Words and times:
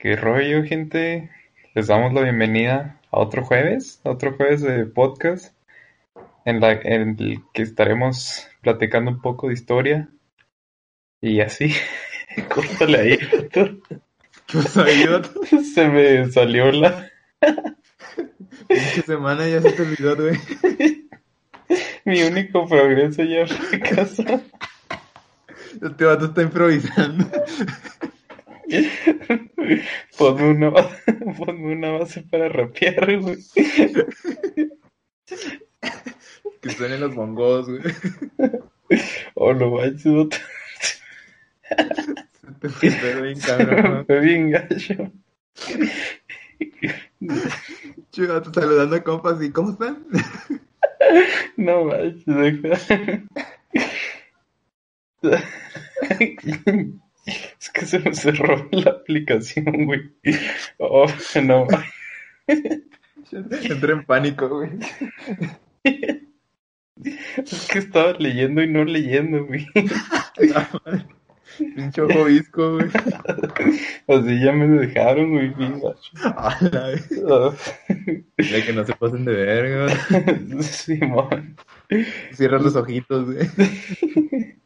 ¿Qué 0.00 0.14
rollo, 0.14 0.62
gente? 0.62 1.28
Les 1.74 1.88
damos 1.88 2.12
la 2.12 2.20
bienvenida 2.20 3.00
a 3.10 3.18
otro 3.18 3.44
jueves, 3.44 4.00
a 4.04 4.10
otro 4.10 4.32
jueves 4.36 4.62
de 4.62 4.86
podcast, 4.86 5.52
en, 6.44 6.60
la, 6.60 6.70
en 6.70 7.16
el 7.18 7.42
que 7.52 7.62
estaremos 7.62 8.46
platicando 8.62 9.10
un 9.10 9.20
poco 9.20 9.48
de 9.48 9.54
historia. 9.54 10.08
Y 11.20 11.40
así, 11.40 11.74
córtale 12.48 12.96
ahí. 12.96 13.18
¿Qué 13.50 13.80
pasó 14.52 14.82
ahí? 14.84 15.04
Se 15.74 15.88
me 15.88 16.30
salió 16.30 16.70
la... 16.70 17.10
Pinche 18.68 19.02
semana 19.02 19.48
ya 19.48 19.60
se 19.60 19.72
te 19.72 19.82
olvidó, 19.82 20.14
güey. 20.14 21.08
Mi 22.04 22.22
único 22.22 22.68
progreso 22.68 23.24
ya 23.24 23.48
fracasó. 23.48 24.22
Este 25.82 26.04
vato 26.04 26.26
está 26.26 26.42
improvisando. 26.42 27.28
Ponme 30.18 30.50
una, 30.50 30.72
ponme 31.38 31.72
una 31.72 31.92
base 31.92 32.22
para 32.22 32.48
rapear, 32.48 33.20
güey. 33.20 33.38
Que 36.60 36.70
suenen 36.70 37.00
los 37.00 37.14
bongos, 37.14 37.68
güey. 37.68 37.80
O 39.34 39.52
lo 39.52 39.70
manches, 39.70 40.06
otro. 40.06 40.40
Se 42.60 42.68
te 42.80 42.90
fue 42.90 43.22
bien 43.22 43.38
cabrón. 43.38 44.04
Fue 44.06 44.20
bien 44.20 44.50
gacho. 44.50 45.12
Che, 48.10 48.26
vato 48.26 48.52
saludando 48.52 48.96
a 48.96 49.04
compas 49.04 49.40
y 49.40 49.52
¿cómo 49.52 49.70
están? 49.70 50.04
No 51.56 51.84
manches. 51.84 52.88
Es 57.60 57.70
que 57.70 57.86
se 57.86 57.98
me 57.98 58.14
cerró 58.14 58.68
la 58.70 58.90
aplicación, 58.90 59.86
güey. 59.86 60.12
Oh, 60.78 61.06
no. 61.42 61.66
Entré 63.30 63.92
en 63.92 64.04
pánico, 64.04 64.48
güey. 64.48 64.70
Es 67.36 67.68
que 67.70 67.78
estaba 67.78 68.12
leyendo 68.12 68.62
y 68.62 68.68
no 68.68 68.84
leyendo, 68.84 69.44
güey. 69.46 69.66
Pinche 71.58 72.02
ojo 72.02 72.24
visco, 72.24 72.74
güey. 72.74 72.88
Así 74.08 74.44
ya 74.44 74.52
me 74.52 74.66
dejaron, 74.66 75.32
güey. 75.32 75.52
Ah, 76.24 76.56
De 77.88 78.64
que 78.64 78.72
no 78.72 78.84
se 78.84 78.94
pasen 78.94 79.24
de 79.24 79.32
verga, 79.32 79.94
güey. 80.10 80.62
Simón. 80.62 81.56
Cierra 82.32 82.58
los 82.58 82.76
ojitos, 82.76 83.26
güey. 83.26 84.58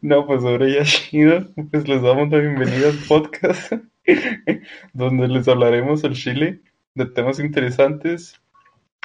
No, 0.00 0.26
pues 0.26 0.42
ahora 0.44 0.68
ya 0.68 0.84
chido, 0.84 1.46
pues 1.70 1.88
les 1.88 2.02
damos 2.02 2.30
la 2.30 2.38
bienvenida 2.38 2.88
al 2.88 2.98
podcast 3.08 3.72
donde 4.92 5.28
les 5.28 5.48
hablaremos 5.48 6.04
al 6.04 6.14
Chile 6.14 6.60
de 6.94 7.06
temas 7.06 7.38
interesantes, 7.40 8.40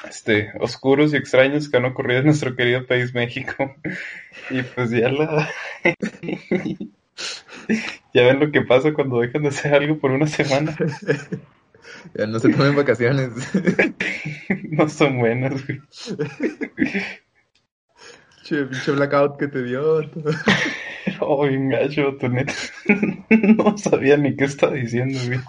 este, 0.07 0.51
oscuros 0.59 1.13
y 1.13 1.17
extraños 1.17 1.69
que 1.69 1.77
han 1.77 1.85
ocurrido 1.85 2.19
en 2.19 2.27
nuestro 2.27 2.55
querido 2.55 2.85
país 2.85 3.13
México. 3.13 3.75
Y 4.49 4.61
pues 4.61 4.91
ya 4.91 5.09
la... 5.09 5.49
Ya 8.13 8.23
ven 8.23 8.39
lo 8.39 8.51
que 8.51 8.61
pasa 8.61 8.93
cuando 8.93 9.19
dejan 9.19 9.43
de 9.43 9.49
hacer 9.49 9.73
algo 9.73 9.99
por 9.99 10.11
una 10.11 10.25
semana. 10.25 10.75
Ya 12.17 12.25
no 12.25 12.39
se 12.39 12.49
tomen 12.49 12.75
vacaciones. 12.75 13.31
No 14.71 14.89
son 14.89 15.19
buenas, 15.19 15.63
güey. 15.67 15.81
Che, 18.49 18.65
pinche 18.65 18.91
blackout 18.93 19.37
que 19.37 19.47
te 19.47 19.61
dio. 19.61 20.01
Oh, 21.19 21.45
bien 21.47 21.69
gacho, 21.69 22.17
tu 22.17 22.27
neta. 22.29 22.51
No 23.29 23.77
sabía 23.77 24.17
ni 24.17 24.35
qué 24.35 24.45
estaba 24.45 24.73
diciendo, 24.73 25.19
güey. 25.27 25.39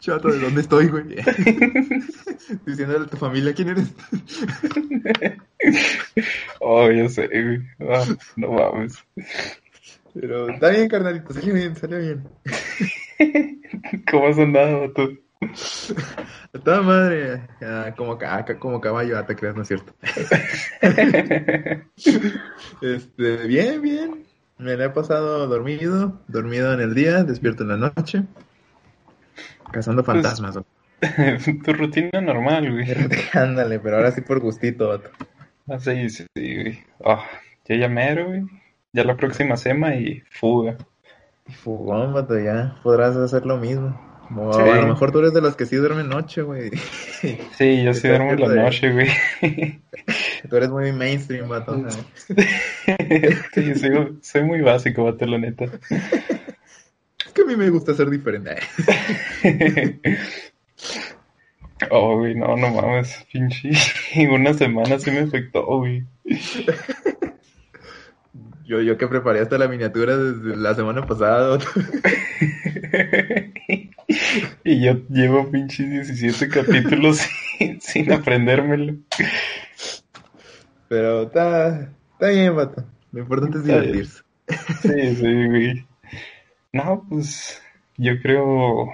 Chato, 0.00 0.28
¿de 0.32 0.38
dónde 0.38 0.62
estoy, 0.62 0.86
güey? 0.88 1.04
Diciéndole 2.64 3.04
a 3.04 3.08
tu 3.08 3.18
familia 3.18 3.52
quién 3.52 3.68
eres. 3.68 3.92
Oh, 6.60 6.90
ya 6.90 7.10
sé, 7.10 7.28
güey. 7.28 7.60
Ah, 7.90 8.06
no 8.36 8.52
mames. 8.52 9.04
Pero 10.14 10.48
está 10.48 10.70
bien, 10.70 10.88
carnalito, 10.88 11.34
salió 11.34 11.52
bien, 11.52 11.76
salió 11.76 11.98
bien. 11.98 12.24
¿Cómo 14.10 14.28
has 14.28 14.38
andado, 14.38 14.90
tú? 14.94 15.25
A 15.40 16.58
toda 16.64 16.80
madre, 16.82 17.42
ah, 17.62 17.92
como, 17.96 18.18
ah, 18.26 18.44
como 18.58 18.80
caballo, 18.80 19.18
ah, 19.18 19.26
te 19.26 19.36
creas, 19.36 19.54
no 19.54 19.62
es 19.62 19.68
cierto. 19.68 19.92
Este, 22.80 23.46
bien, 23.46 23.82
bien. 23.82 24.24
Me 24.58 24.76
la 24.76 24.86
he 24.86 24.90
pasado 24.90 25.46
dormido, 25.48 26.20
dormido 26.28 26.72
en 26.72 26.80
el 26.80 26.94
día, 26.94 27.24
despierto 27.24 27.62
en 27.64 27.68
la 27.68 27.76
noche, 27.76 28.22
cazando 29.70 30.02
Pues- 30.02 30.14
fantasmas. 30.16 30.58
tu 31.64 31.72
rutina 31.74 32.22
normal, 32.22 32.72
güey. 32.72 32.86
Ándale, 33.34 33.78
pero 33.80 33.96
ahora 33.96 34.12
sí 34.12 34.22
por 34.22 34.40
gustito, 34.40 34.88
vato. 34.88 35.10
Sí, 35.80 36.08
sí, 36.08 36.24
güey. 36.34 36.78
Ah, 37.04 37.22
ya 37.66 37.76
llamero, 37.76 38.28
güey. 38.28 38.44
Ya 38.94 39.04
la 39.04 39.16
próxima 39.16 39.58
sema 39.58 39.94
y 39.94 40.22
fuga. 40.30 40.78
Fugón, 41.62 42.14
vato, 42.14 42.38
ya 42.38 42.76
podrás 42.82 43.14
hacer 43.16 43.44
lo 43.44 43.58
mismo. 43.58 44.00
Sí. 44.28 44.60
a 44.60 44.76
lo 44.82 44.86
mejor 44.88 45.12
tú 45.12 45.20
eres 45.20 45.32
de 45.34 45.40
los 45.40 45.54
que 45.56 45.66
sí 45.66 45.76
duermen 45.76 46.08
noche, 46.08 46.42
güey. 46.42 46.70
Sí, 47.56 47.82
yo 47.84 47.94
sí 47.94 48.08
duermo 48.08 48.32
en 48.32 48.40
la 48.40 48.48
de- 48.48 48.62
noche, 48.62 48.92
güey. 48.92 49.08
Tú 50.48 50.56
eres 50.56 50.68
muy 50.70 50.92
mainstream, 50.92 51.48
vato. 51.48 51.76
Sí, 53.54 53.72
soy 54.22 54.42
muy 54.44 54.60
básico, 54.60 55.04
vato, 55.04 55.26
la 55.26 55.38
neta. 55.38 55.64
Es 55.64 57.32
que 57.32 57.42
a 57.42 57.44
mí 57.44 57.56
me 57.56 57.68
gusta 57.70 57.94
ser 57.94 58.10
diferente. 58.10 58.56
Oh, 61.90 62.16
güey, 62.18 62.34
no, 62.34 62.56
no 62.56 62.70
mames, 62.70 63.26
pinche. 63.30 63.70
Una 64.32 64.54
semana 64.54 64.98
sí 64.98 65.10
me 65.10 65.18
afectó, 65.20 65.62
güey. 65.66 66.04
Yo, 68.64 68.80
yo 68.80 68.96
que 68.96 69.06
preparé 69.06 69.40
hasta 69.40 69.58
la 69.58 69.68
miniatura 69.68 70.16
desde 70.16 70.56
la 70.56 70.74
semana 70.74 71.06
pasada. 71.06 71.58
Y 74.64 74.80
yo 74.84 74.94
llevo 75.08 75.50
pinches 75.50 75.90
17 75.90 76.48
capítulos 76.48 77.18
sin, 77.58 77.80
sin 77.80 78.12
aprendérmelo. 78.12 78.94
Pero 80.88 81.22
está, 81.24 81.90
está 82.12 82.28
bien, 82.28 82.54
vato. 82.54 82.84
Lo 83.12 83.20
importante 83.20 83.58
es 83.58 83.64
divertirse. 83.64 84.22
Sí, 84.82 85.16
sí, 85.16 85.46
güey. 85.48 85.86
No, 86.72 87.04
pues 87.08 87.60
yo 87.96 88.20
creo. 88.20 88.88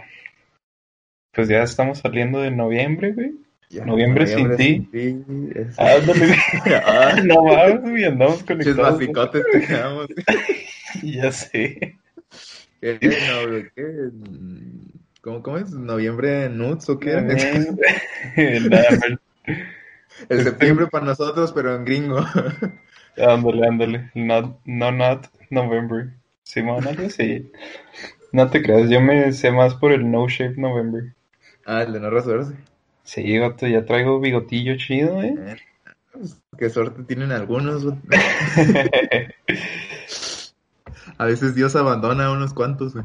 Pues 1.35 1.49
ya 1.49 1.63
estamos 1.63 1.99
saliendo 1.99 2.41
de 2.41 2.51
noviembre, 2.51 3.13
güey. 3.13 3.33
Ya, 3.71 3.87
Noviembre 3.87 4.27
sin 4.27 4.55
ti. 4.57 4.81
ti, 4.93 5.25
es- 5.55 5.79
Ándale, 5.79 6.27
güey. 6.27 6.39
Ah, 6.87 7.17
No 7.25 7.43
mames, 7.45 7.81
güey, 7.83 8.05
andamos 8.05 8.43
conectados. 8.45 8.99
te 8.99 9.61
quedamos. 9.67 10.07
Ya 11.03 11.33
sé. 11.33 11.97
¿Qué? 12.81 12.99
No, 13.01 13.71
¿qué? 13.75 14.11
¿Cómo, 15.23 15.41
¿Cómo 15.41 15.57
es? 15.57 15.71
¿Noviembre 15.71 16.49
nuts 16.49 16.89
o 16.91 16.99
qué? 16.99 17.13
El 20.29 20.43
septiembre 20.43 20.89
para 20.89 21.07
nosotros, 21.07 21.53
pero 21.53 21.77
en 21.77 21.85
gringo. 21.85 22.19
Ándale, 23.17 23.67
ándale. 23.67 24.11
Not, 24.15 24.59
no, 24.65 24.91
not 24.91 25.27
November. 25.51 26.15
Simón, 26.43 26.89
algo 26.89 27.07
así. 27.07 27.53
No 28.33 28.51
te 28.51 28.63
creas, 28.63 28.89
yo 28.91 29.01
me 29.01 29.33
sé 29.33 29.53
más 29.53 29.75
por 29.75 29.93
el 29.93 30.11
No 30.11 30.29
Shape 30.29 30.55
November. 30.57 31.15
Ah, 31.67 31.83
el 31.83 31.93
de 31.93 32.01
no 32.01 32.11
rasurarse. 32.11 32.55
Sí, 33.05 33.39
ya 33.39 33.85
traigo 33.85 34.19
bigotillo 34.19 34.77
chido, 34.77 35.23
eh. 35.23 35.57
Qué 36.59 36.71
suerte 36.71 37.05
tienen 37.05 37.31
algunos. 37.33 37.85
A 41.19 41.27
veces 41.27 41.55
Dios 41.55 41.77
abandona 41.77 42.25
a 42.27 42.33
unos 42.33 42.55
cuantos. 42.55 42.95
güey. 42.95 43.05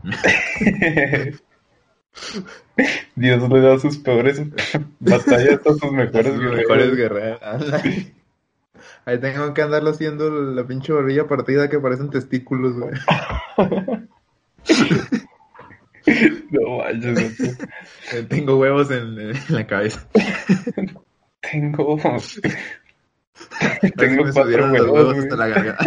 Dios 3.16 3.49
le 3.49 3.61
da 3.61 3.79
sus 3.79 3.97
peores 3.97 4.41
batallas 4.99 5.59
a 5.66 5.73
sus 5.73 5.91
mejores 5.91 6.35
Los 6.35 6.40
guerreros. 6.40 6.58
mejores 6.58 6.96
guerreros. 6.96 7.40
Ahí 9.05 9.19
tengo 9.19 9.53
que 9.53 9.61
andarlo 9.61 9.90
haciendo 9.91 10.29
la 10.29 10.66
pinche 10.67 10.91
barrilla 10.93 11.28
partida 11.28 11.69
que 11.69 11.79
parecen 11.79 12.09
testículos, 12.09 12.75
güey. 12.78 12.93
No 16.52 16.78
manches, 16.78 17.37
gato. 17.37 17.64
Eh, 18.14 18.23
Tengo 18.29 18.58
huevos 18.58 18.90
en, 18.91 19.19
en 19.19 19.34
la 19.49 19.67
cabeza. 19.67 20.08
Tengo. 21.41 21.97
Tengo 23.97 24.23
me 24.23 24.31
cuatro 24.31 24.72
huevos, 24.72 24.90
huevos 24.90 25.17
hasta 25.17 25.35
la 25.35 25.47
garganta. 25.47 25.85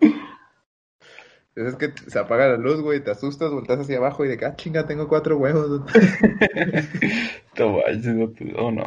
Es 1.66 1.74
que 1.74 1.92
se 2.06 2.18
apaga 2.18 2.48
la 2.48 2.56
luz, 2.56 2.80
güey, 2.80 3.02
te 3.02 3.10
asustas, 3.10 3.50
volteas 3.50 3.80
hacia 3.80 3.98
abajo 3.98 4.24
y 4.24 4.28
de 4.28 4.36
que, 4.36 4.46
ah, 4.46 4.54
chinga, 4.54 4.86
tengo 4.86 5.08
cuatro 5.08 5.36
huevos. 5.38 5.82
No. 7.58 7.80
Oh, 8.56 8.70
no. 8.70 8.84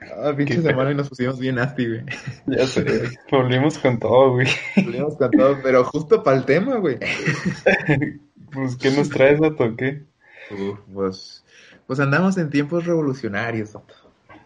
Ah, 0.00 0.32
pinche 0.36 0.60
semana 0.60 0.90
y 0.90 0.94
nos 0.96 1.08
pusimos 1.08 1.38
bien 1.38 1.54
nasty, 1.54 1.86
güey. 1.86 2.04
Ya 2.46 2.66
sé, 2.66 2.84
volvimos 3.30 3.78
con 3.78 4.00
todo, 4.00 4.32
güey. 4.32 4.48
Volvimos 4.74 5.16
con 5.16 5.30
todo, 5.30 5.56
pero 5.62 5.84
justo 5.84 6.24
para 6.24 6.36
el 6.36 6.44
tema, 6.44 6.76
güey. 6.76 6.98
Pues, 8.50 8.76
¿qué 8.76 8.90
nos 8.90 9.10
traes, 9.10 9.38
gato? 9.38 9.76
¿Qué? 9.76 10.04
Uh, 10.50 10.74
pues, 10.92 11.44
pues 11.86 12.00
andamos 12.00 12.38
en 12.38 12.48
tiempos 12.48 12.86
revolucionarios, 12.86 13.74
vato. 13.74 13.94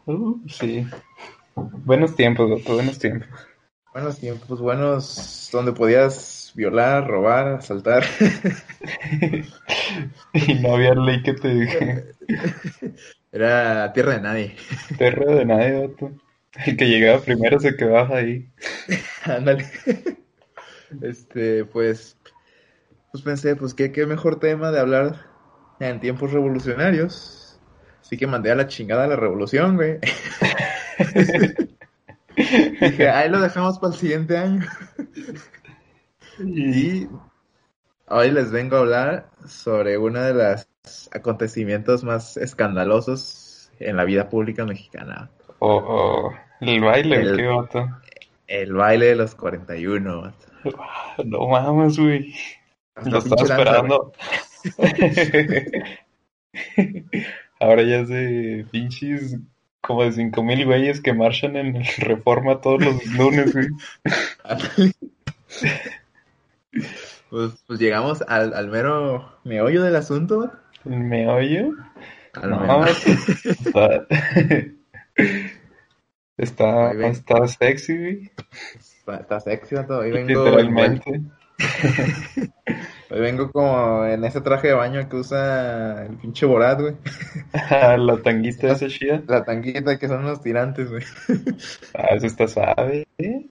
Uh, 0.06 0.40
sí. 0.48 0.86
Buenos 1.54 2.16
tiempos, 2.16 2.50
Doto, 2.50 2.74
buenos 2.74 2.98
tiempos. 2.98 3.28
Buenos 3.92 4.18
tiempos, 4.18 4.60
buenos, 4.60 5.50
donde 5.52 5.72
podías 5.72 6.31
violar, 6.54 7.06
robar, 7.06 7.48
asaltar. 7.48 8.04
y 10.32 10.54
no 10.54 10.74
había 10.74 10.94
ley 10.94 11.22
que 11.22 11.34
te 11.34 11.48
dije. 11.48 12.04
Era 13.32 13.92
tierra 13.92 14.14
de 14.14 14.20
nadie. 14.20 14.56
Tierra 14.98 15.34
de 15.34 15.44
nadie, 15.44 15.72
Doto. 15.72 16.12
El 16.66 16.76
que 16.76 16.86
llegaba 16.86 17.20
primero 17.20 17.58
se 17.58 17.76
quedaba 17.76 18.16
ahí. 18.16 18.50
Ándale. 19.24 19.66
Este, 21.00 21.64
pues, 21.64 22.18
pues 23.10 23.24
pensé, 23.24 23.56
pues 23.56 23.72
qué, 23.72 23.90
qué 23.90 24.04
mejor 24.04 24.38
tema 24.38 24.70
de 24.70 24.80
hablar 24.80 25.26
en 25.80 26.00
tiempos 26.00 26.32
revolucionarios. 26.32 27.58
Así 28.02 28.18
que 28.18 28.26
mandé 28.26 28.50
a 28.50 28.54
la 28.54 28.68
chingada 28.68 29.06
la 29.06 29.16
revolución, 29.16 29.76
güey. 29.76 29.98
Dije, 32.36 33.08
ahí 33.08 33.30
lo 33.30 33.40
dejamos 33.40 33.78
para 33.78 33.94
el 33.94 33.98
siguiente 33.98 34.36
año. 34.36 34.66
Y 36.46 37.08
hoy 38.08 38.30
les 38.30 38.50
vengo 38.50 38.76
a 38.76 38.80
hablar 38.80 39.30
sobre 39.46 39.98
uno 39.98 40.20
de 40.22 40.34
los 40.34 40.66
acontecimientos 41.12 42.04
más 42.04 42.36
escandalosos 42.36 43.70
en 43.78 43.96
la 43.96 44.04
vida 44.04 44.28
pública 44.28 44.64
mexicana. 44.64 45.30
Oh, 45.58 46.32
el 46.60 46.80
baile, 46.80 47.16
El- 47.20 47.36
qué 47.36 47.46
vato. 47.46 47.88
El 48.46 48.72
baile 48.74 49.06
de 49.06 49.16
los 49.16 49.34
41. 49.34 50.22
vato. 50.22 50.46
No 51.24 51.46
mames, 51.48 51.98
güey. 51.98 52.34
Lo 53.04 53.18
estaba 53.18 53.42
esperando. 53.42 54.12
Ahora 57.60 57.82
ya 57.82 58.00
es 58.00 58.08
de 58.08 58.66
pinches 58.70 59.36
como 59.80 60.04
de 60.04 60.12
cinco 60.12 60.42
mil 60.42 60.64
güeyes 60.66 61.00
que 61.00 61.12
marchan 61.14 61.56
en 61.56 61.76
el 61.76 61.86
Reforma 61.98 62.60
todos 62.60 62.84
los 62.84 63.04
lunes, 63.06 63.52
güey. 63.54 63.68
Pues, 67.30 67.52
pues 67.66 67.78
llegamos 67.80 68.22
al, 68.22 68.54
al 68.54 68.68
mero 68.68 69.38
meollo 69.44 69.82
del 69.82 69.96
asunto. 69.96 70.40
vato. 70.40 70.58
¿Me 70.84 71.28
oye? 71.28 71.70
Al 72.34 72.50
No, 72.50 72.80
mero- 72.80 72.86
está... 72.86 74.06
Está, 76.38 77.46
sexy, 77.46 77.98
güey. 77.98 78.32
Está, 78.74 79.16
está 79.16 79.40
sexy, 79.40 79.74
vato. 79.74 79.98
Hoy 79.98 80.10
vengo, 80.10 80.44
Literalmente. 80.44 81.20
hoy 83.10 83.20
vengo 83.20 83.50
como 83.52 84.04
en 84.06 84.24
ese 84.24 84.40
traje 84.40 84.68
de 84.68 84.74
baño 84.74 85.08
que 85.08 85.16
usa 85.16 86.06
el 86.06 86.16
pinche 86.16 86.46
Borat, 86.46 86.80
güey. 86.80 86.96
La 87.70 88.16
tanguita 88.24 88.72
esa 88.72 88.88
chida. 88.88 89.22
La 89.28 89.44
tanguita 89.44 89.98
que 89.98 90.08
son 90.08 90.24
los 90.24 90.40
tirantes, 90.42 90.90
güey. 90.90 91.04
Ah, 91.94 92.08
eso 92.14 92.26
está 92.26 92.48
suave, 92.48 93.06
¿eh? 93.18 93.46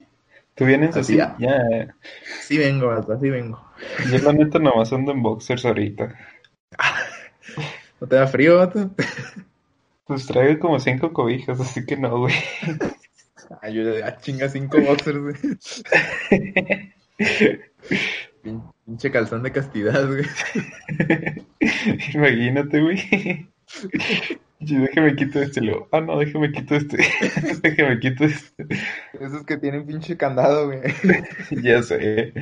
¿Tú 0.54 0.64
vienes 0.66 0.96
Así, 0.96 1.18
así? 1.18 1.18
ya. 1.18 1.36
Ya. 1.38 1.94
Sí 2.42 2.58
vengo, 2.58 2.88
vato, 2.88 3.12
así 3.14 3.30
vengo. 3.30 3.62
Yo 4.10 4.18
la 4.18 4.32
neta 4.32 4.58
nomás 4.58 4.92
ando 4.92 5.12
en 5.12 5.22
boxers 5.22 5.64
ahorita. 5.64 6.14
¿No 8.00 8.06
te 8.06 8.16
da 8.16 8.26
frío, 8.26 8.58
vato? 8.58 8.90
Pues 10.04 10.26
traigo 10.26 10.58
como 10.60 10.78
cinco 10.80 11.12
cobijas, 11.12 11.60
así 11.60 11.86
que 11.86 11.96
no, 11.96 12.18
güey. 12.18 12.34
Ay, 13.60 13.74
yo 13.74 13.82
ah, 14.04 14.16
chinga 14.18 14.48
cinco 14.48 14.80
boxers, 14.80 15.18
güey. 15.18 15.34
Pin- 18.42 18.62
Pinche 18.84 19.10
calzón 19.10 19.42
de 19.44 19.52
castidad, 19.52 20.06
güey. 20.06 20.24
Imagínate, 22.14 22.80
güey. 22.80 23.48
Yo 24.64 24.80
déjame 24.80 25.16
quito 25.16 25.40
este, 25.40 25.60
luego, 25.60 25.88
ah, 25.90 26.00
no, 26.00 26.18
déjame 26.18 26.52
quito 26.52 26.76
este, 26.76 26.98
déjame 27.62 27.98
quito 27.98 28.24
este. 28.24 28.66
Esos 29.12 29.44
que 29.44 29.56
tienen 29.56 29.86
pinche 29.86 30.16
candado, 30.16 30.66
güey. 30.66 30.80
Ya 31.62 31.82
sé. 31.82 32.32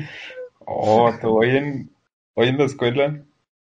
Oh, 0.58 1.10
te 1.18 1.26
voy 1.26 1.56
en, 1.56 1.90
hoy 2.34 2.48
en 2.48 2.58
la 2.58 2.64
escuela, 2.64 3.24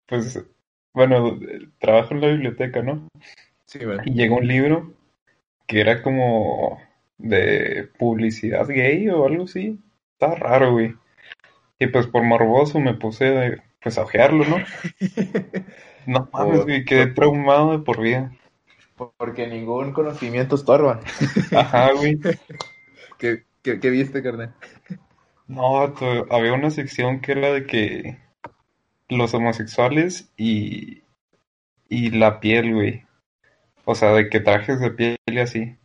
pues, 0.06 0.45
bueno, 0.93 1.39
trabajo 1.79 2.12
en 2.15 2.21
la 2.21 2.29
biblioteca, 2.29 2.83
¿no? 2.83 3.09
Sí, 3.65 3.79
güey. 3.83 3.99
Y 4.05 4.12
llegó 4.12 4.37
un 4.37 4.47
libro 4.47 4.95
que 5.67 5.81
era 5.81 6.03
como 6.03 6.79
de 7.17 7.89
publicidad 7.99 8.69
gay 8.69 9.09
o 9.09 9.27
algo 9.27 9.45
así. 9.45 9.81
Estaba 10.12 10.35
raro, 10.35 10.73
güey. 10.73 10.95
Y 11.79 11.87
pues 11.87 12.06
por 12.06 12.23
morboso 12.23 12.79
me 12.79 12.95
puse, 12.95 13.62
pues, 13.83 13.97
a 13.97 14.03
ojearlo, 14.03 14.45
¿no? 14.45 14.59
No 16.06 16.29
mames, 16.33 16.59
Por- 16.59 16.65
güey, 16.65 16.85
quedé 16.85 17.06
traumado 17.09 17.73
de 17.73 17.79
por 17.85 18.01
vida. 18.01 18.33
Porque 19.17 19.47
ningún 19.49 19.93
conocimiento 19.93 20.55
estorba. 20.55 21.01
Ajá, 21.55 21.93
güey. 21.93 22.19
¿Qué, 23.19 23.45
qué, 23.62 23.81
qué 23.81 23.91
viste, 23.91 24.23
carnal? 24.23 24.55
No, 25.47 25.79
había 26.31 26.53
una 26.55 26.71
sección 26.71 27.21
que 27.21 27.33
era 27.33 27.53
de 27.53 27.67
que 27.67 28.19
los 29.09 29.35
homosexuales 29.35 30.33
y, 30.37 31.03
y 31.89 32.11
la 32.11 32.41
piel, 32.41 32.75
güey. 32.75 33.05
O 33.85 33.95
sea, 33.95 34.12
de 34.12 34.29
que 34.31 34.41
trajes 34.41 34.81
de 34.81 34.91
piel 34.91 35.17
y 35.27 35.39
así. 35.39 35.77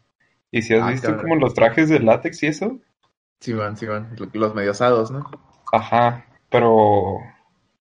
Y 0.51 0.61
si 0.61 0.73
has 0.75 0.83
Ah, 0.83 0.91
visto 0.91 1.07
cabrón. 1.07 1.21
como 1.23 1.35
los 1.37 1.53
trajes 1.53 1.89
de 1.89 1.99
látex 1.99 2.43
y 2.43 2.47
eso, 2.47 2.79
Sí, 3.41 3.53
van, 3.53 3.77
sí, 3.77 3.85
van. 3.85 4.15
Los 4.33 4.53
mediosados, 4.55 5.11
¿no? 5.11 5.25
ajá, 5.71 6.25
pero, 6.49 7.17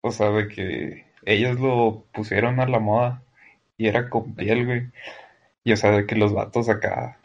o 0.02 0.12
sea, 0.12 0.30
de 0.32 0.48
que 0.48 1.07
ellos 1.28 1.60
lo 1.60 2.06
pusieron 2.14 2.60
a 2.60 2.68
la 2.68 2.80
moda 2.80 3.22
y 3.78 3.88
era 3.88 4.10
con 4.10 4.34
piel, 4.34 4.66
güey. 4.66 4.90
Y 5.64 5.74
o 5.74 5.78
sea, 5.78 5.92
de 5.92 6.06
que 6.06 6.16
los 6.16 6.34
vatos 6.34 6.70
acá, 6.70 7.20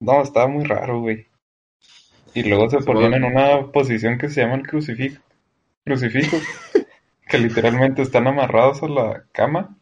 no, 0.00 0.20
estaba 0.20 0.48
muy 0.48 0.64
raro, 0.64 1.00
güey. 1.00 1.26
Y 2.34 2.42
luego 2.42 2.68
se 2.68 2.78
ponían 2.78 3.14
en 3.14 3.24
una 3.24 3.72
posición 3.72 4.18
que 4.18 4.28
se 4.28 4.42
llama 4.42 4.56
el 4.56 4.66
crucifijo, 4.66 5.22
crucifijo, 5.84 6.36
que 7.28 7.38
literalmente 7.38 8.02
están 8.02 8.26
amarrados 8.26 8.82
a 8.82 8.88
la 8.88 9.24
cama. 9.32 9.76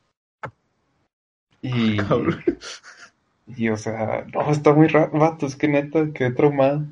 Y, 1.62 1.96
Cabrón. 1.96 2.44
y 3.48 3.68
o 3.68 3.76
sea, 3.76 4.24
no, 4.32 4.50
está 4.50 4.72
muy 4.72 4.86
raro, 4.86 5.10
vato, 5.12 5.46
es 5.46 5.56
que 5.56 5.68
neta, 5.68 6.12
quedé 6.14 6.30
traumado. 6.30 6.86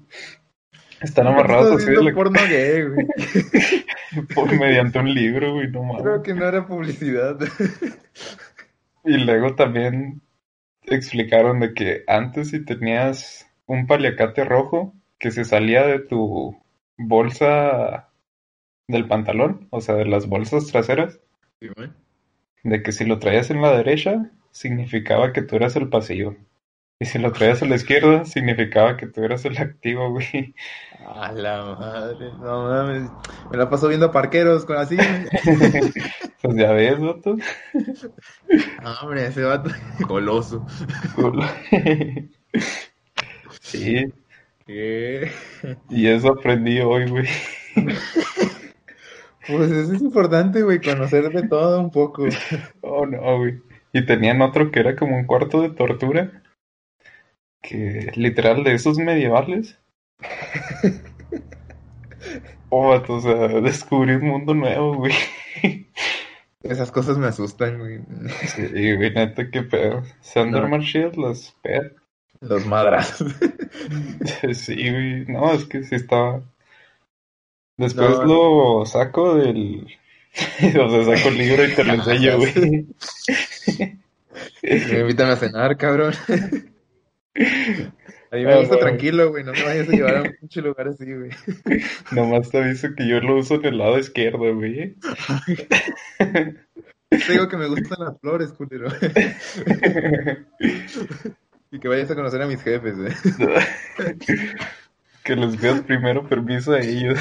Están 1.01 1.27
amarrados 1.29 1.77
así 1.81 1.91
de 1.91 2.03
la 2.03 2.13
porno 2.13 2.41
gay, 2.49 2.83
güey. 2.85 3.07
por 4.35 4.59
mediante 4.59 4.99
un 4.99 5.15
libro, 5.15 5.55
güey, 5.55 5.71
no 5.71 5.83
mames. 5.83 6.03
Creo 6.03 6.23
que 6.23 6.35
no 6.35 6.47
era 6.47 6.67
publicidad. 6.67 7.39
Y 9.05 9.17
luego 9.19 9.55
también 9.55 10.21
explicaron 10.83 11.61
de 11.61 11.73
que 11.75 12.03
antes 12.07 12.51
si 12.51 12.65
tenías 12.65 13.47
un 13.67 13.87
paliacate 13.87 14.45
rojo 14.45 14.95
que 15.19 15.31
se 15.31 15.45
salía 15.45 15.87
de 15.87 16.01
tu 16.01 16.57
bolsa 16.97 18.09
del 18.89 19.07
pantalón, 19.07 19.69
o 19.71 19.81
sea, 19.81 19.95
de 19.95 20.07
las 20.07 20.27
bolsas 20.27 20.67
traseras, 20.67 21.21
Sí, 21.61 21.69
güey. 21.77 21.91
de 22.65 22.83
que 22.83 22.93
si 22.93 23.05
lo 23.05 23.19
traías 23.19 23.51
en 23.51 23.61
la 23.63 23.77
derecha 23.77 24.31
significaba 24.51 25.33
que 25.33 25.43
tú 25.43 25.57
eras 25.57 25.77
el 25.77 25.89
pasivo. 25.89 26.37
Y 27.01 27.05
si 27.07 27.19
lo 27.21 27.31
traías 27.33 27.63
a 27.63 27.67
la 27.67 27.77
izquierda 27.77 28.25
significaba 28.25 28.97
que 28.97 29.07
tú 29.07 29.23
eras 29.23 29.45
el 29.45 29.57
activo, 29.57 30.11
güey. 30.11 30.55
A 31.07 31.31
la 31.31 31.77
madre, 31.79 32.33
no 32.41 32.65
mames. 32.65 33.09
Me 33.53 33.57
la 33.57 33.71
paso 33.71 33.87
viendo 33.87 34.11
parqueros 34.11 34.65
con 34.65 34.77
así. 34.77 34.97
Pues 36.41 36.57
ya 36.57 36.71
ves, 36.71 37.01
vato. 37.01 37.37
Ah, 38.85 39.01
hombre, 39.03 39.27
ese 39.27 39.43
vato. 39.43 39.71
Coloso. 40.07 40.65
Sí, 43.61 44.13
¿Qué? 44.67 45.31
y 45.91 46.07
eso 46.09 46.33
aprendí 46.33 46.81
hoy, 46.81 47.09
güey. 47.09 47.27
Pues 49.47 49.71
eso 49.71 49.93
es 49.95 50.01
importante, 50.01 50.63
güey, 50.63 50.81
conocer 50.81 51.31
de 51.33 51.49
todo 51.49 51.81
un 51.81 51.91
poco. 51.91 52.25
Oh, 52.83 53.07
no, 53.07 53.39
güey. 53.39 53.61
Y 53.93 54.05
tenían 54.07 54.43
otro 54.43 54.71
que 54.71 54.81
era 54.81 54.97
como 54.97 55.17
un 55.17 55.27
cuarto 55.27 55.61
de 55.63 55.71
tortura. 55.71 56.43
Que 57.63 58.11
literal 58.15 58.65
de 58.65 58.75
esos 58.75 58.99
medievales. 58.99 59.79
Oh, 62.71 62.91
o 63.09 63.21
sea, 63.21 63.49
descubrí 63.63 64.15
un 64.17 64.27
mundo 64.27 64.53
nuevo, 64.55 64.97
güey. 64.97 65.15
Esas 66.63 66.91
cosas 66.91 67.17
me 67.17 67.29
asustan, 67.29 67.79
güey. 67.79 68.01
Sí, 68.47 68.95
güey, 68.95 69.15
neta, 69.15 69.51
qué 69.51 69.63
pedo. 69.63 70.03
¿Se 70.21 70.41
han 70.41 70.53
de 70.53 70.61
No. 70.61 70.79
chidas 70.83 71.17
las 71.17 71.57
pedas? 71.63 71.93
Los 72.41 72.67
madras. 72.67 73.25
Sí, 74.53 74.75
güey. 74.91 75.25
No, 75.27 75.53
es 75.55 75.65
que 75.65 75.83
sí 75.83 75.95
estaba. 75.95 76.43
Después 77.79 78.11
No. 78.19 78.25
lo 78.81 78.87
saco 78.87 79.37
del. 79.37 79.87
O 80.79 80.91
sea, 81.05 81.17
saco 81.17 81.29
el 81.31 81.39
libro 81.39 81.65
y 81.65 81.75
te 81.75 81.85
lo 81.85 81.95
enseño, 81.95 82.37
güey. 82.37 82.87
Invítame 84.63 85.33
a 85.33 85.37
cenar, 85.37 85.77
cabrón. 85.79 86.13
A 88.31 88.37
mí 88.37 88.45
me 88.45 88.53
Ah, 88.53 88.59
gusta 88.59 88.79
tranquilo, 88.79 89.31
güey. 89.31 89.45
No 89.45 89.53
me 89.53 89.63
vayas 89.63 89.89
a 89.89 89.93
llevar 89.93 90.17
a 90.17 90.23
un 90.23 90.35
pinche 90.39 90.61
lugar 90.61 90.89
así, 90.89 91.05
güey. 91.15 91.31
Nomás 92.13 92.51
te 92.51 92.59
aviso 92.59 92.89
que 92.95 93.09
yo 93.09 93.21
lo 93.21 93.37
uso 93.39 93.55
en 93.55 93.65
el 93.67 93.79
lado 93.79 93.99
izquierdo, 93.99 94.55
güey. 94.55 94.97
Te 97.09 97.33
digo 97.33 97.49
que 97.49 97.57
me 97.57 97.69
gustan 97.69 98.05
las 98.05 98.21
flores, 98.21 98.53
culero. 98.53 98.89
y 101.71 101.79
que 101.79 101.89
vayas 101.89 102.11
a 102.11 102.15
conocer 102.15 102.43
a 102.43 102.47
mis 102.47 102.63
jefes, 102.63 102.97
güey. 102.97 103.13
que 105.25 105.37
les 105.37 105.57
pidas 105.57 105.81
primero 105.83 106.29
permiso 106.29 106.73
a 106.73 106.81
ellos. 106.81 107.19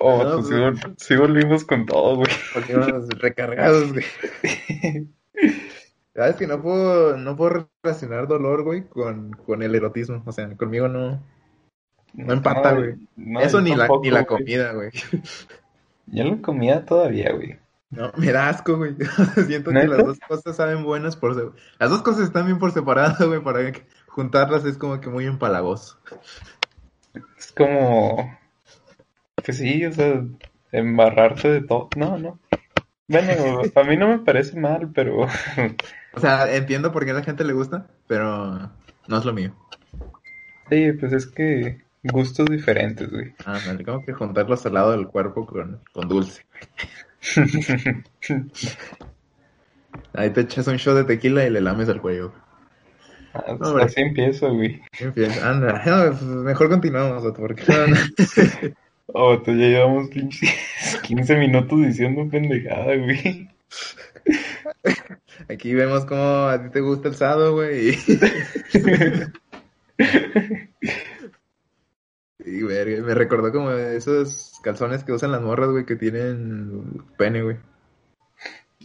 Oh, 0.00 0.22
No, 0.24 0.34
pues 0.36 0.48
sí, 0.48 0.54
güey. 0.54 0.94
sí 0.96 1.16
volvimos 1.16 1.64
con 1.64 1.86
todo, 1.86 2.16
güey. 2.16 2.30
Porque 2.52 2.76
vamos 2.76 3.08
recargados, 3.20 3.92
güey. 3.92 4.04
Sabes 6.14 6.36
que 6.36 6.46
no 6.46 6.62
puedo, 6.62 7.16
no 7.16 7.36
puedo 7.36 7.68
relacionar 7.82 8.28
dolor, 8.28 8.62
güey, 8.62 8.84
con, 8.88 9.32
con 9.32 9.62
el 9.62 9.74
erotismo. 9.74 10.22
O 10.24 10.32
sea, 10.32 10.48
conmigo 10.56 10.88
no. 10.88 11.20
No 12.12 12.32
empata, 12.32 12.74
güey. 12.74 12.94
no, 13.16 13.40
Eso 13.40 13.60
ni 13.60 13.74
la, 13.74 13.88
ni 14.00 14.10
la 14.10 14.24
comida, 14.24 14.72
güey. 14.72 14.90
Yo 16.06 16.24
la 16.24 16.40
comida 16.40 16.84
todavía, 16.84 17.32
güey. 17.32 17.58
No, 17.90 18.12
me 18.16 18.32
da 18.32 18.48
asco, 18.48 18.76
güey. 18.76 18.96
Siento 19.46 19.70
que 19.70 19.86
las 19.86 20.04
dos 20.04 20.18
cosas 20.20 20.56
saben 20.56 20.84
buenas 20.84 21.16
por 21.16 21.54
Las 21.78 21.90
dos 21.90 22.02
cosas 22.02 22.22
están 22.22 22.46
bien 22.46 22.58
por 22.58 22.72
separado, 22.72 23.28
güey, 23.28 23.42
para 23.42 23.72
juntarlas 24.06 24.64
es 24.64 24.78
como 24.78 25.00
que 25.00 25.08
muy 25.10 25.26
empalagoso. 25.26 25.98
Es 27.38 27.52
como. 27.52 28.38
Pues 29.44 29.58
sí, 29.58 29.84
o 29.84 29.92
sea, 29.92 30.24
embarrarte 30.72 31.48
de 31.50 31.62
todo. 31.62 31.88
No, 31.96 32.18
no. 32.18 32.38
Bueno, 33.06 33.62
a 33.74 33.82
mí 33.84 33.96
no 33.96 34.08
me 34.08 34.18
parece 34.20 34.58
mal, 34.58 34.90
pero. 34.94 35.26
O 36.14 36.20
sea, 36.20 36.54
entiendo 36.54 36.92
por 36.92 37.04
qué 37.04 37.10
a 37.10 37.14
la 37.14 37.22
gente 37.22 37.44
le 37.44 37.52
gusta, 37.52 37.86
pero 38.06 38.70
no 39.08 39.18
es 39.18 39.24
lo 39.24 39.32
mío. 39.32 39.54
Sí, 40.70 40.92
pues 40.92 41.12
es 41.12 41.26
que 41.26 41.82
gustos 42.04 42.46
diferentes, 42.46 43.10
güey. 43.10 43.34
Ah, 43.44 43.58
no, 43.66 43.84
como 43.84 44.04
que 44.04 44.12
juntarlos 44.12 44.64
al 44.64 44.74
lado 44.74 44.92
del 44.92 45.08
cuerpo 45.08 45.44
con, 45.46 45.80
con 45.92 46.08
dulce. 46.08 46.46
Ahí 50.12 50.30
te 50.30 50.40
echas 50.42 50.66
un 50.66 50.76
shot 50.76 50.96
de 50.96 51.04
tequila 51.04 51.44
y 51.44 51.50
le 51.50 51.60
lames 51.60 51.88
al 51.88 52.00
cuello. 52.00 52.32
Ah, 53.34 53.56
No, 53.58 53.76
así 53.78 54.00
empiezo, 54.00 54.52
güey. 54.52 54.80
Fin, 54.92 55.30
anda, 55.42 55.82
pues 55.82 56.22
mejor 56.22 56.68
continuamos, 56.68 57.24
porque. 57.36 57.64
Oh, 59.06 59.40
tú 59.42 59.52
ya 59.52 59.66
llevamos 59.66 60.08
pinches 60.08 60.50
15 61.02 61.36
minutos 61.36 61.80
diciendo 61.80 62.28
pendejada, 62.30 62.96
güey. 62.96 63.48
aquí 65.48 65.74
vemos 65.74 66.04
cómo 66.04 66.46
a 66.46 66.62
ti 66.62 66.70
te 66.70 66.80
gusta 66.80 67.08
el 67.08 67.14
sado, 67.14 67.54
güey. 67.54 67.96
Y, 72.46 72.58
y 72.58 72.62
verga, 72.62 73.02
me 73.02 73.14
recordó 73.14 73.52
como 73.52 73.70
esos 73.70 74.60
calzones 74.62 75.04
que 75.04 75.12
usan 75.12 75.32
las 75.32 75.40
morras, 75.40 75.70
güey, 75.70 75.86
que 75.86 75.96
tienen 75.96 77.02
pene, 77.16 77.42
güey. 77.42 77.56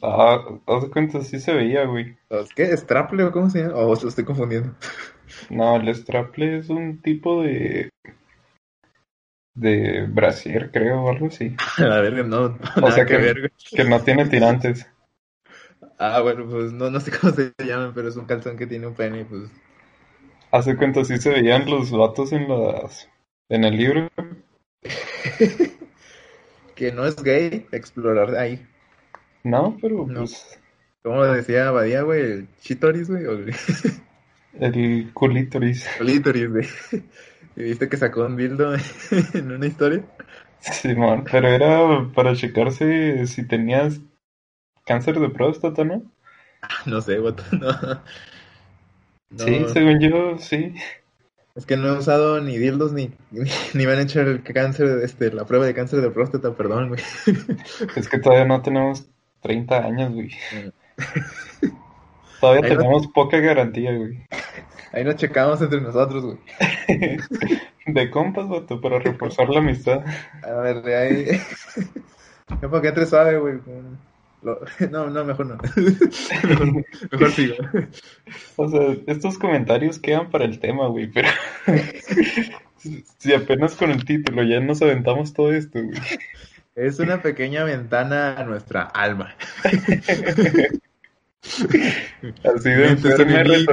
Ah, 0.02 0.40
haz 0.66 0.84
de 0.84 0.90
cuenta, 0.90 1.22
sí 1.22 1.40
se 1.40 1.54
veía, 1.54 1.86
güey. 1.86 2.18
¿Los 2.30 2.54
¿Qué? 2.54 2.76
¿Straple 2.76 3.24
o 3.24 3.32
cómo 3.32 3.50
se 3.50 3.64
llama? 3.64 3.76
O 3.76 3.96
lo 3.96 4.08
estoy 4.08 4.24
confundiendo. 4.24 4.74
No, 5.50 5.76
el 5.76 5.94
straple 5.94 6.60
es 6.60 6.70
un 6.70 7.02
tipo 7.02 7.44
de. 7.44 7.90
De 9.60 10.06
brasier, 10.08 10.72
creo, 10.72 11.02
o 11.04 11.10
algo 11.10 11.28
así. 11.28 11.56
A 11.78 11.84
la 11.84 12.02
verga, 12.02 12.24
no, 12.24 12.58
nada 12.78 12.92
sea 12.92 13.06
que 13.06 13.16
que- 13.18 13.22
ver, 13.22 13.40
güey. 13.40 13.52
Que 13.72 13.84
no 13.84 14.00
tiene 14.02 14.26
tirantes. 14.28 14.88
Ah, 15.98 16.22
bueno, 16.22 16.46
pues 16.50 16.72
no, 16.72 16.90
no 16.90 17.00
sé 17.00 17.12
cómo 17.12 17.34
se 17.34 17.54
llaman, 17.64 17.92
pero 17.94 18.08
es 18.08 18.16
un 18.16 18.26
calzón 18.26 18.56
que 18.58 18.68
tiene 18.68 18.88
un 18.88 18.94
pene, 18.96 19.26
pues. 19.26 19.50
Hace 20.52 20.76
cuenta, 20.78 21.04
sí 21.04 21.18
se 21.18 21.30
veían 21.30 21.70
los 21.70 21.92
vatos 21.92 22.32
en 22.32 22.48
las. 22.48 23.10
en 23.50 23.64
el 23.66 23.76
libro. 23.78 24.10
Que 26.76 26.94
no 26.94 27.06
es 27.06 27.22
gay 27.22 27.68
explorar 27.74 28.36
ahí. 28.38 28.66
No, 29.44 29.78
pero 29.82 30.06
No. 30.08 30.20
pues. 30.22 30.58
¿Cómo 31.04 31.18
lo 31.18 31.34
decía 31.34 31.72
Badía, 31.72 32.04
güey? 32.04 32.22
¿El 32.22 32.48
chitoris, 32.62 33.10
güey? 33.10 33.26
¿O 33.26 33.38
el 34.60 35.12
culítoris. 35.14 35.86
clítoris, 36.00 36.50
güey? 36.50 36.68
¿Y 37.60 37.64
viste 37.64 37.90
que 37.90 37.98
sacó 37.98 38.26
un 38.26 38.38
dildo 38.38 38.74
en 39.34 39.52
una 39.52 39.66
historia? 39.68 40.04
Simón, 40.62 41.26
pero 41.32 41.48
era 41.50 42.08
para 42.16 42.36
checarse 42.36 43.28
si 43.28 43.46
tenías 43.48 44.00
cáncer 44.86 45.20
de 45.20 45.30
próstata, 45.30 45.84
¿no? 45.84 46.02
No 46.86 47.02
sé, 47.02 47.20
güey. 47.20 47.34
No. 47.52 47.72
No, 49.32 49.46
Sí, 49.46 49.64
según 49.74 50.00
yo, 50.00 50.38
sí. 50.40 50.74
Es 51.56 51.66
que 51.68 51.78
no 51.78 51.88
he 51.90 51.98
usado 52.00 52.42
ni 52.42 52.58
dildos 52.58 52.94
ni, 52.94 53.12
ni, 53.30 53.50
ni 53.76 53.86
me 53.86 53.92
han 53.94 54.00
hecho 54.00 54.22
el 54.22 54.42
cáncer, 54.42 55.02
este, 55.04 55.32
la 55.32 55.46
prueba 55.46 55.66
de 55.68 55.76
cáncer 55.76 56.02
de 56.02 56.10
próstata, 56.10 56.56
perdón, 56.56 56.88
güey. 56.90 57.02
Es 57.96 58.08
que 58.10 58.18
todavía 58.18 58.46
no 58.46 58.62
tenemos 58.64 59.06
30 59.42 59.86
años, 59.86 60.14
güey. 60.14 60.32
Todavía 62.40 62.64
Ahí 62.66 62.72
no- 62.74 62.78
tenemos 62.80 63.08
poca 63.08 63.38
garantía, 63.40 63.94
güey. 63.96 64.26
Ahí 64.92 65.04
nos 65.04 65.16
checamos 65.16 65.62
entre 65.62 65.82
nosotros, 65.82 66.24
güey. 66.26 66.38
De 67.86 68.10
compas, 68.10 68.48
vato, 68.50 68.80
para 68.82 69.00
reforzar 69.00 69.50
la 69.50 69.60
amistad. 69.60 70.04
A 70.44 70.52
ver, 70.62 70.82
de 70.82 70.96
ahí. 70.96 71.26
No, 72.62 72.70
para 72.72 72.82
que 72.82 72.88
entre 72.88 73.06
suave, 73.06 73.38
güey. 73.38 73.60
Lo- 74.42 74.60
No, 74.90 75.08
no, 75.12 75.24
mejor 75.24 75.46
no. 75.46 75.58
Mejor, 76.48 76.86
mejor 77.12 77.32
sigo. 77.32 77.56
O 78.56 78.68
sea, 78.68 78.96
estos 79.06 79.38
comentarios 79.38 80.00
quedan 80.00 80.32
para 80.32 80.46
el 80.46 80.60
tema, 80.60 80.88
güey, 80.88 81.12
pero... 81.12 81.28
Si 83.20 83.34
apenas 83.34 83.76
con 83.76 83.92
el 83.92 84.04
título 84.04 84.42
ya 84.44 84.60
nos 84.62 84.82
aventamos 84.82 85.34
todo 85.34 85.54
esto, 85.54 85.80
güey. 85.84 86.00
Es 86.76 86.98
una 87.00 87.22
pequeña 87.22 87.64
ventana 87.66 88.36
a 88.40 88.44
nuestra 88.46 88.82
alma. 88.84 89.36
Así 91.42 92.70
de 92.70 92.90
enferma 92.90 93.44
y 93.44 93.66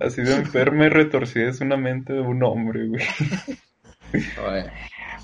así 0.00 0.22
de 0.22 0.34
enferma 0.34 0.88
retorcida 0.88 1.50
es 1.50 1.60
una 1.60 1.76
mente 1.76 2.12
de 2.12 2.20
un 2.20 2.42
hombre, 2.42 2.86
güey. 2.86 3.04
Oye, 4.12 4.70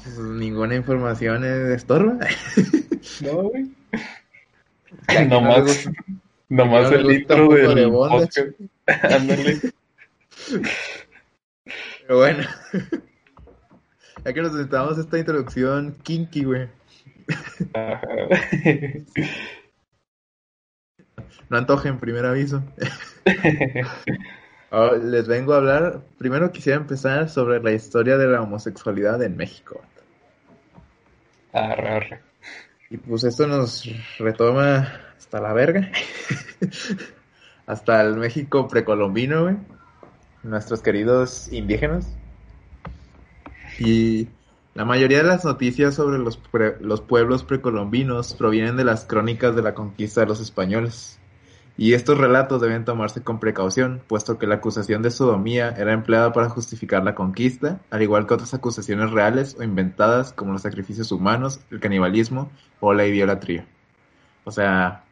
pues, 0.02 0.18
ninguna 0.18 0.76
información 0.76 1.44
es 1.44 1.76
estorba. 1.76 2.18
No, 3.22 3.42
güey. 3.44 3.70
Que 5.08 5.24
no 5.24 5.40
Nomás, 5.40 5.88
nomás 6.48 6.90
no 6.90 6.96
el 6.96 7.06
del 7.06 7.74
de 7.74 7.88
podcast. 7.88 8.38
Ándale. 8.86 9.60
Pero 12.06 12.18
bueno. 12.18 12.44
Ya 14.24 14.32
que 14.32 14.42
nos 14.42 14.52
sentamos 14.52 14.98
esta 14.98 15.18
introducción 15.18 15.96
kinky, 16.02 16.44
güey. 16.44 16.68
Ajá. 17.74 18.06
No 21.48 21.56
antojen, 21.58 21.98
primer 21.98 22.26
aviso. 22.26 22.62
Ahora 24.70 24.96
les 25.02 25.26
vengo 25.28 25.54
a 25.54 25.58
hablar. 25.58 26.00
Primero 26.18 26.50
quisiera 26.52 26.78
empezar 26.78 27.28
sobre 27.28 27.62
la 27.62 27.72
historia 27.72 28.16
de 28.18 28.26
la 28.26 28.42
homosexualidad 28.42 29.22
en 29.22 29.36
México. 29.36 29.80
Arre, 31.52 31.88
arre. 31.88 32.20
Y 32.90 32.96
pues 32.98 33.24
esto 33.24 33.46
nos 33.46 33.88
retoma 34.18 34.92
hasta 35.16 35.40
la 35.40 35.52
verga. 35.52 35.90
hasta 37.66 38.00
el 38.02 38.16
México 38.16 38.68
precolombino, 38.68 39.44
güey. 39.44 39.56
Nuestros 40.42 40.80
queridos 40.82 41.52
indígenas. 41.52 42.14
Y 43.78 44.28
la 44.74 44.84
mayoría 44.84 45.18
de 45.18 45.24
las 45.24 45.44
noticias 45.44 45.94
sobre 45.94 46.18
los, 46.18 46.36
pre- 46.36 46.76
los 46.80 47.00
pueblos 47.00 47.42
precolombinos 47.42 48.34
provienen 48.34 48.76
de 48.76 48.84
las 48.84 49.04
crónicas 49.04 49.56
de 49.56 49.62
la 49.62 49.74
conquista 49.74 50.20
de 50.20 50.26
los 50.28 50.40
españoles. 50.40 51.18
Y 51.78 51.92
estos 51.92 52.16
relatos 52.16 52.62
deben 52.62 52.86
tomarse 52.86 53.22
con 53.22 53.38
precaución, 53.38 54.00
puesto 54.06 54.38
que 54.38 54.46
la 54.46 54.54
acusación 54.56 55.02
de 55.02 55.10
sodomía 55.10 55.70
era 55.76 55.92
empleada 55.92 56.32
para 56.32 56.48
justificar 56.48 57.04
la 57.04 57.14
conquista, 57.14 57.80
al 57.90 58.00
igual 58.00 58.26
que 58.26 58.32
otras 58.32 58.54
acusaciones 58.54 59.10
reales 59.10 59.56
o 59.58 59.62
inventadas 59.62 60.32
como 60.32 60.52
los 60.52 60.62
sacrificios 60.62 61.12
humanos, 61.12 61.60
el 61.70 61.78
canibalismo 61.80 62.50
o 62.80 62.94
la 62.94 63.06
idolatría. 63.06 63.66
O 64.44 64.50
sea, 64.50 65.04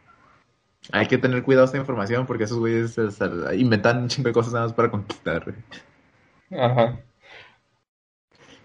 hay 0.91 1.07
que 1.07 1.19
tener 1.19 1.43
cuidado 1.43 1.67
esta 1.67 1.77
información 1.77 2.25
porque 2.25 2.45
esos 2.45 2.59
güeyes 2.59 2.97
inventan 3.55 4.03
un 4.05 4.09
chingo 4.09 4.29
de 4.29 4.33
cosas 4.33 4.55
nada 4.55 4.67
más 4.67 4.75
para 4.75 4.91
conquistar. 4.91 5.55
Ajá. 6.51 6.99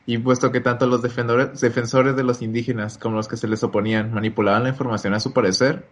Y 0.06 0.18
puesto 0.20 0.52
que 0.52 0.62
tanto 0.62 0.88
los 0.88 1.02
defensores 1.02 2.16
de 2.16 2.24
los 2.24 2.42
indígenas 2.42 2.98
como 2.98 3.18
los 3.18 3.28
que 3.28 3.38
se 3.38 3.48
les 3.48 3.62
oponían 3.64 4.14
manipulaban 4.14 4.64
la 4.64 4.70
información 4.70 5.14
a 5.14 5.20
su 5.20 5.34
parecer, 5.34 5.86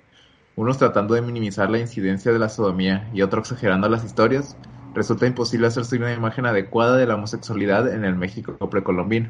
unos 0.57 0.79
tratando 0.79 1.13
de 1.13 1.21
minimizar 1.21 1.69
la 1.69 1.77
incidencia 1.77 2.33
de 2.33 2.39
la 2.39 2.49
sodomía 2.49 3.09
y 3.13 3.21
otros 3.21 3.51
exagerando 3.51 3.87
las 3.87 4.03
historias, 4.03 4.57
resulta 4.95 5.27
imposible 5.27 5.67
hacerse 5.67 5.95
una 5.97 6.11
imagen 6.11 6.47
adecuada 6.47 6.97
de 6.97 7.05
la 7.05 7.15
homosexualidad 7.15 7.93
en 7.93 8.03
el 8.03 8.15
México 8.15 8.57
precolombino. 8.69 9.29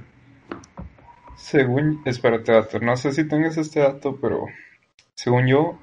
Según, 1.35 2.01
espérate, 2.05 2.53
dato, 2.53 2.79
no 2.79 2.95
sé 2.95 3.11
si 3.11 3.27
tengas 3.27 3.57
este 3.57 3.81
dato, 3.81 4.17
pero 4.21 4.45
según 5.15 5.47
yo, 5.47 5.77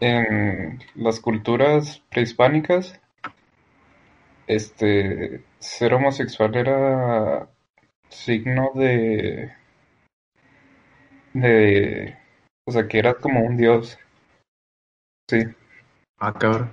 en 0.00 0.80
las 0.96 1.20
culturas 1.20 2.02
prehispánicas, 2.10 3.00
este, 4.48 5.44
ser 5.60 5.94
homosexual 5.94 6.56
era 6.56 7.48
signo 8.08 8.72
de... 8.74 9.52
de... 11.32 12.16
o 12.66 12.72
sea, 12.72 12.88
que 12.88 12.98
eras 12.98 13.16
como 13.22 13.40
un 13.44 13.56
dios. 13.56 13.98
Sí. 15.32 15.38
Ah, 16.18 16.34
cabrón. 16.34 16.70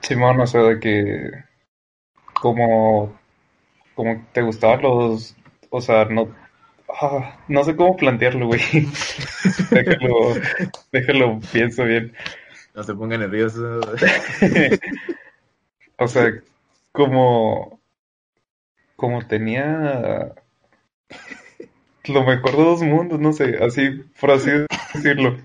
Simón, 0.00 0.40
o 0.40 0.46
sea, 0.48 0.62
de 0.62 0.80
que 0.80 1.30
como 2.34 3.16
como 3.94 4.26
te 4.32 4.42
gustaban 4.42 4.82
los, 4.82 5.36
o 5.70 5.80
sea, 5.80 6.06
no 6.06 6.34
ah, 6.88 7.38
no 7.46 7.62
sé 7.62 7.76
cómo 7.76 7.96
plantearlo, 7.96 8.48
güey. 8.48 8.60
déjalo, 9.70 10.34
déjalo, 10.90 11.38
pienso 11.52 11.84
bien. 11.84 12.12
No 12.74 12.82
se 12.82 12.96
ponga 12.96 13.16
nervioso. 13.16 13.80
o 15.98 16.08
sea, 16.08 16.32
como 16.90 17.80
como 18.96 19.24
tenía 19.28 20.34
lo 22.08 22.24
mejor 22.24 22.56
de 22.56 22.64
dos 22.64 22.82
mundos, 22.82 23.20
no 23.20 23.32
sé, 23.32 23.56
así 23.62 24.02
por 24.20 24.32
así 24.32 24.50
decirlo. 24.94 25.36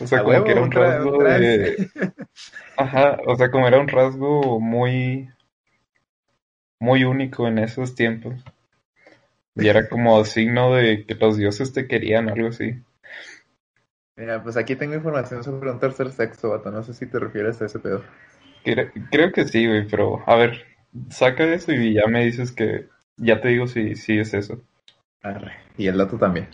O 0.00 0.06
sea, 0.06 0.20
A 0.20 0.22
como 0.22 0.30
huevo, 0.30 0.44
que 0.44 0.52
era 0.52 0.62
un 0.62 0.70
rasgo 0.70 1.22
de... 1.24 1.90
Ajá, 2.76 3.18
o 3.26 3.36
sea, 3.36 3.50
como 3.50 3.66
era 3.68 3.80
un 3.80 3.88
rasgo 3.88 4.60
muy... 4.60 5.28
muy 6.80 7.04
único 7.04 7.46
en 7.48 7.58
esos 7.58 7.94
tiempos. 7.94 8.42
Y 9.56 9.66
era 9.66 9.88
como 9.88 10.24
signo 10.24 10.72
de 10.72 11.04
que 11.04 11.16
los 11.16 11.36
dioses 11.36 11.72
te 11.72 11.88
querían, 11.88 12.28
algo 12.28 12.46
así. 12.46 12.76
Mira, 14.16 14.42
pues 14.42 14.56
aquí 14.58 14.76
tengo 14.76 14.94
información 14.94 15.42
sobre 15.44 15.70
un 15.70 15.78
tercer 15.78 16.10
sexo, 16.10 16.50
vato. 16.50 16.70
No 16.70 16.82
sé 16.82 16.92
si 16.92 17.06
te 17.06 17.18
refieres 17.18 17.62
a 17.62 17.66
ese 17.66 17.78
pedo. 17.78 18.02
Cre- 18.64 18.92
Creo 19.10 19.32
que 19.32 19.44
sí, 19.46 19.66
güey, 19.66 19.86
pero 19.88 20.22
a 20.28 20.36
ver, 20.36 20.66
saca 21.10 21.44
eso 21.54 21.72
y 21.72 21.94
ya 21.94 22.06
me 22.06 22.24
dices 22.24 22.52
que... 22.52 22.88
Ya 23.16 23.40
te 23.40 23.48
digo 23.48 23.66
si, 23.66 23.94
si 23.96 24.18
es 24.18 24.34
eso. 24.34 24.62
Arre. 25.22 25.52
Y 25.76 25.88
el 25.88 25.98
dato 25.98 26.16
también. 26.16 26.48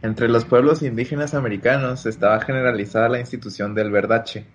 Entre 0.00 0.28
los 0.28 0.44
pueblos 0.44 0.82
indígenas 0.82 1.34
americanos 1.34 2.06
estaba 2.06 2.40
generalizada 2.40 3.08
la 3.08 3.18
institución 3.18 3.74
del 3.74 3.90
verdache. 3.90 4.46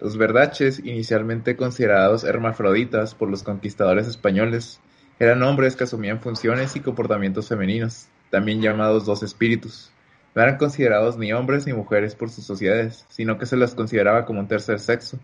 Los 0.00 0.16
verdaches, 0.16 0.78
inicialmente 0.78 1.56
considerados 1.56 2.24
hermafroditas 2.24 3.14
por 3.14 3.28
los 3.28 3.42
conquistadores 3.42 4.06
españoles, 4.06 4.80
eran 5.18 5.42
hombres 5.42 5.76
que 5.76 5.84
asumían 5.84 6.20
funciones 6.20 6.74
y 6.74 6.80
comportamientos 6.80 7.48
femeninos, 7.48 8.08
también 8.30 8.62
llamados 8.62 9.04
dos 9.04 9.22
espíritus. 9.22 9.92
No 10.34 10.42
eran 10.42 10.56
considerados 10.56 11.18
ni 11.18 11.34
hombres 11.34 11.66
ni 11.66 11.74
mujeres 11.74 12.14
por 12.14 12.30
sus 12.30 12.46
sociedades, 12.46 13.04
sino 13.10 13.36
que 13.36 13.44
se 13.44 13.56
los 13.58 13.74
consideraba 13.74 14.24
como 14.24 14.40
un 14.40 14.48
tercer 14.48 14.80
sexo, 14.80 15.18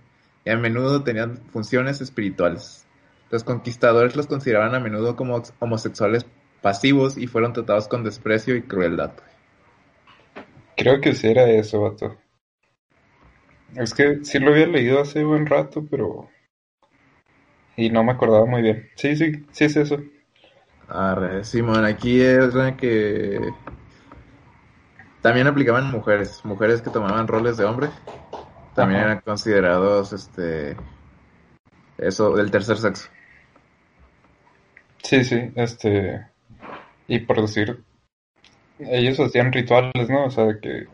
y 0.45 0.51
a 0.51 0.59
menudo 0.59 1.05
tenían 1.05 1.39
funciones 1.53 2.03
espirituales. 2.03 2.85
Los 3.31 3.45
conquistadores 3.45 4.15
los 4.15 4.27
consideraban 4.27 4.75
a 4.75 4.81
menudo 4.81 5.17
como 5.17 5.43
homosexuales 5.59 6.27
pasivos 6.61 7.17
y 7.17 7.29
fueron 7.29 7.55
tratados 7.55 7.89
con 7.89 8.05
desprecio 8.05 8.57
y 8.57 8.63
crueldad. 8.63 9.13
Creo 10.77 11.01
que 11.01 11.15
sí 11.15 11.29
era 11.29 11.49
eso, 11.51 11.81
vato. 11.81 12.17
Es 13.77 13.95
que 13.95 14.25
sí 14.25 14.39
lo 14.39 14.53
había 14.53 14.67
leído 14.67 15.01
hace 15.01 15.25
buen 15.25 15.47
rato, 15.47 15.85
pero... 15.91 16.29
Y 17.77 17.91
no 17.91 18.05
me 18.05 18.13
acordaba 18.13 18.47
muy 18.47 18.63
bien. 18.63 18.89
Sí, 18.95 19.17
sí, 19.17 19.45
sí 19.51 19.65
es 19.65 19.77
eso. 19.77 20.01
Arre, 20.89 21.45
Simón, 21.45 21.85
aquí 21.85 22.21
es 22.21 22.55
la 22.55 22.77
que 22.77 23.41
también 25.23 25.47
aplicaban 25.47 25.91
mujeres, 25.91 26.45
mujeres 26.45 26.83
que 26.83 26.91
tomaban 26.91 27.27
roles 27.27 27.57
de 27.57 27.65
hombre, 27.65 27.89
también 28.75 29.01
Ajá. 29.01 29.11
eran 29.13 29.23
considerados 29.23 30.13
este 30.13 30.77
eso 31.97 32.37
del 32.37 32.51
tercer 32.51 32.77
sexo. 32.77 33.09
Sí, 35.03 35.25
sí, 35.25 35.51
este... 35.55 36.27
Y 37.07 37.21
por 37.21 37.41
decir, 37.41 37.83
ellos 38.79 39.19
hacían 39.21 39.53
rituales, 39.53 40.09
¿no? 40.09 40.27
O 40.27 40.31
sea, 40.31 40.59
que 40.61 40.87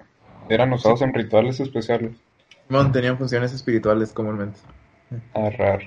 eran 0.49 0.73
usados 0.73 1.03
en 1.03 1.15
rituales 1.15 1.61
especiales. 1.61 2.13
Simón 2.67 2.93
tenían 2.93 3.19
funciones 3.19 3.53
espirituales 3.53 4.13
comúnmente. 4.13 4.59
Ah, 5.35 5.51
raro. 5.51 5.87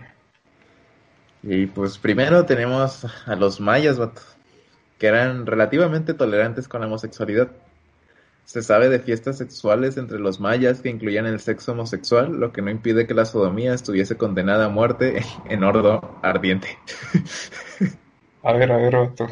Y 1.43 1.65
pues 1.67 1.97
primero 1.97 2.45
tenemos 2.45 3.05
a 3.25 3.35
los 3.35 3.59
mayas, 3.59 3.97
vato, 3.97 4.21
que 4.97 5.07
eran 5.07 5.45
relativamente 5.45 6.13
tolerantes 6.13 6.67
con 6.67 6.81
la 6.81 6.87
homosexualidad. 6.87 7.51
Se 8.45 8.61
sabe 8.61 8.89
de 8.89 8.99
fiestas 8.99 9.37
sexuales 9.37 9.97
entre 9.97 10.19
los 10.19 10.39
mayas 10.39 10.81
que 10.81 10.89
incluían 10.89 11.25
el 11.25 11.39
sexo 11.39 11.71
homosexual, 11.71 12.39
lo 12.39 12.51
que 12.51 12.61
no 12.61 12.69
impide 12.69 13.07
que 13.07 13.13
la 13.13 13.25
sodomía 13.25 13.73
estuviese 13.73 14.17
condenada 14.17 14.65
a 14.65 14.69
muerte 14.69 15.23
en 15.49 15.63
hordo 15.63 16.19
ardiente. 16.21 16.77
A 18.43 18.53
ver, 18.53 18.71
a 18.71 18.77
ver, 18.77 18.95
vato. 18.95 19.27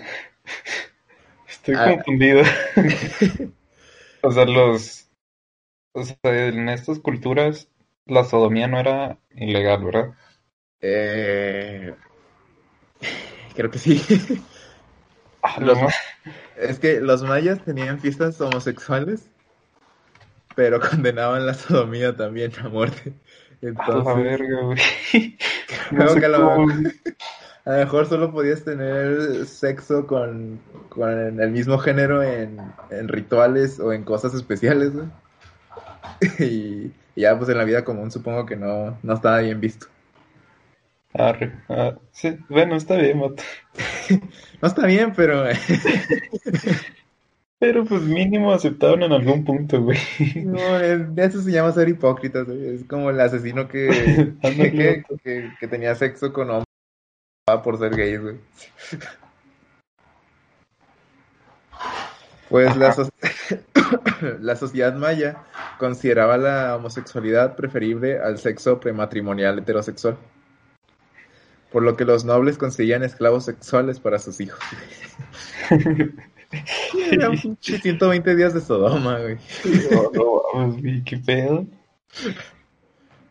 Estoy 1.62 1.76
Ah. 1.78 1.96
confundido. 1.96 2.42
O 4.24 4.32
sea, 4.32 4.46
los... 4.46 5.10
O 5.94 6.04
sea, 6.04 6.16
en 6.24 6.70
estas 6.70 7.00
culturas 7.00 7.68
la 8.06 8.24
sodomía 8.24 8.68
no 8.68 8.80
era 8.80 9.18
ilegal, 9.32 9.84
¿verdad? 9.84 10.14
Eh, 10.80 11.96
Creo 13.56 13.72
que 13.72 13.80
sí. 13.80 14.00
Ah, 15.44 15.56
Los- 15.60 15.82
no. 15.82 15.88
Es 16.56 16.78
que 16.78 17.02
los 17.02 17.24
mayas 17.24 17.66
tenían 17.66 18.00
fiestas 18.00 18.40
homosexuales, 18.40 19.28
pero 20.56 20.80
condenaban 20.80 21.48
la 21.48 21.56
sodomía 21.56 22.16
también 22.16 22.52
a 22.64 22.70
muerte. 22.70 23.14
A 23.14 23.66
la 23.66 23.70
Entonces, 23.70 24.16
verga, 24.24 24.62
güey. 24.62 25.38
No 25.90 26.08
sé 26.10 26.22
cómo- 26.32 26.68
a 27.66 27.72
lo 27.72 27.78
mejor 27.78 28.08
solo 28.08 28.32
podías 28.32 28.64
tener 28.64 29.46
sexo 29.46 30.08
con, 30.08 30.60
con 30.90 31.40
el 31.40 31.52
mismo 31.52 31.78
género 31.78 32.24
en, 32.24 32.58
en 32.90 33.08
rituales 33.08 33.80
o 33.80 33.94
en 33.94 34.04
cosas 34.04 34.34
especiales, 34.34 34.94
güey. 34.94 35.08
Y, 36.40 36.92
y 37.16 37.22
ya 37.22 37.38
pues 37.38 37.50
en 37.50 37.58
la 37.58 37.64
vida 37.64 37.84
común 37.84 38.12
supongo 38.12 38.46
que 38.46 38.56
no, 38.56 38.98
no 39.04 39.14
estaba 39.14 39.40
bien 39.40 39.60
visto. 39.60 39.88
Arre, 41.14 41.54
ah, 41.70 41.96
sí, 42.12 42.38
bueno, 42.50 42.76
está 42.76 42.96
bien. 42.96 43.20
No 44.62 44.68
está 44.68 44.86
bien, 44.86 45.14
pero 45.16 45.44
Pero 47.60 47.86
pues 47.86 48.02
mínimo 48.02 48.52
aceptaron 48.52 49.04
en 49.04 49.12
algún 49.12 49.46
punto, 49.46 49.82
güey. 49.84 50.00
no, 50.46 50.80
es- 50.80 51.08
eso 51.16 51.42
se 51.42 51.52
llama 51.52 51.72
ser 51.72 51.90
hipócritas, 51.90 52.46
güey. 52.48 52.76
Es 52.76 52.84
como 52.86 53.12
el 53.12 53.20
asesino 53.20 53.68
que, 53.68 54.34
Ándale, 54.42 54.72
que, 54.72 55.04
que- 55.24 55.52
que 55.60 55.68
tenía 55.68 55.94
sexo 55.96 56.34
con 56.34 56.50
hombres 56.50 56.66
por 57.62 57.78
ser 57.78 57.96
gay, 57.96 58.18
güey. 58.18 58.36
Pues 62.50 62.76
la, 62.76 62.92
so- 62.92 63.10
la 64.42 64.56
sociedad 64.56 64.94
maya 64.96 65.44
consideraba 65.80 66.38
la 66.38 66.76
homosexualidad 66.76 67.56
preferible 67.56 68.20
al 68.20 68.38
sexo 68.40 68.80
prematrimonial 68.80 69.60
heterosexual, 69.60 70.18
por 71.72 71.84
lo 71.84 71.96
que 71.96 72.04
los 72.06 72.26
nobles 72.26 72.58
conseguían 72.58 73.04
esclavos 73.04 73.46
sexuales 73.46 74.00
para 74.00 74.20
sus 74.20 74.42
hijos. 74.42 74.60
Era 77.10 77.30
un 77.30 77.40
pinche 77.40 77.80
120 77.80 78.36
días 78.36 78.54
de 78.54 78.60
Sodoma, 78.60 79.20
güey. 79.20 79.38
No, 79.90 80.12
no 80.14 80.42
mames, 80.54 80.82
güey, 80.82 81.04
qué 81.04 81.18
pedo. 81.18 81.66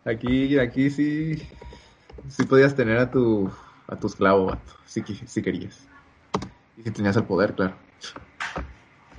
Aquí, 0.07 0.59
aquí 0.59 0.89
sí, 0.89 1.43
sí 2.29 2.45
podías 2.45 2.75
tener 2.75 2.97
a 2.97 3.11
tu, 3.11 3.51
a 3.91 3.97
tu 3.97 4.07
esclavo, 4.07 4.47
vato, 4.47 4.73
si, 4.87 5.03
si 5.03 5.43
querías. 5.43 5.87
Y 6.77 6.83
si 6.83 6.91
tenías 6.91 7.17
el 7.17 7.25
poder, 7.25 7.55
claro. 7.55 7.75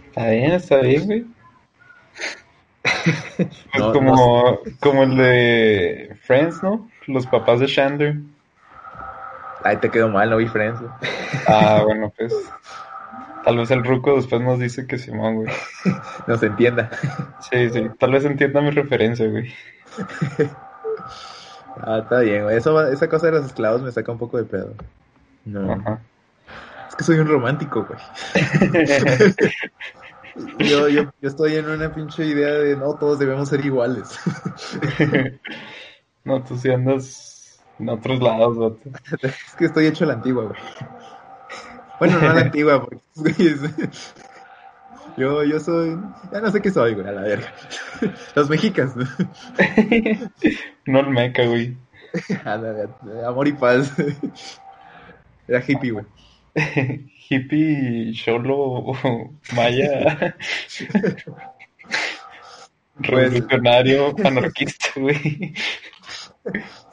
Está 0.07 0.29
bien, 0.29 0.51
está 0.51 0.77
bien, 0.77 1.05
güey. 1.05 1.25
Pues 3.73 3.83
No, 3.83 3.93
como, 3.93 4.59
como 4.79 5.03
el 5.03 5.17
de 5.17 6.17
Friends, 6.23 6.61
¿no? 6.61 6.89
Los 7.07 7.25
papás 7.27 7.59
de 7.59 7.65
Chandler. 7.67 8.17
Ay, 9.63 9.77
te 9.77 9.89
quedó 9.89 10.09
mal, 10.09 10.29
no 10.29 10.37
vi 10.37 10.47
Friends, 10.47 10.79
güey. 10.79 10.91
Ah, 11.47 11.81
bueno, 11.83 12.11
pues. 12.17 12.33
Tal 13.43 13.57
vez 13.57 13.71
el 13.71 13.83
ruco 13.83 14.15
después 14.15 14.41
nos 14.41 14.59
dice 14.59 14.85
que 14.87 14.97
Simón, 14.97 15.35
güey. 15.35 15.53
No 16.27 16.37
se 16.37 16.47
entienda. 16.47 16.91
Sí, 17.49 17.69
sí, 17.69 17.87
tal 17.99 18.11
vez 18.11 18.25
entienda 18.25 18.61
mi 18.61 18.71
referencia, 18.71 19.27
güey. 19.27 19.53
Ah, 21.83 21.99
está 21.99 22.19
bien, 22.19 22.43
güey. 22.43 22.57
Eso, 22.57 22.87
esa 22.87 23.09
cosa 23.09 23.27
de 23.27 23.33
los 23.33 23.45
esclavos 23.45 23.81
me 23.81 23.91
saca 23.91 24.11
un 24.11 24.17
poco 24.17 24.37
de 24.37 24.43
pedo. 24.43 24.73
No. 25.45 25.71
Ajá. 25.71 26.01
Es 26.87 26.95
que 26.95 27.03
soy 27.03 27.19
un 27.19 27.27
romántico, 27.27 27.85
güey. 27.85 27.99
Yo, 30.59 30.87
yo, 30.87 31.11
yo 31.21 31.27
estoy 31.27 31.55
en 31.55 31.69
una 31.69 31.93
pinche 31.93 32.25
idea 32.25 32.53
de 32.53 32.77
no, 32.77 32.95
todos 32.95 33.19
debemos 33.19 33.49
ser 33.49 33.65
iguales. 33.65 34.17
No, 36.23 36.43
tú 36.43 36.55
sí 36.55 36.69
andas 36.69 37.59
en 37.79 37.89
otros 37.89 38.21
lados, 38.21 38.55
vato. 38.55 38.79
Es 39.23 39.55
que 39.57 39.65
estoy 39.65 39.87
hecho 39.87 40.03
a 40.03 40.07
la 40.09 40.13
antigua, 40.13 40.43
güey. 40.43 40.59
Bueno, 41.99 42.19
no 42.19 42.29
a 42.29 42.33
la 42.35 42.41
antigua, 42.41 42.85
porque 42.85 43.55
yo, 45.17 45.43
yo 45.43 45.59
soy. 45.59 45.97
Ya 46.31 46.41
no 46.41 46.51
sé 46.51 46.61
qué 46.61 46.71
soy, 46.71 46.93
güey, 46.93 47.07
a 47.07 47.11
la 47.11 47.21
verga. 47.21 47.53
Los 48.35 48.49
mexicas. 48.49 48.93
No 50.85 50.99
el 50.99 51.09
meca, 51.09 51.45
güey. 51.45 51.77
Amor 53.25 53.47
y 53.47 53.53
paz. 53.53 53.93
Era 55.47 55.63
hippie, 55.65 55.91
güey. 55.91 56.05
hippie, 57.29 58.11
cholo, 58.13 58.93
maya, 59.55 60.35
revolucionario, 62.95 64.15
anarquista, 64.25 64.89
güey. 64.95 65.53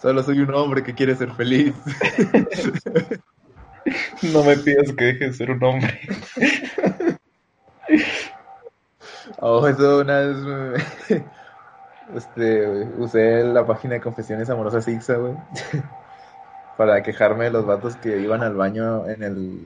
Solo 0.01 0.23
soy 0.23 0.41
un 0.41 0.55
hombre 0.55 0.83
que 0.83 0.95
quiere 0.95 1.17
ser 1.17 1.33
feliz. 1.33 1.75
No 4.23 4.45
me 4.45 4.57
pidas 4.57 4.93
que 4.93 5.05
deje 5.05 5.27
de 5.27 5.33
ser 5.33 5.51
un 5.51 5.65
hombre. 5.65 6.01
Oh, 9.41 9.67
eso 9.69 10.01
una 10.01 10.19
vez 10.21 10.37
me- 10.39 11.25
este, 12.17 12.69
usé 12.97 13.45
la 13.45 13.67
página 13.67 13.95
de 13.95 14.01
confesiones 14.01 14.51
amorosas 14.51 14.89
Ixa, 14.89 15.17
güey, 15.17 15.37
para 16.77 17.03
quejarme 17.03 17.45
de 17.45 17.51
los 17.51 17.67
vatos 17.67 17.97
que 17.97 18.19
iban 18.21 18.43
al 18.43 18.55
baño 18.55 19.09
en 19.09 19.23
el, 19.23 19.65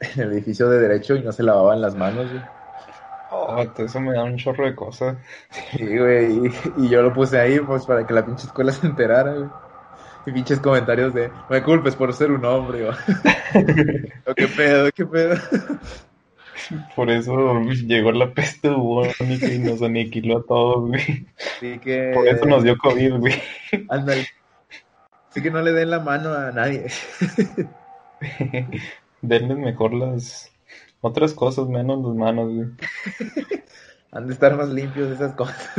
en 0.00 0.20
el 0.20 0.32
edificio 0.32 0.68
de 0.68 0.80
derecho 0.80 1.16
y 1.16 1.22
no 1.22 1.32
se 1.32 1.42
lavaban 1.42 1.80
las 1.80 1.96
manos, 1.96 2.30
güey. 2.30 2.42
Oh, 3.32 3.62
eso 3.78 4.00
me 4.00 4.12
da 4.12 4.24
un 4.24 4.36
chorro 4.36 4.64
de 4.66 4.74
cosas. 4.74 5.16
Sí, 5.72 5.98
güey, 5.98 6.48
y, 6.48 6.52
y 6.84 6.88
yo 6.88 7.02
lo 7.02 7.12
puse 7.12 7.38
ahí, 7.38 7.60
pues, 7.60 7.86
para 7.86 8.06
que 8.06 8.12
la 8.14 8.24
pinche 8.26 8.46
escuela 8.46 8.72
se 8.72 8.86
enterara, 8.86 9.34
güey. 9.34 9.50
Y 10.26 10.32
pinches 10.32 10.60
comentarios 10.60 11.14
de, 11.14 11.32
me 11.48 11.62
culpes 11.62 11.96
por 11.96 12.12
ser 12.14 12.32
un 12.32 12.44
hombre, 12.44 12.88
o, 12.88 12.92
o 14.26 14.34
qué 14.34 14.48
pedo, 14.48 14.90
qué 14.92 15.06
pedo. 15.06 15.36
Por 16.96 17.10
eso 17.10 17.62
llegó 17.62 18.12
la 18.12 18.32
peste 18.32 18.68
bubónica 18.68 19.46
y 19.46 19.58
nos 19.58 19.82
aniquiló 19.82 20.38
a 20.38 20.42
todos, 20.44 20.88
güey. 20.88 21.26
Así 21.38 21.78
que... 21.78 22.12
Por 22.14 22.26
eso 22.28 22.44
nos 22.46 22.62
dio 22.62 22.76
COVID, 22.78 23.14
güey. 23.16 23.34
Ándale. 23.88 24.26
Así 25.30 25.42
que 25.42 25.50
no 25.50 25.62
le 25.62 25.72
den 25.72 25.90
la 25.90 26.00
mano 26.00 26.32
a 26.32 26.50
nadie. 26.50 26.86
Denles 29.22 29.58
mejor 29.58 29.94
las 29.94 30.50
otras 31.00 31.34
cosas, 31.34 31.68
menos 31.68 32.04
las 32.04 32.14
manos, 32.14 32.52
güey. 32.52 32.68
Han 34.12 34.26
de 34.26 34.32
estar 34.32 34.56
más 34.56 34.68
limpios 34.68 35.10
esas 35.10 35.34
cosas. 35.34 35.70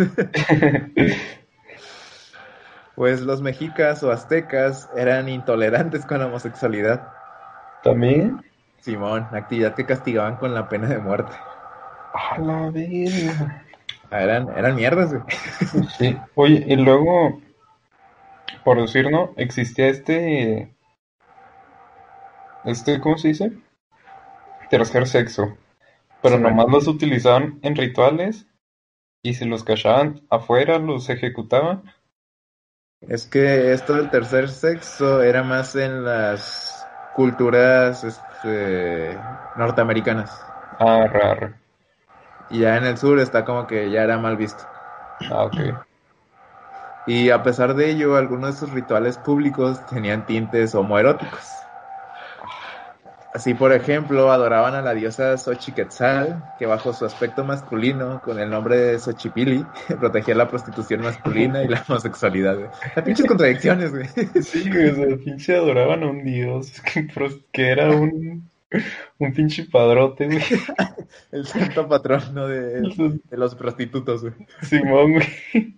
Pues 2.95 3.21
los 3.21 3.41
mexicas 3.41 4.03
o 4.03 4.11
aztecas 4.11 4.89
eran 4.95 5.27
intolerantes 5.27 6.05
con 6.05 6.19
la 6.19 6.27
homosexualidad. 6.27 7.07
También. 7.83 8.41
Simón, 8.81 9.27
actividad 9.31 9.75
que 9.75 9.85
castigaban 9.85 10.35
con 10.35 10.53
la 10.53 10.67
pena 10.67 10.87
de 10.87 10.99
muerte. 10.99 11.33
A 12.13 12.37
la 12.39 12.69
verga. 12.69 13.65
Ah, 14.11 14.21
Eran, 14.23 14.49
eran 14.57 14.75
mierdas, 14.75 15.13
güey. 15.13 15.23
Sí. 15.97 16.17
Oye, 16.35 16.65
y 16.67 16.75
luego, 16.75 17.41
por 18.63 18.81
decir, 18.81 19.09
¿no? 19.11 19.33
Existía 19.37 19.87
este. 19.87 20.75
Este, 22.63 22.99
¿cómo 22.99 23.17
se 23.17 23.29
dice? 23.29 23.51
Tercer 24.69 25.07
sexo. 25.07 25.57
Pero 26.21 26.37
Sí, 26.37 26.43
nomás 26.43 26.67
los 26.69 26.87
utilizaban 26.87 27.59
en 27.61 27.75
rituales. 27.75 28.47
Y 29.23 29.35
si 29.35 29.45
los 29.45 29.63
cachaban 29.63 30.21
afuera, 30.29 30.79
los 30.79 31.09
ejecutaban. 31.09 31.83
Es 33.01 33.25
que 33.25 33.73
esto 33.73 33.93
del 33.95 34.09
tercer 34.09 34.49
sexo 34.49 35.21
era 35.21 35.43
más 35.43 35.75
en 35.75 36.03
las 36.03 36.85
culturas 37.15 38.03
este, 38.41 39.21
norteamericanas. 39.55 40.41
Ah, 40.79 41.07
raro. 41.07 41.53
Y 42.49 42.59
ya 42.59 42.77
en 42.77 42.85
el 42.85 42.97
sur 42.97 43.19
está 43.19 43.45
como 43.45 43.67
que 43.67 43.89
ya 43.91 44.03
era 44.03 44.17
mal 44.17 44.35
visto. 44.35 44.63
Ah, 45.31 45.45
ok. 45.45 45.57
Y 47.05 47.29
a 47.29 47.43
pesar 47.43 47.75
de 47.75 47.91
ello, 47.91 48.15
algunos 48.15 48.55
de 48.55 48.59
sus 48.59 48.71
rituales 48.71 49.17
públicos 49.17 49.85
tenían 49.85 50.25
tintes 50.25 50.73
homoeróticos. 50.75 51.60
Así, 53.33 53.53
por 53.53 53.71
ejemplo, 53.71 54.29
adoraban 54.29 54.75
a 54.75 54.81
la 54.81 54.93
diosa 54.93 55.37
Xochiquetzal, 55.37 56.43
que 56.59 56.65
bajo 56.65 56.91
su 56.91 57.05
aspecto 57.05 57.45
masculino, 57.45 58.21
con 58.21 58.39
el 58.39 58.49
nombre 58.49 58.75
de 58.77 58.99
Xochipili, 58.99 59.65
protegía 59.99 60.35
la 60.35 60.49
prostitución 60.49 61.01
masculina 61.01 61.63
y 61.63 61.69
la 61.69 61.83
homosexualidad. 61.87 62.57
güey. 62.57 62.69
Las 62.95 63.05
pinches 63.05 63.25
contradicciones, 63.25 63.91
güey. 63.91 64.07
Sí, 64.43 64.69
güey, 64.69 64.89
o 64.89 64.95
sea, 64.95 65.17
pinche 65.17 65.55
adoraban 65.55 66.03
a 66.03 66.07
un 66.07 66.25
dios 66.25 66.73
que, 67.53 67.69
era 67.69 67.89
un, 67.89 68.49
un 69.17 69.33
pinche 69.33 69.63
padrote, 69.63 70.25
güey. 70.25 70.41
El 71.31 71.45
santo 71.45 71.87
patrono 71.87 72.47
de, 72.47 72.81
de 72.81 73.37
los 73.37 73.55
prostitutos, 73.55 74.23
güey. 74.23 74.33
Simón, 74.61 75.13
güey. 75.13 75.77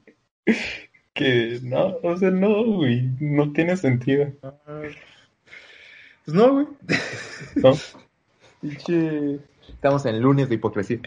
Que 1.13 1.59
no, 1.61 1.97
o 2.01 2.17
sea, 2.17 2.31
no, 2.31 2.63
güey, 2.63 3.11
no 3.19 3.53
tiene 3.53 3.77
sentido, 3.77 4.33
Pues 6.25 6.36
no, 6.36 6.53
güey. 6.53 6.67
¿no? 7.55 7.73
Pinche... 8.62 9.39
Estamos 9.67 10.05
en 10.05 10.21
lunes 10.21 10.49
de 10.49 10.55
hipocresía. 10.55 10.99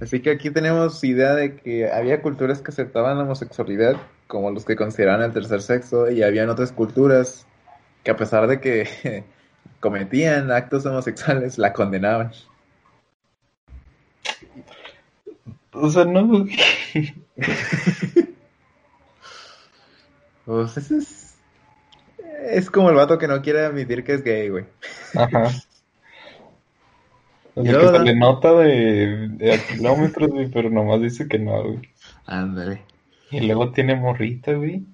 Así 0.00 0.20
que 0.20 0.30
aquí 0.30 0.50
tenemos 0.50 1.02
idea 1.04 1.34
de 1.34 1.56
que 1.56 1.90
había 1.90 2.22
culturas 2.22 2.60
que 2.60 2.72
aceptaban 2.72 3.18
la 3.18 3.24
homosexualidad, 3.24 3.96
como 4.26 4.50
los 4.50 4.64
que 4.64 4.74
consideraban 4.74 5.22
el 5.22 5.32
tercer 5.32 5.62
sexo, 5.62 6.10
y 6.10 6.22
habían 6.24 6.50
otras 6.50 6.72
culturas 6.72 7.46
que 8.02 8.10
a 8.10 8.16
pesar 8.16 8.48
de 8.48 8.60
que 8.60 9.24
cometían 9.80 10.50
actos 10.50 10.86
homosexuales, 10.86 11.58
la 11.58 11.72
condenaban. 11.72 12.32
O 15.72 15.88
sea, 15.88 16.04
no, 16.04 16.26
güey. 16.26 16.56
Pues 20.44 20.76
ese 20.76 20.98
es... 20.98 21.31
Es 22.50 22.70
como 22.70 22.90
el 22.90 22.96
vato 22.96 23.18
que 23.18 23.28
no 23.28 23.40
quiere 23.42 23.64
admitir 23.64 24.04
que 24.04 24.14
es 24.14 24.24
gay, 24.24 24.48
güey. 24.48 24.64
Ajá. 25.14 25.50
O 27.54 27.62
sea, 27.62 27.72
Yo, 27.72 27.80
que 27.80 27.98
se 27.98 28.04
le 28.04 28.16
nota 28.16 28.52
de, 28.54 29.28
de 29.28 29.52
a 29.52 29.58
kilómetros, 29.66 30.30
güey, 30.30 30.48
pero 30.50 30.70
nomás 30.70 31.00
dice 31.02 31.28
que 31.28 31.38
no, 31.38 31.62
güey. 31.62 31.80
Ándale. 32.26 32.82
Y 33.30 33.40
luego 33.40 33.72
tiene 33.72 33.94
morrita, 33.94 34.52
güey. 34.52 34.84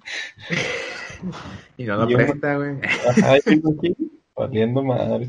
Y 1.76 1.82
no 1.84 1.96
lo 1.96 2.08
Yo- 2.08 2.16
presta, 2.16 2.54
güey. 2.56 2.76
Ajá, 3.08 3.38
y 3.38 3.60
yo 3.60 3.70
aquí, 3.76 3.96
valiendo 4.36 4.84
madre. 4.84 5.28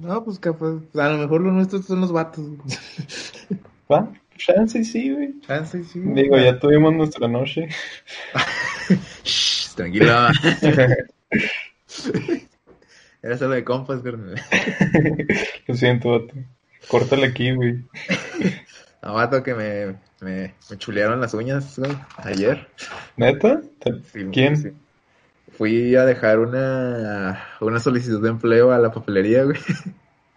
No, 0.00 0.24
pues 0.24 0.38
capaz, 0.38 0.76
a 0.94 1.08
lo 1.10 1.18
mejor 1.18 1.42
los 1.42 1.52
nuestros 1.52 1.84
son 1.84 2.00
los 2.00 2.10
vatos. 2.10 2.42
¿Va? 3.92 4.10
Chance, 4.38 4.82
sí, 4.84 5.12
güey. 5.12 5.38
Chance, 5.40 5.84
sí. 5.84 6.00
Digo, 6.02 6.38
ya 6.38 6.58
tuvimos 6.58 6.94
nuestra 6.94 7.28
noche. 7.28 7.68
Shh, 9.24 9.74
tranquilo. 9.74 10.06
Era 13.22 13.36
solo 13.36 13.54
de 13.54 13.64
compas, 13.64 14.00
carnal. 14.02 14.40
Lo 15.66 15.74
siento, 15.74 16.10
vato. 16.10 16.34
Córtale 16.88 17.26
aquí, 17.26 17.52
güey. 17.54 17.84
A 19.02 19.12
vato 19.12 19.42
que 19.42 19.54
me, 19.54 19.96
me, 20.20 20.54
me 20.70 20.76
chulearon 20.78 21.20
las 21.20 21.32
uñas 21.32 21.78
güey, 21.78 21.90
ayer. 22.18 22.68
¿Neta? 23.16 23.62
Sí, 24.12 24.26
¿Quién? 24.32 24.56
sí. 24.56 24.72
Fui 25.56 25.96
a 25.96 26.04
dejar 26.04 26.38
una, 26.38 27.46
una 27.60 27.80
solicitud 27.80 28.22
de 28.22 28.28
empleo 28.28 28.72
a 28.72 28.78
la 28.78 28.92
papelería, 28.92 29.44
güey. 29.44 29.58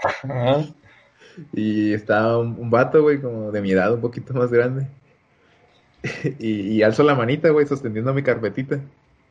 Ajá. 0.01 0.65
Y 1.51 1.93
estaba 1.93 2.37
un, 2.37 2.57
un 2.57 2.69
vato, 2.69 3.01
güey, 3.01 3.21
como 3.21 3.51
de 3.51 3.61
mi 3.61 3.71
edad, 3.71 3.93
un 3.93 4.01
poquito 4.01 4.33
más 4.33 4.51
grande. 4.51 4.87
Y, 6.39 6.77
y 6.77 6.83
alzo 6.83 7.03
la 7.03 7.15
manita, 7.15 7.49
güey, 7.49 7.65
sosteniendo 7.65 8.13
mi 8.13 8.23
carpetita. 8.23 8.79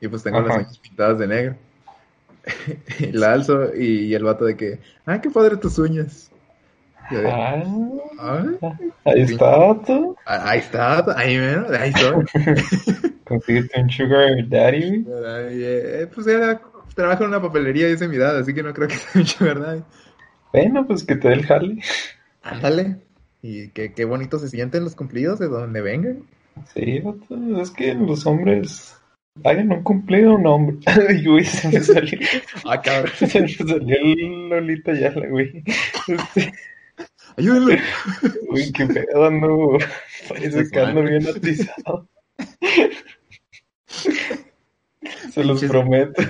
Y 0.03 0.09
pues 0.09 0.25
tengo 0.25 0.41
las 0.41 0.57
uñas 0.59 0.79
pintadas 0.79 1.19
de 1.19 1.27
negro. 1.29 1.57
Y 2.99 3.13
la 3.13 3.35
alzo 3.35 3.73
y, 3.73 4.13
el 4.15 4.25
vato 4.25 4.45
de 4.45 4.57
que, 4.57 4.81
ah, 5.07 5.21
qué 5.21 5.31
padre 5.31 5.57
tus 5.57 5.79
uñas. 5.79 6.29
De, 7.09 7.25
Ah, 7.31 7.63
"Ay, 8.19 8.59
ahí 9.05 9.21
está, 9.23 9.47
ah, 9.47 10.17
ahí 10.27 10.59
está, 10.59 11.05
ahí, 11.17 11.37
mero, 11.37 11.67
ahí 11.71 11.93
estoy. 11.95 12.25
Consíguete 13.25 13.81
un 13.81 13.91
sugar 13.91 14.49
daddy. 14.49 15.07
Ay, 15.25 15.61
eh, 15.63 16.09
pues 16.13 16.27
era, 16.27 16.61
trabajo 16.97 17.23
en 17.23 17.29
una 17.29 17.41
papelería 17.43 17.89
y 17.89 17.93
es 17.93 18.09
mi 18.09 18.17
edad, 18.17 18.37
así 18.37 18.53
que 18.53 18.65
no 18.65 18.75
creo 18.75 18.89
que 18.89 18.97
sea 18.97 19.11
mucho 19.15 19.45
verdad. 19.45 19.85
Bueno, 20.53 20.85
pues 20.85 21.05
que 21.05 21.15
te 21.15 21.29
dé 21.29 21.35
el 21.35 21.47
jale. 21.47 21.79
Ándale. 22.43 22.97
Y 23.41 23.69
qué, 23.69 23.93
qué 23.93 24.05
bonito 24.05 24.41
se 24.41 24.49
sienten 24.49 24.83
los 24.83 24.97
cumplidos 24.97 25.39
de 25.39 25.47
donde 25.47 25.81
vengan. 25.81 26.25
Sí, 26.75 27.03
es 27.61 27.71
que 27.71 27.95
los 27.95 28.27
hombres 28.27 28.97
hagan 29.45 29.73
un 29.73 29.83
cumplido 29.83 30.35
un 30.35 30.47
hombre. 30.47 30.77
Ay, 31.09 31.25
güey, 31.25 31.45
se 31.45 31.69
me 31.69 31.81
salió, 31.81 32.19
Ah, 32.65 32.81
cabrón. 32.81 33.13
se 33.17 33.41
me 33.41 33.49
salió 33.49 33.97
el 33.97 34.49
Lolita 34.49 34.93
Yala, 34.93 35.27
güey. 35.29 35.63
Este, 36.09 36.53
Ayúdenlo. 37.37 37.77
Uy, 38.51 38.73
qué 38.73 38.87
pedo, 38.87 39.25
ando. 39.25 39.79
Parece 40.29 40.71
que 40.71 40.81
ando 40.81 41.03
bien 41.03 41.27
atizado. 41.27 42.09
Se 45.33 45.43
los 45.43 45.65
prometo. 45.65 46.23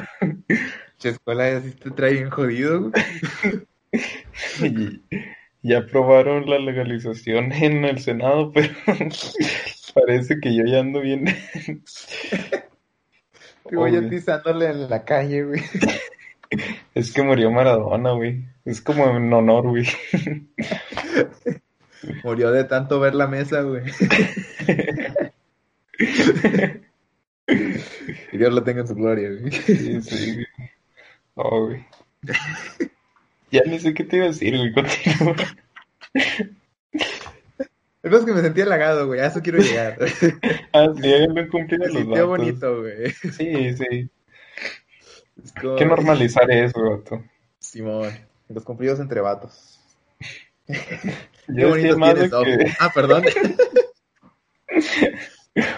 Che, 0.98 1.08
escuela 1.08 1.50
ya 1.50 1.60
sí 1.60 1.72
te 1.72 1.90
trae 1.90 2.12
bien 2.12 2.30
jodido, 2.30 2.92
güey. 4.60 5.02
Ya 5.62 5.78
aprobaron 5.78 6.48
la 6.48 6.58
legalización 6.58 7.52
en 7.52 7.84
el 7.84 7.98
Senado, 7.98 8.52
pero 8.52 8.72
parece 9.94 10.38
que 10.40 10.54
yo 10.54 10.64
ya 10.64 10.80
ando 10.80 11.00
bien. 11.00 11.24
Que 13.72 13.78
voy 13.78 13.96
atizándole 13.96 14.68
en 14.68 14.90
la 14.90 15.02
calle, 15.02 15.44
güey. 15.44 15.62
Es 16.94 17.10
que 17.10 17.22
murió 17.22 17.50
Maradona, 17.50 18.12
güey. 18.12 18.44
Es 18.66 18.82
como 18.82 19.16
en 19.16 19.32
honor, 19.32 19.68
güey. 19.68 19.86
Murió 22.22 22.52
de 22.52 22.64
tanto 22.64 23.00
ver 23.00 23.14
la 23.14 23.26
mesa, 23.26 23.62
güey. 23.62 23.84
y 27.48 28.36
Dios 28.36 28.52
lo 28.52 28.62
tenga 28.62 28.82
en 28.82 28.88
su 28.88 28.94
gloria, 28.94 29.30
güey. 29.30 29.52
Sí, 29.52 30.02
sí, 30.02 30.34
güey. 30.34 30.46
No, 31.34 31.68
güey. 31.68 31.86
Ya 33.50 33.62
ni 33.64 33.78
sé 33.78 33.94
qué 33.94 34.04
te 34.04 34.16
iba 34.16 34.26
a 34.26 34.28
decir, 34.28 34.54
güey. 34.54 34.70
Continúa. 34.74 35.34
Es 38.02 38.10
más 38.10 38.24
que 38.24 38.32
me 38.32 38.40
sentí 38.40 38.62
halagado, 38.62 39.06
güey. 39.06 39.20
A 39.20 39.26
eso 39.26 39.42
quiero 39.42 39.58
llegar. 39.58 39.98
Ah, 40.72 40.86
sí, 40.94 41.02
Me 41.34 41.48
los 42.00 42.06
datos. 42.16 42.28
bonito, 42.28 42.80
güey. 42.80 43.10
Sí, 43.12 43.76
sí. 43.76 44.10
Es 45.42 45.52
como- 45.60 45.76
que 45.76 45.84
normalizar 45.84 46.50
eso, 46.50 46.80
vato. 46.82 47.22
Simón, 47.58 48.10
los 48.48 48.64
cumplidos 48.64 48.98
entre 49.00 49.20
vatos. 49.20 49.78
Qué 50.66 51.66
de 52.14 52.30
tienes, 52.30 52.30
que... 52.30 52.72
Ah, 52.80 52.90
perdón. 52.94 53.24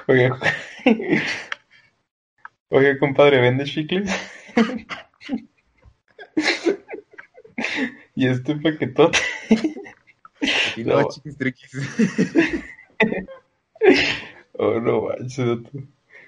Oiga, 0.06 0.38
oiga, 2.68 2.98
compadre, 3.00 3.40
¿vende 3.40 3.64
chicles? 3.64 4.08
y 8.14 8.28
este 8.28 8.54
paquetote. 8.56 9.18
Y 10.76 10.84
luego 10.84 11.02
No. 11.02 11.08
chiquis 11.10 11.36
triquis. 11.36 11.70
Oh, 14.56 14.78
no 14.80 15.02
manches. 15.02 15.58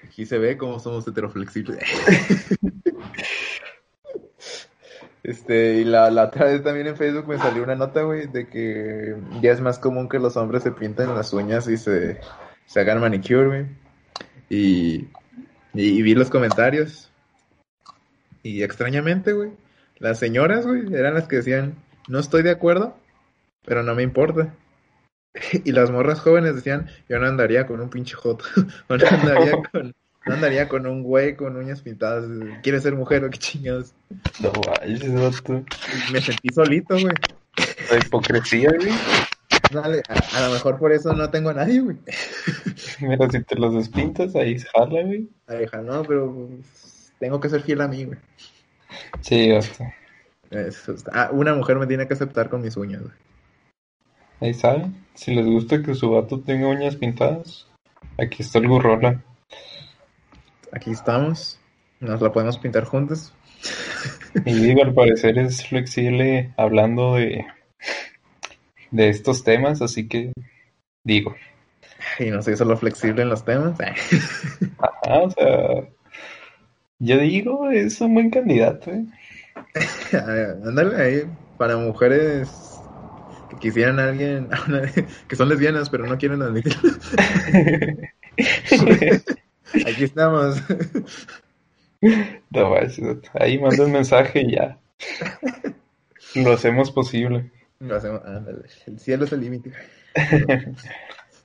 Aquí 0.05 0.25
se 0.25 0.37
ve 0.37 0.57
cómo 0.57 0.79
somos 0.79 1.07
heteroflexibles. 1.07 1.79
Este, 5.23 5.75
y 5.79 5.83
la, 5.83 6.09
la 6.09 6.25
otra 6.25 6.45
vez 6.45 6.63
también 6.63 6.87
en 6.87 6.95
Facebook 6.95 7.27
me 7.27 7.37
salió 7.37 7.61
una 7.63 7.75
nota, 7.75 8.03
güey, 8.03 8.27
de 8.27 8.47
que 8.47 9.13
ya 9.41 9.51
es 9.51 9.59
más 9.59 9.77
común 9.77 10.07
que 10.07 10.19
los 10.19 10.37
hombres 10.37 10.63
se 10.63 10.71
pinten 10.71 11.13
las 11.13 11.33
uñas 11.33 11.67
y 11.67 11.75
se, 11.75 12.21
se 12.65 12.79
hagan 12.79 13.01
manicure, 13.01 13.47
güey. 13.47 13.65
Y, 14.49 14.95
y, 15.73 15.99
y 15.99 16.01
vi 16.01 16.13
los 16.15 16.29
comentarios. 16.29 17.11
Y 18.41 18.63
extrañamente, 18.63 19.33
güey, 19.33 19.51
las 19.97 20.17
señoras, 20.19 20.65
güey, 20.65 20.93
eran 20.93 21.15
las 21.15 21.27
que 21.27 21.37
decían, 21.37 21.75
no 22.07 22.19
estoy 22.19 22.43
de 22.43 22.51
acuerdo, 22.51 22.95
pero 23.67 23.83
no 23.83 23.93
me 23.93 24.01
importa. 24.01 24.55
Y 25.63 25.71
las 25.71 25.91
morras 25.91 26.19
jóvenes 26.19 26.55
decían, 26.55 26.89
yo 27.07 27.19
no 27.19 27.27
andaría 27.27 27.67
con 27.67 27.79
un 27.79 27.91
pinche 27.91 28.15
joto, 28.15 28.43
o 28.87 28.97
no 28.97 29.07
andaría 29.07 29.51
con, 29.71 29.93
no 30.25 30.33
andaría 30.33 30.67
con 30.67 30.87
un 30.87 31.03
güey 31.03 31.35
con 31.35 31.55
uñas 31.55 31.81
pintadas. 31.81 32.25
¿Quieres 32.63 32.81
ser 32.81 32.95
mujer 32.95 33.23
o 33.23 33.29
qué 33.29 33.37
chingados? 33.37 33.93
No 34.39 34.51
vato. 34.51 34.83
Y 34.87 36.11
me 36.11 36.21
sentí 36.21 36.49
solito, 36.49 36.95
güey. 36.95 37.13
La 37.91 37.97
hipocresía, 37.99 38.71
güey. 38.75 38.91
Dale, 39.71 40.01
a, 40.09 40.37
a 40.37 40.47
lo 40.47 40.53
mejor 40.53 40.79
por 40.79 40.91
eso 40.91 41.13
no 41.13 41.29
tengo 41.29 41.49
a 41.49 41.53
nadie, 41.53 41.81
güey. 41.81 41.97
Mira, 43.01 43.29
si 43.29 43.43
te 43.43 43.55
los 43.55 43.75
despintas, 43.75 44.35
ahí 44.35 44.57
jala, 44.59 45.03
güey. 45.03 45.29
Ay, 45.45 45.65
hija, 45.65 45.81
no, 45.81 46.03
pero 46.03 46.49
tengo 47.19 47.39
que 47.39 47.49
ser 47.49 47.61
fiel 47.61 47.81
a 47.81 47.87
mí, 47.87 48.05
güey. 48.05 48.17
Sí. 49.21 49.51
Eso 50.49 50.93
está- 50.93 51.11
ah, 51.13 51.29
una 51.31 51.53
mujer 51.53 51.77
me 51.77 51.87
tiene 51.87 52.07
que 52.07 52.13
aceptar 52.15 52.49
con 52.49 52.61
mis 52.61 52.75
uñas, 52.75 53.01
güey. 53.01 53.13
Ahí 54.39 54.53
saben. 54.53 54.95
Si 55.15 55.33
les 55.33 55.45
gusta 55.45 55.81
que 55.81 55.95
su 55.95 56.11
vato 56.11 56.41
tenga 56.41 56.67
uñas 56.67 56.95
pintadas, 56.95 57.67
aquí 58.17 58.43
está 58.43 58.59
el 58.59 58.67
gurrola. 58.67 59.23
Aquí 60.71 60.91
estamos. 60.91 61.59
Nos 61.99 62.21
la 62.21 62.31
podemos 62.31 62.59
pintar 62.59 62.83
juntos. 62.85 63.33
Y 64.45 64.53
digo, 64.53 64.83
al 64.83 64.93
parecer 64.93 65.39
es 65.39 65.65
flexible 65.65 66.53
hablando 66.57 67.15
de, 67.15 67.47
de 68.91 69.09
estos 69.09 69.43
temas, 69.43 69.81
así 69.81 70.07
que 70.07 70.31
digo, 71.03 71.35
Y 72.19 72.25
no 72.25 72.43
soy 72.43 72.55
solo 72.55 72.77
flexible 72.77 73.23
en 73.23 73.29
los 73.29 73.43
temas. 73.43 73.79
ajá, 73.79 75.21
o 75.21 75.31
sea, 75.31 75.89
yo 76.99 77.17
digo, 77.17 77.71
es 77.71 77.99
un 78.01 78.13
buen 78.13 78.29
candidato, 78.29 78.91
¿eh? 78.91 79.05
Ándale 80.63 81.01
ahí, 81.01 81.23
para 81.57 81.77
mujeres 81.77 82.66
quisieran 83.59 83.99
a 83.99 84.09
alguien, 84.09 84.49
a 84.53 84.63
una- 84.67 84.81
que 85.27 85.35
son 85.35 85.49
lesbianas, 85.49 85.89
pero 85.89 86.05
no 86.05 86.17
quieren 86.17 86.41
admitirlo. 86.41 86.91
Aquí 89.85 90.03
estamos. 90.03 90.61
No 92.51 92.75
ahí 93.33 93.59
manda 93.59 93.83
un 93.85 93.91
mensaje 93.91 94.41
y 94.41 94.51
ya. 94.55 94.77
Lo 96.35 96.53
hacemos 96.53 96.91
posible. 96.91 97.51
Lo 97.79 97.95
hacemos, 97.95 98.21
ándale. 98.25 98.63
El 98.85 98.99
cielo 98.99 99.25
es 99.25 99.31
el 99.33 99.41
límite. 99.41 99.71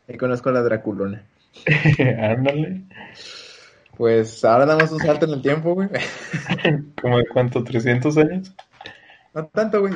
Ahí 0.08 0.16
conozco 0.16 0.48
a 0.50 0.52
la 0.52 0.62
Draculona. 0.62 1.24
Ándale. 1.98 2.82
Pues 3.96 4.42
ahora 4.44 4.64
damos 4.66 4.90
un 4.90 5.00
salto 5.00 5.26
en 5.26 5.32
el 5.32 5.42
tiempo, 5.42 5.74
güey. 5.74 5.88
¿Como 7.00 7.18
de 7.18 7.26
cuánto? 7.28 7.62
¿300 7.62 8.16
años? 8.18 8.54
No 9.34 9.46
tanto, 9.46 9.80
güey. 9.80 9.92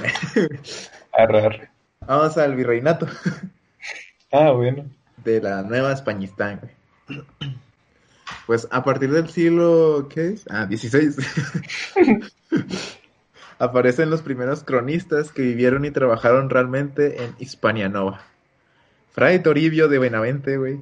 Arrar. 1.12 1.70
Vamos 2.07 2.37
al 2.38 2.55
virreinato 2.55 3.07
Ah, 4.33 4.51
bueno. 4.53 4.85
de 5.25 5.40
la 5.40 5.62
Nueva 5.62 5.92
Españistán, 5.92 6.61
güey. 6.61 7.23
Pues 8.47 8.66
a 8.71 8.83
partir 8.85 9.11
del 9.11 9.29
siglo, 9.29 10.09
¿qué 10.12 10.29
es? 10.29 10.45
Ah, 10.51 10.66
16. 10.66 11.16
Aparecen 13.59 14.11
los 14.11 14.23
primeros 14.23 14.62
cronistas 14.64 15.33
que 15.33 15.42
vivieron 15.42 15.85
y 15.85 15.90
trabajaron 15.90 16.51
realmente 16.51 17.23
en 17.25 17.35
Hispania 17.38 17.88
Nova. 17.88 18.21
Fray 19.12 19.38
Toribio 19.42 19.88
de 19.88 19.99
Benavente, 19.99 20.59
güey. 20.59 20.81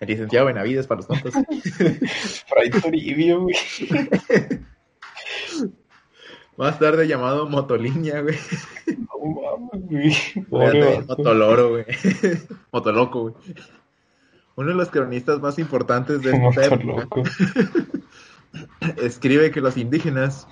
El 0.00 0.08
licenciado 0.08 0.46
Benavides 0.46 0.86
para 0.86 0.98
los 0.98 1.06
tontos. 1.08 1.32
Fray 2.48 2.70
Toribio, 2.70 3.42
güey. 3.42 3.56
Más 6.56 6.78
tarde 6.78 7.06
llamado 7.06 7.48
Motolinia, 7.48 8.22
güey. 8.22 8.38
No 8.86 9.58
mames, 9.70 9.90
güey. 9.90 10.44
Pobre. 10.48 11.02
Motoloro, 11.06 11.68
güey. 11.70 11.84
Motoloco, 12.72 13.20
güey. 13.22 13.34
Uno 14.56 14.68
de 14.70 14.74
los 14.74 14.88
cronistas 14.90 15.38
más 15.40 15.58
importantes 15.58 16.22
de 16.22 16.34
esta 16.34 16.64
época 16.64 17.08
escribe 18.96 19.50
que 19.50 19.60
los 19.60 19.76
indígenas 19.76 20.48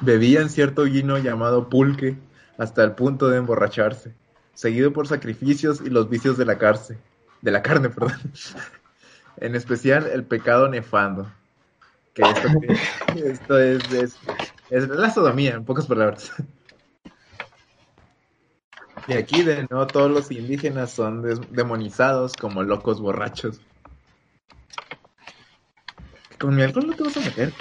bebían 0.00 0.48
cierto 0.48 0.84
vino 0.84 1.18
llamado 1.18 1.68
pulque 1.68 2.16
hasta 2.56 2.84
el 2.84 2.92
punto 2.92 3.28
de 3.28 3.38
emborracharse, 3.38 4.14
seguido 4.54 4.92
por 4.92 5.08
sacrificios 5.08 5.80
y 5.84 5.90
los 5.90 6.08
vicios 6.08 6.36
de 6.38 6.44
la 6.44 6.58
cárcel, 6.58 6.98
de 7.42 7.50
la 7.50 7.62
carne, 7.62 7.90
perdón. 7.90 8.18
En 9.36 9.54
especial 9.54 10.06
el 10.12 10.24
pecado 10.24 10.68
nefando. 10.68 11.32
Que 12.12 12.22
esto, 12.22 12.48
que- 12.60 13.24
esto 13.30 13.58
es, 13.58 13.90
es, 13.92 14.18
es 14.70 14.88
la 14.88 15.10
sodomía, 15.10 15.54
en 15.54 15.64
pocas 15.64 15.86
palabras. 15.86 16.32
Y 19.08 19.14
aquí 19.14 19.42
de 19.42 19.66
nuevo 19.70 19.86
todos 19.86 20.10
los 20.10 20.30
indígenas 20.30 20.90
son 20.92 21.22
des- 21.22 21.40
demonizados 21.52 22.34
como 22.34 22.62
locos 22.62 23.00
borrachos. 23.00 23.60
Con 26.38 26.54
mi 26.54 26.62
alcohol 26.62 26.86
no 26.86 26.94
te 26.94 27.02
vas 27.04 27.16
a 27.16 27.20
meter. 27.20 27.52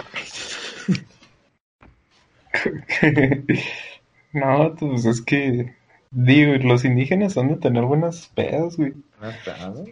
No, 4.31 4.75
pues 4.79 5.05
es 5.05 5.21
que, 5.21 5.75
digo, 6.11 6.53
los 6.67 6.85
indígenas 6.85 7.35
han 7.35 7.47
de 7.47 7.55
tener 7.55 7.83
buenas 7.85 8.27
pedas, 8.35 8.77
güey. 8.77 8.93
No 9.19 9.29
está, 9.29 9.69
¿no? 9.69 9.85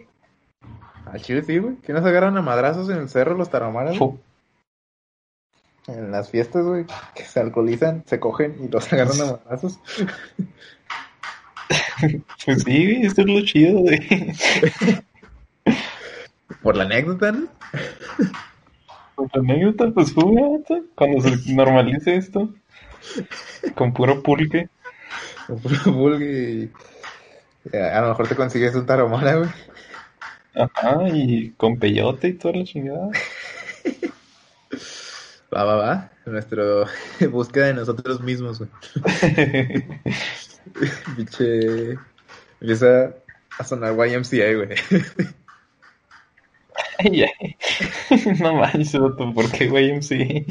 Al 1.06 1.20
chile 1.20 1.42
sí, 1.42 1.58
güey. 1.58 1.74
¿Que 1.76 1.92
no 1.92 2.00
se 2.00 2.08
agarran 2.08 2.36
a 2.36 2.42
madrazos 2.42 2.88
en 2.90 2.98
el 2.98 3.08
cerro 3.08 3.36
los? 3.36 3.48
Fu- 3.98 4.20
En 5.88 6.10
las 6.12 6.30
fiestas, 6.30 6.64
güey. 6.64 6.84
Que 7.14 7.24
se 7.24 7.40
alcoholizan, 7.40 8.04
se 8.06 8.20
cogen 8.20 8.56
y 8.62 8.68
los 8.68 8.92
agarran 8.92 9.20
a 9.22 9.24
madrazos. 9.32 9.80
Pues 12.44 12.62
sí, 12.62 12.84
güey, 12.86 13.06
esto 13.06 13.22
es 13.22 13.26
lo 13.26 13.44
chido, 13.44 13.80
güey. 13.80 13.98
Por 16.62 16.76
la 16.76 16.84
anécdota, 16.84 17.32
¿no? 17.32 17.48
Pues 19.14 19.30
la 19.34 19.40
anécdota, 19.40 19.90
pues 19.92 20.12
fue, 20.12 20.24
vato, 20.24 20.80
cuando 20.94 21.20
se 21.20 21.52
normalice 21.54 22.16
esto, 22.16 22.54
con 23.74 23.92
puro 23.92 24.22
pulque. 24.22 24.68
Con 25.46 25.60
puro 25.60 25.92
vulgue 25.92 26.50
y- 26.52 26.72
eh, 27.76 27.82
A 27.82 28.00
lo 28.02 28.08
mejor 28.10 28.28
te 28.28 28.36
consigues 28.36 28.74
un 28.74 28.86
tarahumara, 28.86 29.36
güey. 29.36 29.50
Ajá, 30.54 31.08
y 31.12 31.50
con 31.52 31.78
peyote 31.78 32.28
y 32.28 32.32
toda 32.34 32.54
la 32.56 32.64
chingada. 32.64 33.10
Va, 35.54 35.64
va, 35.64 35.76
va. 35.76 36.10
Nuestra 36.26 36.64
búsqueda 37.30 37.66
de 37.66 37.74
nosotros 37.74 38.20
mismos, 38.20 38.58
güey. 38.58 38.70
Pinche. 41.16 41.98
Empieza 42.60 43.14
a 43.58 43.64
sonar 43.64 43.94
YMCA, 43.94 44.54
güey. 44.54 44.68
Ay, 46.98 47.22
ay. 47.22 47.56
No 48.40 48.54
manches, 48.54 48.96
¿por 48.96 49.50
qué? 49.52 49.98
Sí. 50.02 50.46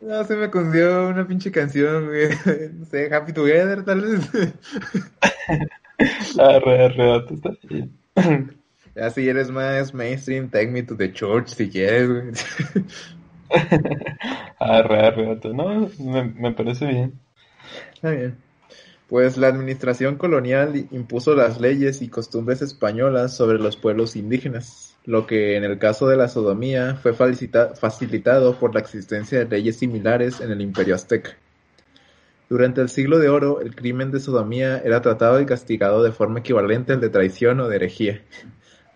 No, 0.00 0.24
se 0.24 0.36
me 0.36 0.50
concedió 0.50 1.08
una 1.08 1.26
pinche 1.26 1.50
canción, 1.50 2.06
güey. 2.06 2.28
No 2.72 2.84
sé, 2.86 3.12
Happy 3.12 3.32
Together, 3.32 3.84
tal 3.84 4.00
vez. 4.00 4.30
Arre, 6.38 6.84
arre, 6.84 7.24
está 7.34 7.50
bien. 7.64 7.92
Ya 8.94 9.10
si 9.10 9.28
eres 9.28 9.50
más 9.50 9.92
mainstream, 9.92 10.48
take 10.48 10.68
me 10.68 10.82
to 10.82 10.96
the 10.96 11.12
church 11.12 11.48
si 11.48 11.68
quieres, 11.68 12.08
güey. 12.08 12.32
Arre, 14.60 15.00
arre. 15.06 15.40
No, 15.54 15.88
me, 15.98 16.24
me 16.24 16.52
parece 16.52 16.86
bien. 16.86 17.18
Está 17.94 18.10
bien. 18.12 18.38
Pues 19.08 19.36
la 19.38 19.48
administración 19.48 20.16
colonial 20.16 20.88
impuso 20.92 21.34
las 21.34 21.60
leyes 21.60 22.02
y 22.02 22.08
costumbres 22.08 22.62
españolas 22.62 23.36
sobre 23.36 23.58
los 23.58 23.76
pueblos 23.76 24.16
indígenas, 24.16 24.96
lo 25.04 25.26
que 25.26 25.56
en 25.56 25.64
el 25.64 25.78
caso 25.78 26.08
de 26.08 26.16
la 26.16 26.28
sodomía 26.28 26.96
fue 26.96 27.14
facilita- 27.14 27.74
facilitado 27.76 28.58
por 28.58 28.74
la 28.74 28.80
existencia 28.80 29.38
de 29.38 29.46
leyes 29.46 29.78
similares 29.78 30.40
en 30.40 30.52
el 30.52 30.60
imperio 30.62 30.94
azteca. 30.94 31.36
Durante 32.48 32.80
el 32.80 32.88
siglo 32.88 33.18
de 33.18 33.28
oro, 33.28 33.60
el 33.60 33.76
crimen 33.76 34.10
de 34.10 34.20
sodomía 34.20 34.78
era 34.78 35.02
tratado 35.02 35.40
y 35.40 35.46
castigado 35.46 36.02
de 36.02 36.12
forma 36.12 36.40
equivalente 36.40 36.92
al 36.94 37.00
de 37.00 37.10
traición 37.10 37.60
o 37.60 37.68
de 37.68 37.76
herejía, 37.76 38.22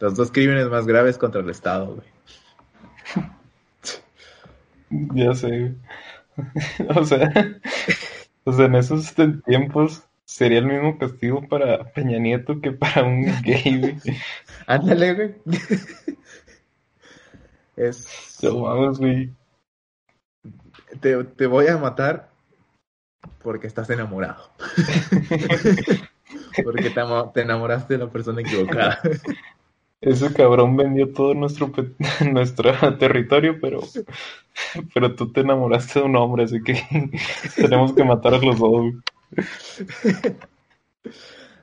los 0.00 0.16
dos 0.16 0.32
crímenes 0.32 0.68
más 0.68 0.86
graves 0.86 1.18
contra 1.18 1.40
el 1.42 1.50
Estado, 1.50 1.96
güey. 1.96 2.08
Ya 5.14 5.35
sé. 5.35 5.74
O 6.96 7.05
sea, 7.05 7.31
o 8.44 8.52
sea, 8.55 8.64
en 8.64 8.74
esos 8.74 9.14
tiempos 9.44 10.02
sería 10.24 10.61
el 10.61 10.66
mismo 10.66 10.96
castigo 10.96 11.46
para 11.46 11.92
Peña 11.92 12.18
Nieto 12.18 12.59
que 12.59 12.72
para 12.72 13.05
un 13.05 13.26
gay, 13.42 13.78
güey. 13.78 14.16
Ándale, 14.66 15.14
güey. 15.14 15.35
Es... 17.76 18.38
No 18.42 18.61
mames, 18.61 18.98
güey. 18.98 19.31
Te, 21.00 21.22
te 21.22 21.46
voy 21.46 21.66
a 21.66 21.76
matar 21.76 22.33
porque 23.42 23.66
estás 23.66 23.90
enamorado. 23.90 24.50
porque 26.64 26.90
te 27.35 27.40
enamoraste 27.42 27.94
de 27.94 28.05
la 28.05 28.11
persona 28.11 28.40
equivocada. 28.40 29.00
Ese 30.02 30.34
cabrón 30.34 30.76
vendió 30.76 31.12
todo 31.12 31.32
nuestro, 31.32 31.70
nuestro 32.32 32.72
territorio, 32.98 33.58
pero, 33.60 33.80
pero 34.94 35.14
tú 35.14 35.32
te 35.32 35.40
enamoraste 35.40 36.00
de 36.00 36.06
un 36.06 36.16
hombre, 36.16 36.44
así 36.44 36.60
que 36.60 36.82
tenemos 37.54 37.94
que 37.94 38.02
matar 38.02 38.34
a 38.34 38.38
los 38.38 38.58
dos. 38.58 38.94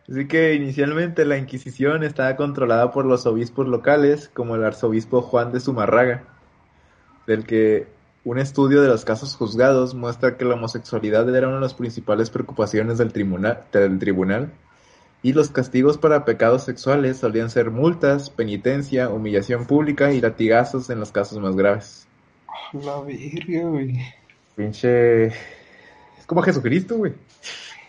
Así 0.09 0.27
que 0.27 0.55
inicialmente 0.55 1.25
la 1.25 1.37
Inquisición 1.37 2.03
estaba 2.03 2.37
controlada 2.37 2.91
por 2.91 3.05
los 3.05 3.25
obispos 3.25 3.67
locales, 3.67 4.29
como 4.33 4.55
el 4.55 4.63
arzobispo 4.63 5.21
Juan 5.21 5.51
de 5.51 5.59
Zumarraga, 5.59 6.23
del 7.27 7.45
que 7.45 7.87
un 8.23 8.39
estudio 8.39 8.81
de 8.81 8.87
los 8.87 9.03
casos 9.03 9.35
juzgados 9.35 9.93
muestra 9.93 10.37
que 10.37 10.45
la 10.45 10.55
homosexualidad 10.55 11.27
era 11.35 11.47
una 11.47 11.57
de 11.57 11.63
las 11.63 11.73
principales 11.73 12.29
preocupaciones 12.29 12.97
del 12.97 13.11
tribunal, 13.11 13.65
del 13.73 13.99
tribunal 13.99 14.53
y 15.21 15.33
los 15.33 15.49
castigos 15.49 15.97
para 15.97 16.23
pecados 16.23 16.63
sexuales 16.63 17.17
solían 17.17 17.49
ser 17.49 17.71
multas, 17.71 18.29
penitencia, 18.29 19.09
humillación 19.09 19.65
pública 19.65 20.11
y 20.13 20.21
latigazos 20.21 20.89
en 20.89 20.99
los 20.99 21.11
casos 21.11 21.39
más 21.39 21.55
graves. 21.55 22.07
La 22.73 23.01
verga, 23.01 23.67
güey. 23.67 23.99
Pinche... 24.55 25.27
Es 25.27 26.25
como 26.25 26.41
Jesucristo, 26.41 26.97
güey. 26.97 27.13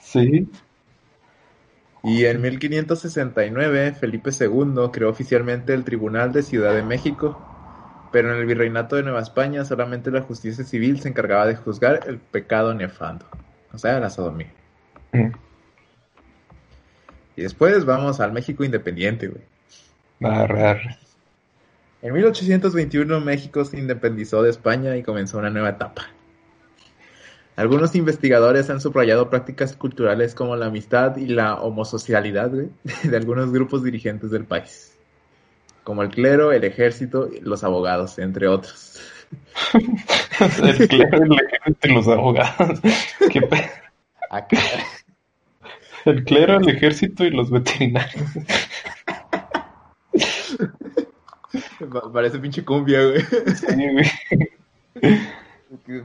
Sí. 0.01 0.49
Y 2.03 2.25
en 2.25 2.41
1569 2.41 3.93
Felipe 3.93 4.31
II 4.39 4.89
creó 4.93 5.11
oficialmente 5.11 5.75
el 5.75 5.85
Tribunal 5.85 6.33
de 6.33 6.43
Ciudad 6.43 6.75
de 6.75 6.83
México, 6.83 7.39
pero 8.11 8.33
en 8.33 8.41
el 8.41 8.47
Virreinato 8.47 8.97
de 8.97 9.03
Nueva 9.03 9.21
España 9.21 9.65
solamente 9.65 10.11
la 10.11 10.23
justicia 10.23 10.65
civil 10.65 11.01
se 11.01 11.11
encargaba 11.11 11.47
de 11.47 11.57
juzgar 11.57 12.01
el 12.09 12.19
pecado 12.19 12.75
nefando, 12.75 13.27
o 13.73 13.79
sea, 13.79 14.01
la 14.01 14.09
sodomía. 14.09 14.53
Mm. 15.13 15.50
Y 17.41 17.45
después 17.45 17.87
vamos 17.87 18.21
al 18.21 18.33
México 18.33 18.65
independiente, 18.65 19.29
güey. 19.29 19.43
Arre, 20.31 20.63
arre. 20.63 20.99
En 22.03 22.13
1821 22.13 23.19
México 23.23 23.65
se 23.65 23.79
independizó 23.79 24.43
de 24.43 24.51
España 24.51 24.95
y 24.99 25.03
comenzó 25.03 25.39
una 25.39 25.49
nueva 25.49 25.71
etapa. 25.71 26.03
Algunos 27.57 27.95
investigadores 27.95 28.69
han 28.69 28.83
subrayado 28.83 29.31
prácticas 29.31 29.75
culturales 29.75 30.35
como 30.35 30.55
la 30.55 30.67
amistad 30.67 31.17
y 31.17 31.29
la 31.29 31.55
homosocialidad 31.55 32.51
güey, 32.51 32.69
de 33.05 33.17
algunos 33.17 33.51
grupos 33.51 33.83
dirigentes 33.83 34.31
del 34.31 34.45
país, 34.45 34.99
como 35.83 36.03
el 36.03 36.11
clero, 36.11 36.53
el 36.53 36.65
ejército 36.65 37.31
y 37.33 37.41
los 37.41 37.65
abogados, 37.65 38.19
entre 38.19 38.49
otros. 38.49 39.01
El 40.63 40.89
clero, 40.89 41.23
el 41.23 41.33
ejército 41.33 41.89
y 41.89 41.95
los 41.95 42.09
abogados. 42.09 42.81
¿Qué 43.31 43.41
Acá. 44.29 44.59
El 46.05 46.25
clero, 46.25 46.59
el 46.59 46.69
ejército 46.69 47.25
y 47.25 47.31
los 47.31 47.51
veterinarios. 47.51 48.31
Pa- 51.93 52.13
Parece 52.13 52.39
pinche 52.39 52.65
cumbia, 52.65 53.03
güey. 53.05 53.21
Sí, 53.23 53.89
güey. 53.93 54.07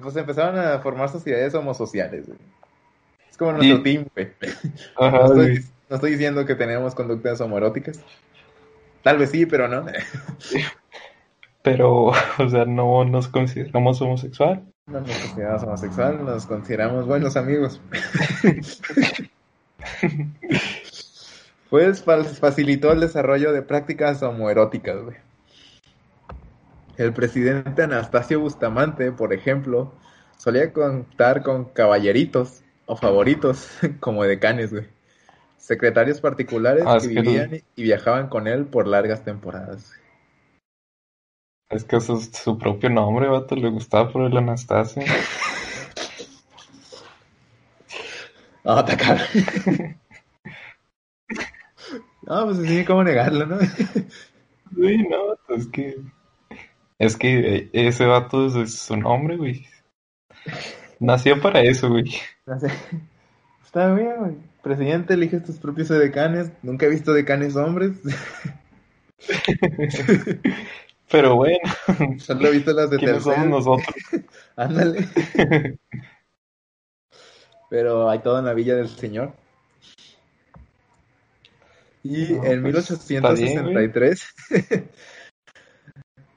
Pues 0.02 0.16
empezaron 0.16 0.58
a 0.58 0.80
formar 0.80 1.10
sociedades 1.10 1.54
homosociales, 1.56 2.26
güey. 2.28 2.40
Es 3.30 3.38
como 3.38 3.52
nuestro 3.54 3.78
Y- 3.78 3.84
team, 3.84 4.06
güey. 4.14 4.32
Ajá, 4.98 5.18
No 5.28 5.34
güey. 5.34 5.56
estoy, 5.58 5.72
no 5.90 5.96
estoy 5.98 6.12
diciendo 6.12 6.46
que 6.46 6.56
tenemos 6.56 6.96
conductas 6.96 7.42
homoeróticas. 7.42 8.00
Tal 9.04 9.18
vez 9.18 9.32
sí, 9.32 9.46
pero 9.46 9.68
no. 9.68 9.86
Pero, 11.62 12.12
o 12.40 12.50
sea, 12.50 12.66
no 12.66 13.04
nos 13.06 13.28
consideramos 13.28 14.02
homosexual. 14.02 14.64
No 14.88 15.02
nos 15.02 15.10
consideramos 15.12 15.64
homosexual, 15.64 16.26
nos 16.26 16.46
consideramos 16.46 17.06
buenos 17.08 17.36
amigos. 17.38 17.82
Pues 21.70 22.04
fa- 22.04 22.24
facilitó 22.24 22.92
el 22.92 23.00
desarrollo 23.00 23.52
de 23.52 23.62
prácticas 23.64 24.22
homoeróticas, 24.24 25.02
güey. 25.04 25.18
El 26.98 27.12
presidente 27.12 27.82
Anastasio 27.84 28.40
Bustamante, 28.40 29.12
por 29.12 29.34
ejemplo, 29.34 29.92
solía 30.38 30.72
contar 30.72 31.42
con 31.44 31.66
caballeritos 31.66 32.62
o 32.86 32.96
favoritos 32.96 33.68
como 34.00 34.24
decanes, 34.24 34.72
güey. 34.72 34.86
Secretarios 35.58 36.22
particulares 36.22 36.86
Ah, 36.88 37.00
que 37.02 37.08
vivían 37.08 37.56
y- 37.56 37.64
y 37.76 37.84
viajaban 37.84 38.30
con 38.30 38.48
él 38.48 38.66
por 38.66 38.88
largas 38.88 39.24
temporadas. 39.26 39.88
güey. 39.90 40.06
Es 41.72 41.84
que 41.84 41.96
eso 41.98 42.18
es 42.18 42.30
su 42.32 42.58
propio 42.60 42.90
nombre, 42.92 43.28
vato. 43.28 43.56
Le 43.56 43.70
gustaba 43.70 44.12
por 44.12 44.22
el 44.24 44.38
Anastasio. 44.38 45.02
No, 48.66 48.80
está 48.80 48.98
cabrón. 48.98 49.28
No, 52.28 52.46
pues 52.46 52.68
sí, 52.68 52.84
¿cómo 52.86 53.04
negarlo, 53.04 53.46
no? 53.46 53.60
Sí, 54.76 54.98
no, 55.08 55.28
vato, 55.28 55.54
es 55.54 55.68
que. 55.68 55.96
Es 56.98 57.16
que 57.16 57.56
eh, 57.56 57.70
ese 57.72 58.06
vato 58.06 58.48
es, 58.48 58.56
es 58.56 58.74
su 58.80 58.98
nombre, 58.98 59.38
güey. 59.38 59.68
Nació 61.00 61.40
para 61.40 61.62
eso, 61.62 61.88
güey. 61.88 62.12
Está 63.64 63.94
bien, 63.94 64.16
güey. 64.18 64.34
Presidente, 64.64 65.14
eliges 65.14 65.44
tus 65.44 65.58
propios 65.58 65.90
decanes. 65.90 66.52
Nunca 66.64 66.88
he 66.88 66.90
visto 66.90 67.14
decanes 67.14 67.56
hombres. 67.56 67.92
Pero 71.12 71.36
bueno, 71.36 71.60
Solo 72.18 72.48
he 72.48 72.52
visto 72.52 72.74
las 72.74 72.90
de 72.90 72.98
¿quiénes 72.98 73.24
somos 73.24 73.48
nosotros? 73.48 73.96
Ándale. 74.56 75.08
Pero 77.70 78.10
hay 78.10 78.20
todo 78.20 78.40
en 78.40 78.46
la 78.46 78.54
villa 78.54 78.76
del 78.76 78.90
señor. 78.90 79.34
Y 82.04 82.34
No, 82.34 82.44
en 82.44 82.62
pues, 82.62 82.90
1863, 82.90 84.36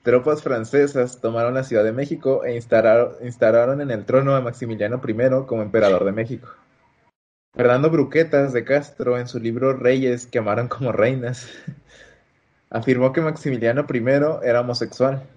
tropas 0.03 0.43
francesas 0.43 1.21
tomaron 1.21 1.53
la 1.53 1.65
Ciudad 1.65 1.85
de 1.85 1.93
México 1.93 2.43
e 2.45 2.55
instalaron, 2.55 3.17
instalaron 3.23 3.83
en 3.83 3.91
el 3.91 4.07
trono 4.07 4.35
a 4.35 4.41
Maximiliano 4.41 5.01
I 5.07 5.47
como 5.47 5.61
emperador 5.61 6.05
de 6.07 6.13
México. 6.13 6.49
Fernando 7.55 7.91
Bruquetas 7.91 8.53
de 8.53 8.65
Castro, 8.65 9.19
en 9.19 9.29
su 9.29 9.41
libro 9.41 9.75
Reyes 9.75 10.27
que 10.27 10.39
amaron 10.39 10.69
como 10.69 10.93
reinas, 10.93 11.51
afirmó 12.71 13.13
que 13.13 13.21
Maximiliano 13.21 13.85
I 13.93 14.03
era 14.43 14.63
homosexual. 14.63 15.29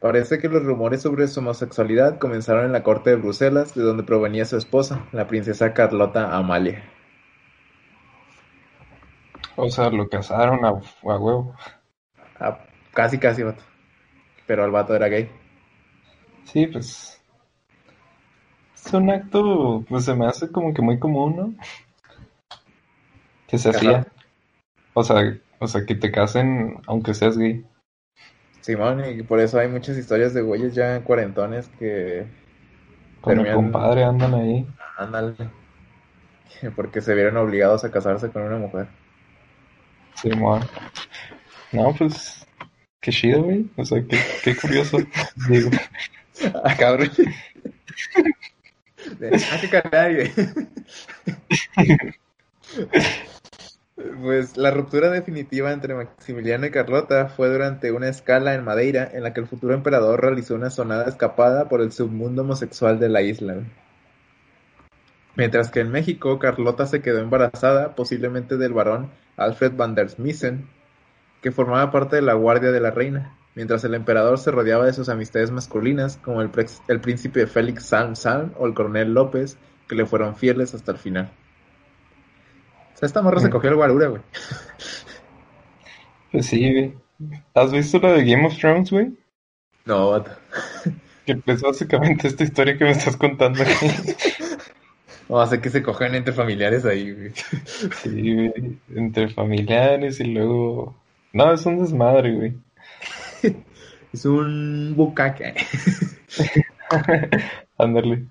Parece 0.00 0.38
que 0.38 0.48
los 0.48 0.62
rumores 0.62 1.02
sobre 1.02 1.26
su 1.26 1.40
homosexualidad 1.40 2.18
comenzaron 2.18 2.66
en 2.66 2.72
la 2.72 2.84
corte 2.84 3.10
de 3.10 3.16
Bruselas, 3.16 3.74
de 3.74 3.82
donde 3.82 4.04
provenía 4.04 4.44
su 4.44 4.56
esposa, 4.56 5.06
la 5.12 5.26
princesa 5.26 5.74
Carlota 5.74 6.36
Amalia. 6.36 6.84
O 9.56 9.68
sea, 9.70 9.90
lo 9.90 10.08
casaron 10.08 10.64
a, 10.64 10.68
a 10.68 11.18
huevo. 11.18 11.52
Ah, 12.38 12.60
casi, 12.94 13.18
casi, 13.18 13.42
vato. 13.42 13.64
Pero 14.46 14.64
el 14.64 14.70
vato 14.70 14.94
era 14.94 15.08
gay. 15.08 15.28
Sí, 16.44 16.68
pues. 16.68 17.20
Es 18.76 18.92
un 18.94 19.10
acto, 19.10 19.84
pues 19.88 20.04
se 20.04 20.14
me 20.14 20.26
hace 20.26 20.50
como 20.52 20.72
que 20.72 20.80
muy 20.80 21.00
común, 21.00 21.36
¿no? 21.36 21.54
Que 23.48 23.58
se 23.58 23.70
hacía. 23.70 24.06
O 24.94 25.02
sea, 25.02 25.16
o 25.58 25.66
sea, 25.66 25.84
que 25.84 25.96
te 25.96 26.12
casen 26.12 26.80
aunque 26.86 27.14
seas 27.14 27.36
gay. 27.36 27.66
Simón, 28.68 29.02
y 29.08 29.22
por 29.22 29.40
eso 29.40 29.58
hay 29.58 29.66
muchas 29.66 29.96
historias 29.96 30.34
de 30.34 30.42
güeyes 30.42 30.74
ya 30.74 31.00
cuarentones 31.00 31.70
que 31.78 32.26
Con 33.22 33.40
el 33.40 33.54
compadre 33.54 34.04
andan 34.04 34.34
ahí. 34.34 34.66
Ándale. 34.98 35.34
Porque 36.76 37.00
se 37.00 37.14
vieron 37.14 37.38
obligados 37.38 37.86
a 37.86 37.90
casarse 37.90 38.28
con 38.28 38.42
una 38.42 38.58
mujer. 38.58 38.88
Simón. 40.16 40.60
No, 41.72 41.94
pues. 41.94 42.46
Qué 43.00 43.10
chido, 43.10 43.44
güey. 43.44 43.70
O 43.76 43.86
sea, 43.86 44.04
qué, 44.06 44.18
qué 44.44 44.54
curioso. 44.54 44.98
Digo. 45.48 45.70
Ah, 46.62 46.76
cabrón. 46.78 47.08
ah, 49.50 49.58
qué 49.62 49.68
caray. 49.70 50.30
Pues 54.22 54.56
la 54.56 54.70
ruptura 54.70 55.10
definitiva 55.10 55.72
entre 55.72 55.92
Maximiliano 55.92 56.66
y 56.66 56.70
Carlota 56.70 57.26
fue 57.26 57.48
durante 57.48 57.90
una 57.90 58.08
escala 58.08 58.54
en 58.54 58.62
Madeira 58.62 59.10
en 59.12 59.24
la 59.24 59.32
que 59.32 59.40
el 59.40 59.48
futuro 59.48 59.74
emperador 59.74 60.20
realizó 60.20 60.54
una 60.54 60.70
sonada 60.70 61.08
escapada 61.08 61.68
por 61.68 61.80
el 61.80 61.90
submundo 61.90 62.42
homosexual 62.42 63.00
de 63.00 63.08
la 63.08 63.22
isla. 63.22 63.56
Mientras 65.34 65.72
que 65.72 65.80
en 65.80 65.90
México, 65.90 66.38
Carlota 66.38 66.86
se 66.86 67.02
quedó 67.02 67.18
embarazada, 67.18 67.96
posiblemente 67.96 68.56
del 68.56 68.72
varón 68.72 69.10
Alfred 69.36 69.72
van 69.74 69.96
der 69.96 70.10
Smissen, 70.10 70.68
que 71.42 71.50
formaba 71.50 71.90
parte 71.90 72.16
de 72.16 72.22
la 72.22 72.34
guardia 72.34 72.70
de 72.70 72.80
la 72.80 72.92
reina, 72.92 73.36
mientras 73.56 73.82
el 73.82 73.94
emperador 73.94 74.38
se 74.38 74.52
rodeaba 74.52 74.86
de 74.86 74.92
sus 74.92 75.08
amistades 75.08 75.50
masculinas, 75.50 76.18
como 76.18 76.40
el, 76.40 76.50
el 76.86 77.00
príncipe 77.00 77.48
Félix 77.48 77.86
Salm 77.86 78.52
o 78.58 78.66
el 78.68 78.74
coronel 78.74 79.12
López, 79.12 79.58
que 79.88 79.96
le 79.96 80.06
fueron 80.06 80.36
fieles 80.36 80.72
hasta 80.72 80.92
el 80.92 80.98
final. 80.98 81.32
O 82.98 83.00
sea, 83.00 83.06
esta 83.06 83.22
morra 83.22 83.38
se 83.38 83.48
cogió 83.48 83.70
el 83.70 83.76
guarura, 83.76 84.08
güey. 84.08 84.22
Pues 86.32 86.46
sí, 86.46 86.72
güey. 86.72 86.94
¿Has 87.54 87.70
visto 87.70 88.00
la 88.00 88.12
de 88.12 88.24
Game 88.24 88.44
of 88.44 88.58
Thrones, 88.58 88.90
güey? 88.90 89.16
No, 89.84 90.10
vato. 90.10 90.32
Que 91.24 91.36
pues 91.36 91.62
básicamente 91.62 92.26
esta 92.26 92.42
historia 92.42 92.76
que 92.76 92.82
me 92.82 92.90
estás 92.90 93.16
contando 93.16 93.62
aquí. 93.62 93.86
No, 95.28 95.46
sé 95.46 95.60
que 95.60 95.70
se 95.70 95.82
cogen 95.82 96.14
entre 96.16 96.32
familiares 96.32 96.84
ahí, 96.86 97.12
güey. 97.12 97.32
Sí, 98.02 98.34
güey. 98.34 98.78
Entre 98.96 99.28
familiares 99.28 100.18
y 100.18 100.24
luego. 100.24 100.96
No, 101.32 101.52
es 101.52 101.64
un 101.66 101.78
desmadre, 101.78 102.34
güey. 102.34 102.56
Es 104.12 104.24
un 104.24 104.94
bucaque. 104.96 105.54
Ándale. 107.78 108.24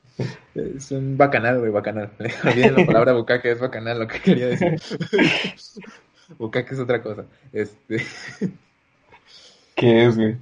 Es 0.55 0.91
un 0.91 1.18
bacanal, 1.18 1.59
güey, 1.59 1.72
bacanal. 1.72 2.11
Olviden 2.43 2.76
la 2.76 2.86
palabra 2.86 3.13
bucaque, 3.13 3.51
es 3.51 3.59
bacanal 3.59 3.99
lo 3.99 4.07
que 4.07 4.20
quería 4.20 4.47
decir. 4.47 4.80
bucaque 6.38 6.74
es 6.74 6.80
otra 6.80 7.01
cosa. 7.01 7.26
Este, 7.53 8.05
¿Qué 9.76 10.05
es, 10.05 10.18
güey? 10.18 10.38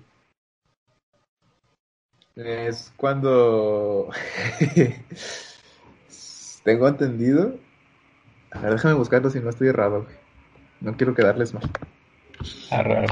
es 2.35 2.91
cuando 2.97 4.09
tengo 6.63 6.87
entendido. 6.87 7.57
A 8.51 8.59
ver, 8.59 8.73
déjame 8.73 8.95
buscarlo 8.95 9.29
si 9.29 9.39
no 9.39 9.49
estoy 9.49 9.69
errado, 9.69 10.03
güey. 10.03 10.15
No 10.81 10.97
quiero 10.97 11.15
quedarles 11.15 11.53
mal. 11.53 11.69
Arrar. 12.71 13.07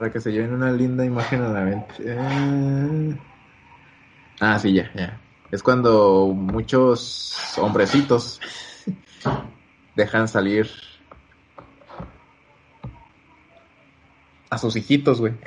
Para 0.00 0.10
que 0.10 0.20
se 0.22 0.32
lleven 0.32 0.54
una 0.54 0.72
linda 0.72 1.04
imagen 1.04 1.42
a 1.42 1.48
la 1.50 1.60
mente. 1.60 1.94
Eh, 2.00 3.18
Ah, 4.40 4.58
sí, 4.58 4.72
ya, 4.72 4.90
ya. 4.94 5.20
Es 5.50 5.62
cuando 5.62 6.28
muchos 6.34 7.36
hombrecitos 7.58 8.40
dejan 9.94 10.26
salir 10.26 10.70
a 14.48 14.56
sus 14.56 14.74
hijitos, 14.74 15.20
güey. 15.20 15.34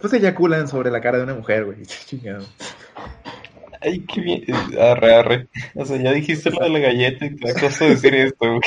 Pues 0.00 0.12
eyaculan 0.12 0.68
sobre 0.68 0.92
la 0.92 1.00
cara 1.00 1.18
de 1.18 1.24
una 1.24 1.34
mujer, 1.34 1.64
güey. 1.64 1.78
Ay, 3.80 4.00
qué 4.06 4.20
bien. 4.20 4.44
Arre, 4.80 5.14
arre. 5.14 5.48
O 5.74 5.84
sea, 5.84 6.00
ya 6.00 6.12
dijiste 6.12 6.50
lo 6.50 6.60
de 6.60 6.70
la 6.70 6.78
galleta 6.78 7.26
y 7.26 7.34
te 7.34 7.52
da 7.52 7.60
cosa 7.60 7.84
decir 7.84 8.14
esto, 8.14 8.46
güey. 8.48 8.60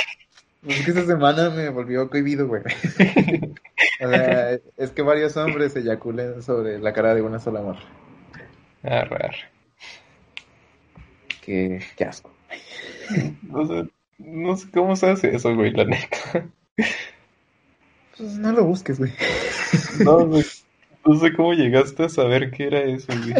Pues 0.63 0.79
es 0.79 0.85
que 0.85 0.91
esta 0.91 1.05
semana 1.05 1.49
me 1.49 1.69
volvió 1.69 2.09
cohibido, 2.09 2.47
güey. 2.47 2.63
O 4.03 4.09
sea, 4.09 4.53
es 4.77 4.91
que 4.91 5.03
varios 5.03 5.37
hombres 5.37 5.75
eyaculan 5.75 6.41
sobre 6.41 6.79
la 6.79 6.91
cara 6.91 7.13
de 7.13 7.21
una 7.21 7.39
sola 7.39 7.61
morra. 7.61 7.83
Arre. 8.81 9.29
Qué, 11.41 11.83
qué 11.95 12.05
asco. 12.05 12.33
O 13.53 13.67
sea, 13.67 13.85
no 14.17 14.57
sé 14.57 14.71
cómo 14.71 14.95
se 14.95 15.07
hace 15.07 15.35
eso, 15.35 15.55
güey, 15.55 15.71
la 15.71 15.85
neta. 15.85 16.47
Pues 18.17 18.39
no 18.39 18.51
lo 18.51 18.65
busques, 18.65 18.97
güey. 18.97 19.13
No, 20.03 20.25
güey. 20.25 20.43
No 21.05 21.19
sé 21.19 21.33
cómo 21.33 21.53
llegaste 21.53 22.05
a 22.05 22.09
saber 22.09 22.49
qué 22.49 22.67
era 22.67 22.81
eso, 22.81 23.07
güey. 23.07 23.35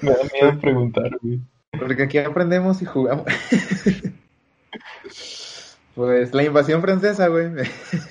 Me 0.00 0.10
da 0.10 0.18
miedo 0.32 0.60
preguntar, 0.60 1.16
güey. 1.20 1.38
Porque 1.78 2.02
aquí 2.02 2.18
aprendemos 2.18 2.82
y 2.82 2.86
jugamos. 2.86 3.26
Pues 5.94 6.32
la 6.32 6.42
invasión 6.42 6.80
francesa, 6.80 7.28
güey, 7.28 7.50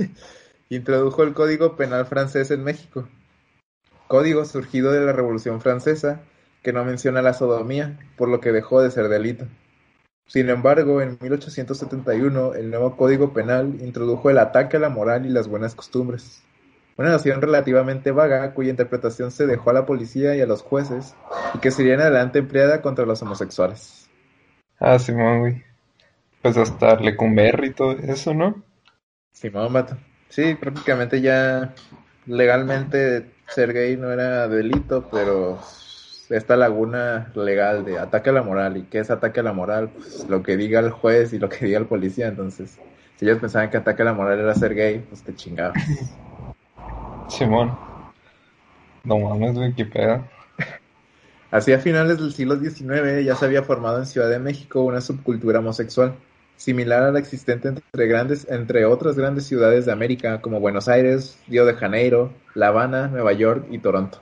introdujo 0.70 1.24
el 1.24 1.34
Código 1.34 1.76
Penal 1.76 2.06
francés 2.06 2.52
en 2.52 2.64
México. 2.64 3.08
Código 4.08 4.46
surgido 4.46 4.92
de 4.92 5.06
la 5.06 5.14
Revolución 5.14 5.62
Francesa 5.62 6.22
que 6.62 6.74
no 6.74 6.86
menciona 6.86 7.22
la 7.22 7.34
sodomía, 7.34 7.98
por 8.18 8.30
lo 8.30 8.40
que 8.40 8.52
dejó 8.52 8.82
de 8.82 8.92
ser 8.92 9.10
delito. 9.10 9.46
Sin 10.28 10.50
embargo, 10.50 11.02
en 11.02 11.18
1871 11.20 12.54
el 12.54 12.70
nuevo 12.70 12.96
Código 12.96 13.34
Penal 13.34 13.82
introdujo 13.82 14.30
el 14.30 14.38
ataque 14.38 14.78
a 14.78 14.80
la 14.80 14.90
moral 14.90 15.26
y 15.26 15.30
las 15.30 15.48
buenas 15.48 15.76
costumbres. 15.76 16.44
Una 16.98 17.10
noción 17.10 17.42
relativamente 17.42 18.12
vaga 18.12 18.54
cuya 18.54 18.70
interpretación 18.70 19.32
se 19.32 19.48
dejó 19.48 19.72
a 19.72 19.74
la 19.74 19.86
policía 19.86 20.36
y 20.36 20.42
a 20.42 20.46
los 20.46 20.62
jueces 20.62 21.16
y 21.56 21.60
que 21.60 21.72
sería 21.72 21.96
en 21.96 22.02
adelante 22.02 22.40
empleada 22.40 22.82
contra 22.82 23.06
los 23.06 23.22
homosexuales. 23.22 24.10
Ah, 24.80 25.00
Simón, 25.00 25.40
güey. 25.40 25.71
Pues 26.42 26.58
hasta 26.58 26.96
Lecumberri 26.96 27.68
y 27.68 27.74
todo 27.74 27.92
eso, 27.92 28.34
¿no? 28.34 28.64
Simón, 29.32 29.74
vato. 29.74 29.98
Sí, 30.30 30.56
prácticamente 30.56 31.22
ya 31.22 31.74
legalmente 32.26 33.32
ser 33.48 33.74
gay 33.74 33.98
no 33.98 34.12
era 34.12 34.48
delito, 34.48 35.08
pero 35.12 35.60
esta 36.30 36.56
laguna 36.56 37.32
legal 37.36 37.84
de 37.86 38.00
ataque 38.00 38.30
a 38.30 38.34
la 38.34 38.44
moral. 38.44 38.78
¿Y 38.78 38.84
qué 38.84 39.00
es 39.00 39.12
ataque 39.12 39.42
a 39.42 39.44
la 39.44 39.54
moral? 39.54 39.90
Pues 39.90 40.28
lo 40.30 40.42
que 40.42 40.58
diga 40.58 40.80
el 40.80 40.92
juez 40.92 41.34
y 41.34 41.40
lo 41.40 41.50
que 41.50 41.66
diga 41.66 41.80
el 41.80 41.86
policía. 41.86 42.28
Entonces, 42.28 42.80
si 43.18 43.26
ellos 43.26 43.40
pensaban 43.40 43.70
que 43.70 43.78
ataque 43.78 44.02
a 44.02 44.06
la 44.06 44.14
moral 44.14 44.40
era 44.40 44.56
ser 44.56 44.74
gay, 44.74 45.00
pues 45.00 45.24
te 45.24 45.36
chingabas. 45.36 45.82
Simón. 47.28 47.78
No 49.04 49.20
mames, 49.20 49.58
pedo. 49.92 50.24
Así 51.50 51.74
a 51.74 51.80
finales 51.80 52.18
del 52.18 52.32
siglo 52.32 52.58
XIX 52.58 53.26
ya 53.26 53.36
se 53.36 53.46
había 53.46 53.64
formado 53.64 54.00
en 54.00 54.06
Ciudad 54.06 54.30
de 54.30 54.40
México 54.40 54.84
una 54.84 55.02
subcultura 55.02 55.60
homosexual, 55.60 56.16
similar 56.62 57.02
a 57.02 57.12
la 57.12 57.18
existente 57.18 57.70
entre, 57.70 58.08
grandes, 58.08 58.48
entre 58.48 58.86
otras 58.86 59.16
grandes 59.16 59.48
ciudades 59.48 59.88
de 59.88 59.92
América 59.92 60.42
como 60.42 60.60
Buenos 60.60 60.88
Aires, 60.88 61.42
Río 61.48 61.66
de 61.66 61.74
Janeiro, 61.74 62.32
La 62.54 62.68
Habana, 62.68 63.08
Nueva 63.08 63.34
York 63.34 63.66
y 63.72 63.80
Toronto. 63.80 64.22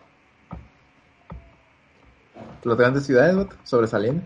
Las 2.63 2.77
grandes 2.77 3.05
ciudades, 3.05 3.35
vato, 3.35 3.57
sobresaliendo. 3.65 4.23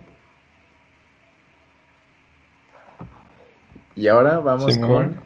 Y 3.96 4.08
ahora 4.08 4.38
vamos 4.38 4.72
Simón. 4.72 5.20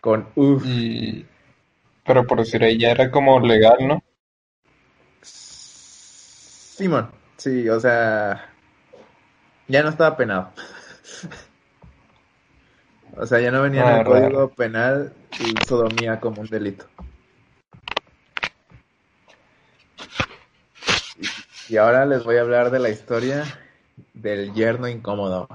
con... 0.00 0.22
Con... 0.22 0.28
Uf. 0.36 0.64
Y... 0.64 1.26
Pero 2.06 2.24
por 2.28 2.38
decir 2.38 2.62
ahí 2.62 2.78
ya 2.78 2.92
era 2.92 3.10
como 3.10 3.40
legal, 3.40 3.76
¿no? 3.88 4.04
Simón, 5.20 7.10
sí, 7.36 7.68
o 7.68 7.80
sea, 7.80 8.49
ya 9.70 9.82
no 9.82 9.90
estaba 9.90 10.16
penado. 10.16 10.50
O 13.16 13.26
sea, 13.26 13.40
ya 13.40 13.50
no 13.50 13.62
venía 13.62 13.82
en 13.82 13.86
Ah, 13.88 13.98
el 14.00 14.04
raro. 14.06 14.10
código 14.10 14.48
penal 14.50 15.12
y 15.38 15.54
sodomía 15.66 16.20
como 16.20 16.40
un 16.42 16.48
delito. 16.48 16.86
Y, 21.68 21.76
ahora 21.76 22.04
les 22.04 22.24
voy 22.24 22.36
a 22.36 22.40
hablar 22.40 22.70
de 22.70 22.80
la 22.80 22.88
historia 22.88 23.44
del 24.14 24.52
yerno 24.54 24.88
incómodo. 24.88 25.48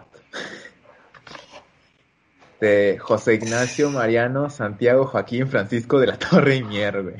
De 2.61 2.97
José 2.99 3.34
Ignacio 3.36 3.89
Mariano 3.89 4.49
Santiago 4.49 5.05
Joaquín 5.07 5.49
Francisco 5.49 5.99
de 5.99 6.07
la 6.07 6.18
Torre 6.18 6.55
y 6.55 6.63
Mier, 6.63 7.03
güey. 7.03 7.16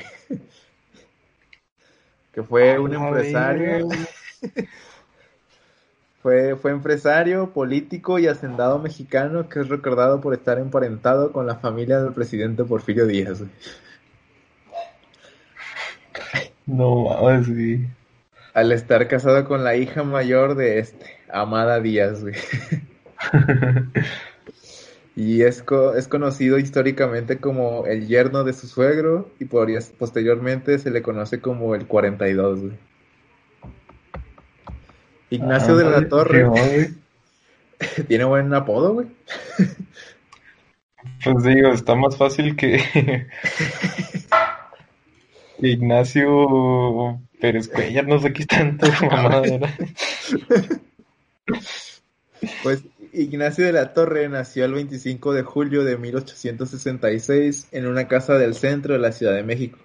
Que 2.32 2.44
fue 2.44 2.80
un 2.80 2.94
empresario. 2.94 3.90
Fue, 6.26 6.56
fue 6.56 6.72
empresario, 6.72 7.52
político 7.54 8.18
y 8.18 8.26
hacendado 8.26 8.80
mexicano 8.80 9.48
que 9.48 9.60
es 9.60 9.70
recordado 9.70 10.22
por 10.22 10.34
estar 10.34 10.58
emparentado 10.58 11.32
con 11.32 11.46
la 11.46 11.58
familia 11.58 12.02
del 12.02 12.14
presidente 12.14 12.64
Porfirio 12.64 13.06
Díaz. 13.06 13.42
güey. 13.42 13.52
No 16.66 17.04
mames, 17.04 17.48
güey. 17.48 17.86
Al 18.56 18.72
estar 18.72 19.08
casado 19.08 19.46
con 19.46 19.64
la 19.64 19.76
hija 19.76 20.02
mayor 20.02 20.56
de 20.56 20.80
este, 20.80 21.06
Amada 21.32 21.80
Díaz. 21.80 22.24
güey. 22.24 22.34
Y 25.16 25.44
es, 25.44 25.62
co- 25.62 25.94
es 25.96 26.08
conocido 26.08 26.58
históricamente 26.58 27.38
como 27.38 27.86
el 27.86 28.08
yerno 28.08 28.44
de 28.44 28.52
su 28.54 28.66
suegro 28.68 29.30
y 29.40 29.46
por- 29.46 29.70
posteriormente 30.00 30.80
se 30.80 30.90
le 30.90 31.04
conoce 31.04 31.40
como 31.40 31.76
el 31.76 31.86
42, 31.86 32.60
güey. 32.62 32.74
Ignacio 35.30 35.76
de 35.78 35.86
Ah, 35.86 35.90
la 36.02 36.08
Torre 36.10 36.46
qué 37.80 38.04
tiene 38.08 38.24
buen 38.24 38.54
apodo, 38.54 38.94
güey. 38.94 39.08
Pues 41.24 41.44
digo, 41.44 41.70
está 41.70 41.96
más 41.96 42.18
fácil 42.18 42.56
que, 42.56 42.82
Ignacio 45.60 47.20
Pérez 47.40 47.68
Cuellar, 47.68 48.08
no 48.08 48.20
sé 48.20 48.34
qué 48.34 48.46
tanto 48.46 48.88
mamada 49.02 49.44
era. 49.46 49.74
Pues 52.64 52.84
Ignacio 53.14 53.66
de 53.66 53.72
la 53.74 53.94
Torre 53.94 54.28
nació 54.30 54.66
el 54.66 54.74
25 54.74 55.34
de 55.34 55.44
julio 55.44 55.84
de 55.84 55.98
1866 55.98 57.68
en 57.72 57.88
una 57.88 58.08
casa 58.08 58.38
del 58.38 58.56
centro 58.56 58.94
de 58.94 59.00
la 59.00 59.12
Ciudad 59.14 59.34
de 59.34 59.44
México. 59.44 59.78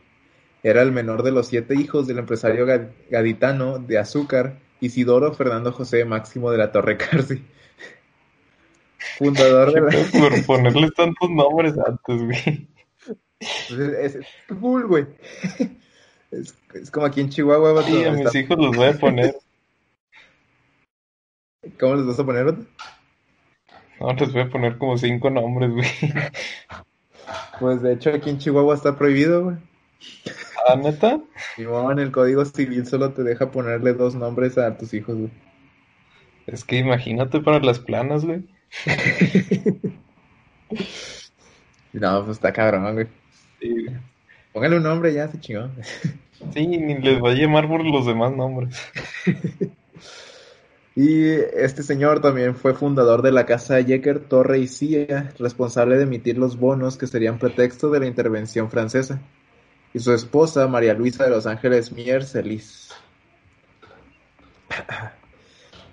Era 0.62 0.82
el 0.82 0.92
menor 0.92 1.22
de 1.22 1.30
los 1.30 1.46
siete 1.46 1.74
hijos 1.74 2.06
del 2.06 2.18
empresario 2.18 2.66
ga- 2.66 2.88
gaditano 3.10 3.78
de 3.78 3.98
azúcar 3.98 4.56
Isidoro 4.80 5.32
Fernando 5.34 5.72
José 5.72 6.04
Máximo 6.04 6.50
de 6.50 6.58
la 6.58 6.72
Torre 6.72 6.96
Carci. 6.96 7.44
Fundador 9.18 9.72
de 9.72 9.80
la... 9.80 9.90
Por 10.20 10.44
ponerles 10.46 10.94
tantos 10.94 11.30
nombres 11.30 11.74
antes, 11.78 12.22
güey. 12.22 12.68
Pues 13.38 13.70
es, 13.70 14.14
es 14.16 14.26
cool, 14.60 14.86
güey. 14.86 15.06
Es, 16.30 16.54
es 16.74 16.90
como 16.90 17.06
aquí 17.06 17.20
en 17.20 17.30
Chihuahua, 17.30 17.82
Sí, 17.82 18.04
a 18.04 18.12
está- 18.12 18.24
mis 18.24 18.34
hijos 18.34 18.58
los 18.58 18.76
voy 18.76 18.86
a 18.88 18.92
poner. 18.94 19.36
¿Cómo 21.78 21.94
les 21.96 22.06
vas 22.06 22.18
a 22.18 22.24
poner? 22.24 22.54
No, 24.00 24.12
les 24.14 24.32
voy 24.32 24.42
a 24.42 24.48
poner 24.48 24.78
como 24.78 24.96
cinco 24.96 25.28
nombres, 25.30 25.70
güey. 25.72 25.88
Pues 27.58 27.82
de 27.82 27.92
hecho 27.94 28.10
aquí 28.10 28.30
en 28.30 28.38
Chihuahua 28.38 28.74
está 28.74 28.96
prohibido, 28.96 29.44
güey. 29.44 29.56
¿Ah, 30.66 30.76
neta? 30.76 31.20
Y 31.56 31.62
en 31.62 31.98
el 31.98 32.12
Código 32.12 32.44
Civil 32.44 32.86
solo 32.86 33.12
te 33.12 33.22
deja 33.22 33.50
ponerle 33.50 33.94
dos 33.94 34.14
nombres 34.14 34.58
a 34.58 34.76
tus 34.76 34.94
hijos, 34.94 35.16
güey. 35.16 35.30
Es 36.46 36.64
que 36.64 36.76
imagínate 36.78 37.40
para 37.40 37.60
las 37.60 37.78
planas, 37.78 38.24
güey. 38.24 38.44
No, 41.92 42.24
pues 42.24 42.36
está 42.36 42.52
cabrón, 42.52 42.94
güey. 42.94 43.08
Sí, 43.60 43.86
Póngale 44.52 44.76
un 44.76 44.84
nombre 44.84 45.12
ya, 45.12 45.28
se 45.28 45.40
chingó. 45.40 45.68
sí, 46.54 46.66
ni 46.66 46.98
les 46.98 47.18
voy 47.18 47.32
a 47.32 47.34
llamar 47.34 47.68
por 47.68 47.84
los 47.84 48.06
demás 48.06 48.32
nombres. 48.32 48.76
Y 50.96 51.30
este 51.30 51.84
señor 51.84 52.20
también 52.20 52.56
fue 52.56 52.74
fundador 52.74 53.22
de 53.22 53.30
la 53.30 53.46
casa 53.46 53.80
Yecker 53.80 54.18
Torre 54.18 54.58
y 54.58 54.66
Cía, 54.66 55.32
responsable 55.38 55.96
de 55.96 56.02
emitir 56.02 56.36
los 56.36 56.58
bonos 56.58 56.98
que 56.98 57.06
serían 57.06 57.38
pretexto 57.38 57.90
de 57.90 58.00
la 58.00 58.06
intervención 58.06 58.70
francesa. 58.70 59.22
Y 59.92 59.98
su 59.98 60.12
esposa, 60.12 60.68
María 60.68 60.94
Luisa 60.94 61.24
de 61.24 61.30
Los 61.30 61.46
Ángeles 61.46 61.92
Mier 61.92 62.24
Celis. 62.24 62.94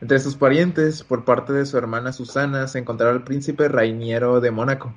Entre 0.01 0.19
sus 0.19 0.35
parientes, 0.35 1.03
por 1.03 1.25
parte 1.25 1.53
de 1.53 1.65
su 1.65 1.77
hermana 1.77 2.13
Susana, 2.13 2.67
se 2.67 2.77
encontraba 2.79 3.13
el 3.13 3.23
príncipe 3.23 3.67
Rainiero 3.67 4.39
de 4.39 4.51
Mónaco 4.51 4.93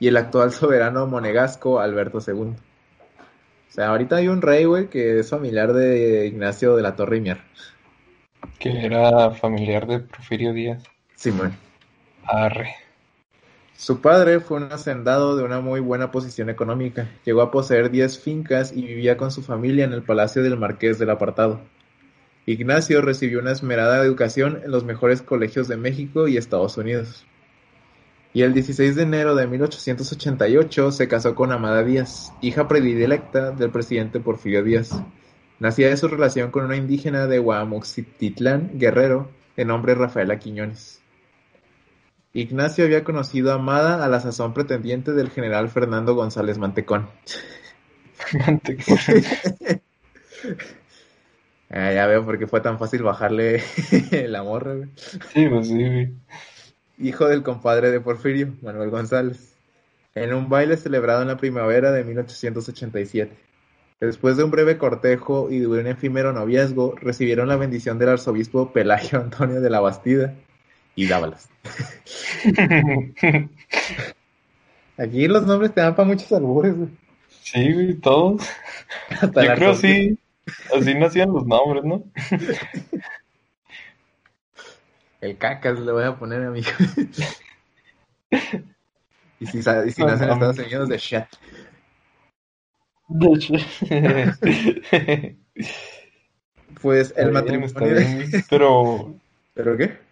y 0.00 0.08
el 0.08 0.16
actual 0.16 0.52
soberano 0.52 1.06
monegasco 1.06 1.78
Alberto 1.78 2.18
II. 2.26 2.54
O 3.70 3.72
sea, 3.72 3.88
ahorita 3.90 4.16
hay 4.16 4.26
un 4.26 4.42
rey, 4.42 4.64
güey, 4.64 4.88
que 4.88 5.20
es 5.20 5.30
familiar 5.30 5.72
de 5.72 6.26
Ignacio 6.26 6.74
de 6.74 6.82
la 6.82 6.96
Torre 6.96 7.18
y 7.18 7.20
Mier. 7.20 7.40
Que 8.58 8.86
era 8.86 9.30
familiar 9.30 9.86
de 9.86 10.00
Porfirio 10.00 10.52
Díaz. 10.52 10.82
Simón. 11.14 11.54
Arre. 12.24 12.74
Su 13.80 14.02
padre 14.02 14.40
fue 14.40 14.58
un 14.58 14.70
hacendado 14.70 15.38
de 15.38 15.42
una 15.42 15.60
muy 15.60 15.80
buena 15.80 16.10
posición 16.10 16.50
económica. 16.50 17.08
Llegó 17.24 17.40
a 17.40 17.50
poseer 17.50 17.90
10 17.90 18.18
fincas 18.18 18.74
y 18.76 18.82
vivía 18.82 19.16
con 19.16 19.32
su 19.32 19.40
familia 19.40 19.86
en 19.86 19.94
el 19.94 20.02
palacio 20.02 20.42
del 20.42 20.58
Marqués 20.58 20.98
del 20.98 21.08
Apartado. 21.08 21.62
Ignacio 22.44 23.00
recibió 23.00 23.38
una 23.38 23.52
esmerada 23.52 24.04
educación 24.04 24.60
en 24.62 24.70
los 24.70 24.84
mejores 24.84 25.22
colegios 25.22 25.66
de 25.66 25.78
México 25.78 26.28
y 26.28 26.36
Estados 26.36 26.76
Unidos. 26.76 27.24
Y 28.34 28.42
el 28.42 28.52
16 28.52 28.96
de 28.96 29.02
enero 29.02 29.34
de 29.34 29.46
1888 29.46 30.92
se 30.92 31.08
casó 31.08 31.34
con 31.34 31.50
Amada 31.50 31.82
Díaz, 31.82 32.34
hija 32.42 32.68
predilecta 32.68 33.50
del 33.50 33.70
presidente 33.70 34.20
Porfirio 34.20 34.62
Díaz. 34.62 34.90
Nacía 35.58 35.88
de 35.88 35.96
su 35.96 36.06
relación 36.06 36.50
con 36.50 36.66
una 36.66 36.76
indígena 36.76 37.26
de 37.26 37.38
Guamuxitlán, 37.38 38.72
Guerrero, 38.74 39.30
de 39.56 39.64
nombre 39.64 39.94
Rafaela 39.94 40.38
Quiñones. 40.38 40.99
Ignacio 42.32 42.84
había 42.84 43.02
conocido 43.02 43.50
a 43.50 43.54
Amada 43.54 44.04
a 44.04 44.08
la 44.08 44.20
sazón 44.20 44.54
pretendiente 44.54 45.12
del 45.12 45.30
general 45.30 45.68
Fernando 45.68 46.14
González 46.14 46.58
Mantecón. 46.58 47.08
Manteca. 48.32 48.84
Ah, 51.72 51.92
ya 51.92 52.04
veo 52.08 52.24
por 52.24 52.36
qué 52.36 52.48
fue 52.48 52.60
tan 52.60 52.80
fácil 52.80 53.04
bajarle 53.04 53.62
la 54.26 54.42
morra, 54.42 54.74
güey. 54.74 54.88
Sí, 54.96 55.46
pues 55.48 55.68
sí, 55.68 55.76
güey. 55.76 56.12
Hijo 56.98 57.28
del 57.28 57.44
compadre 57.44 57.92
de 57.92 58.00
Porfirio, 58.00 58.56
Manuel 58.60 58.90
González, 58.90 59.54
en 60.16 60.34
un 60.34 60.48
baile 60.48 60.76
celebrado 60.76 61.22
en 61.22 61.28
la 61.28 61.36
primavera 61.36 61.92
de 61.92 62.02
1887. 62.02 63.36
Después 64.00 64.36
de 64.36 64.42
un 64.42 64.50
breve 64.50 64.78
cortejo 64.78 65.48
y 65.48 65.60
de 65.60 65.68
un 65.68 65.86
efímero 65.86 66.32
noviazgo, 66.32 66.96
recibieron 66.96 67.46
la 67.46 67.56
bendición 67.56 68.00
del 68.00 68.08
arzobispo 68.08 68.72
Pelagio 68.72 69.20
Antonio 69.20 69.60
de 69.60 69.70
la 69.70 69.78
Bastida 69.78 70.34
y 70.94 71.06
Dávalas. 71.06 71.48
Aquí 74.96 75.28
los 75.28 75.46
nombres 75.46 75.72
te 75.72 75.80
dan 75.80 75.94
para 75.94 76.08
muchos 76.08 76.30
albures, 76.32 76.76
güey. 76.76 76.90
Sí, 77.42 77.72
güey, 77.72 77.94
todos. 77.94 78.42
Hasta 79.08 79.44
Yo 79.44 79.54
creo 79.54 79.70
arzobispo. 79.70 79.86
sí. 79.86 80.18
Así 80.74 80.94
nacían 80.94 81.32
los 81.32 81.46
nombres, 81.46 81.84
¿no? 81.84 82.04
El 85.20 85.36
cacas 85.36 85.78
le 85.78 85.92
voy 85.92 86.04
a 86.04 86.16
poner 86.16 86.42
a 86.44 86.50
mi 86.50 86.60
hijo. 86.60 86.82
y 89.38 89.46
si, 89.46 89.58
y 89.58 89.62
si 89.62 90.04
nacen 90.04 90.28
en. 90.28 90.34
Estados 90.34 90.58
Unidos, 90.58 90.88
de 90.88 90.96
hecho. 90.96 91.26
Pues 96.80 97.12
el 97.16 97.32
matrimonio. 97.32 97.70
bien. 97.74 98.30
Pero, 98.48 99.14
¿Pero 99.54 99.76
qué? 99.76 100.09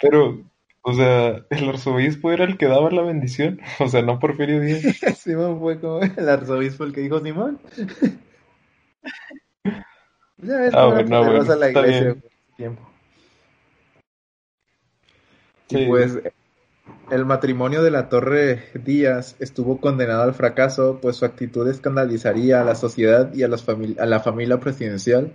Pero, 0.00 0.44
o 0.82 0.92
sea, 0.94 1.44
el 1.50 1.68
arzobispo 1.68 2.32
era 2.32 2.44
el 2.44 2.56
que 2.56 2.66
daba 2.66 2.90
la 2.90 3.02
bendición. 3.02 3.60
O 3.80 3.88
sea, 3.88 4.02
no 4.02 4.18
Porfirio 4.18 4.60
Díaz. 4.60 4.82
Simón 5.18 5.58
fue 5.60 5.80
como 5.80 6.00
el 6.02 6.28
arzobispo 6.28 6.84
el 6.84 6.92
que 6.92 7.02
dijo 7.02 7.20
Simón. 7.20 7.60
Ya 10.38 10.58
ves 10.58 10.74
Ah, 10.74 10.84
bueno, 10.84 11.08
bueno, 11.08 11.24
poderosa 11.24 11.56
la 11.56 11.70
iglesia 11.70 12.08
por 12.08 12.18
ese 12.18 12.28
tiempo. 12.58 12.90
Sí. 15.68 15.78
Y 15.78 15.86
pues 15.86 16.18
el 17.10 17.24
matrimonio 17.24 17.82
de 17.82 17.90
la 17.90 18.08
Torre 18.10 18.64
Díaz 18.74 19.36
estuvo 19.38 19.80
condenado 19.80 20.22
al 20.22 20.34
fracaso, 20.34 20.98
pues 21.00 21.16
su 21.16 21.24
actitud 21.24 21.66
escandalizaría 21.68 22.60
a 22.60 22.64
la 22.64 22.74
sociedad 22.74 23.32
y 23.32 23.44
a, 23.44 23.46
a 23.46 24.06
la 24.06 24.20
familia 24.20 24.60
presidencial 24.60 25.32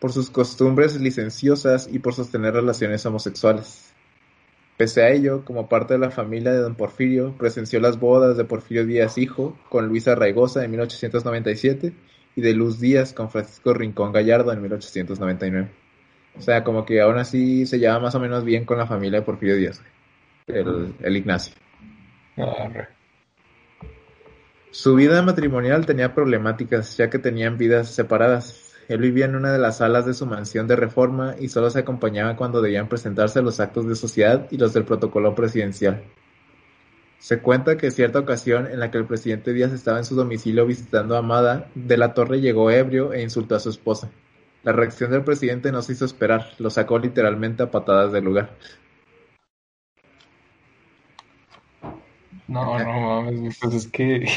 por 0.00 0.12
sus 0.12 0.30
costumbres 0.30 1.00
licenciosas 1.00 1.88
y 1.90 1.98
por 1.98 2.14
sostener 2.14 2.54
relaciones 2.54 3.04
homosexuales. 3.06 3.92
Pese 4.76 5.02
a 5.02 5.10
ello, 5.10 5.44
como 5.44 5.68
parte 5.68 5.94
de 5.94 6.00
la 6.00 6.10
familia 6.10 6.52
de 6.52 6.58
don 6.58 6.74
Porfirio, 6.74 7.34
presenció 7.38 7.80
las 7.80 7.98
bodas 7.98 8.36
de 8.36 8.44
Porfirio 8.44 8.84
Díaz 8.84 9.16
hijo 9.16 9.58
con 9.70 9.88
Luisa 9.88 10.14
Raigosa 10.14 10.64
en 10.64 10.70
1897 10.72 11.94
y 12.36 12.40
de 12.42 12.52
Luz 12.52 12.78
Díaz 12.78 13.14
con 13.14 13.30
Francisco 13.30 13.72
Rincón 13.72 14.12
Gallardo 14.12 14.52
en 14.52 14.60
1899. 14.60 15.70
O 16.36 16.42
sea, 16.42 16.62
como 16.62 16.84
que 16.84 17.00
aún 17.00 17.16
así 17.16 17.64
se 17.64 17.78
lleva 17.78 17.98
más 17.98 18.14
o 18.14 18.20
menos 18.20 18.44
bien 18.44 18.66
con 18.66 18.76
la 18.76 18.86
familia 18.86 19.20
de 19.20 19.24
Porfirio 19.24 19.56
Díaz, 19.56 19.82
el, 20.46 20.94
el 21.00 21.16
Ignacio. 21.16 21.54
Arre. 22.36 22.88
Su 24.70 24.94
vida 24.94 25.22
matrimonial 25.22 25.86
tenía 25.86 26.14
problemáticas, 26.14 26.98
ya 26.98 27.08
que 27.08 27.18
tenían 27.18 27.56
vidas 27.56 27.94
separadas. 27.94 28.65
Él 28.88 29.00
vivía 29.00 29.24
en 29.24 29.34
una 29.34 29.52
de 29.52 29.58
las 29.58 29.78
salas 29.78 30.06
de 30.06 30.14
su 30.14 30.26
mansión 30.26 30.68
de 30.68 30.76
reforma 30.76 31.34
y 31.38 31.48
solo 31.48 31.70
se 31.70 31.80
acompañaba 31.80 32.36
cuando 32.36 32.62
debían 32.62 32.88
presentarse 32.88 33.42
los 33.42 33.58
actos 33.58 33.86
de 33.88 33.96
sociedad 33.96 34.46
y 34.50 34.58
los 34.58 34.72
del 34.72 34.84
protocolo 34.84 35.34
presidencial. 35.34 36.04
Se 37.18 37.40
cuenta 37.40 37.76
que 37.76 37.90
cierta 37.90 38.20
ocasión 38.20 38.66
en 38.66 38.78
la 38.78 38.90
que 38.90 38.98
el 38.98 39.06
presidente 39.06 39.52
Díaz 39.52 39.72
estaba 39.72 39.98
en 39.98 40.04
su 40.04 40.14
domicilio 40.14 40.66
visitando 40.66 41.16
a 41.16 41.18
Amada, 41.18 41.68
de 41.74 41.96
la 41.96 42.14
Torre 42.14 42.40
llegó 42.40 42.70
ebrio 42.70 43.12
e 43.12 43.22
insultó 43.22 43.56
a 43.56 43.60
su 43.60 43.70
esposa. 43.70 44.10
La 44.62 44.72
reacción 44.72 45.10
del 45.10 45.24
presidente 45.24 45.72
no 45.72 45.82
se 45.82 45.92
hizo 45.92 46.04
esperar, 46.04 46.50
lo 46.58 46.70
sacó 46.70 46.98
literalmente 46.98 47.64
a 47.64 47.70
patadas 47.70 48.12
del 48.12 48.24
lugar. 48.24 48.50
No, 52.46 52.78
no 52.78 53.22
mames, 53.22 53.58
pues 53.60 53.74
es 53.74 53.88
que 53.88 54.28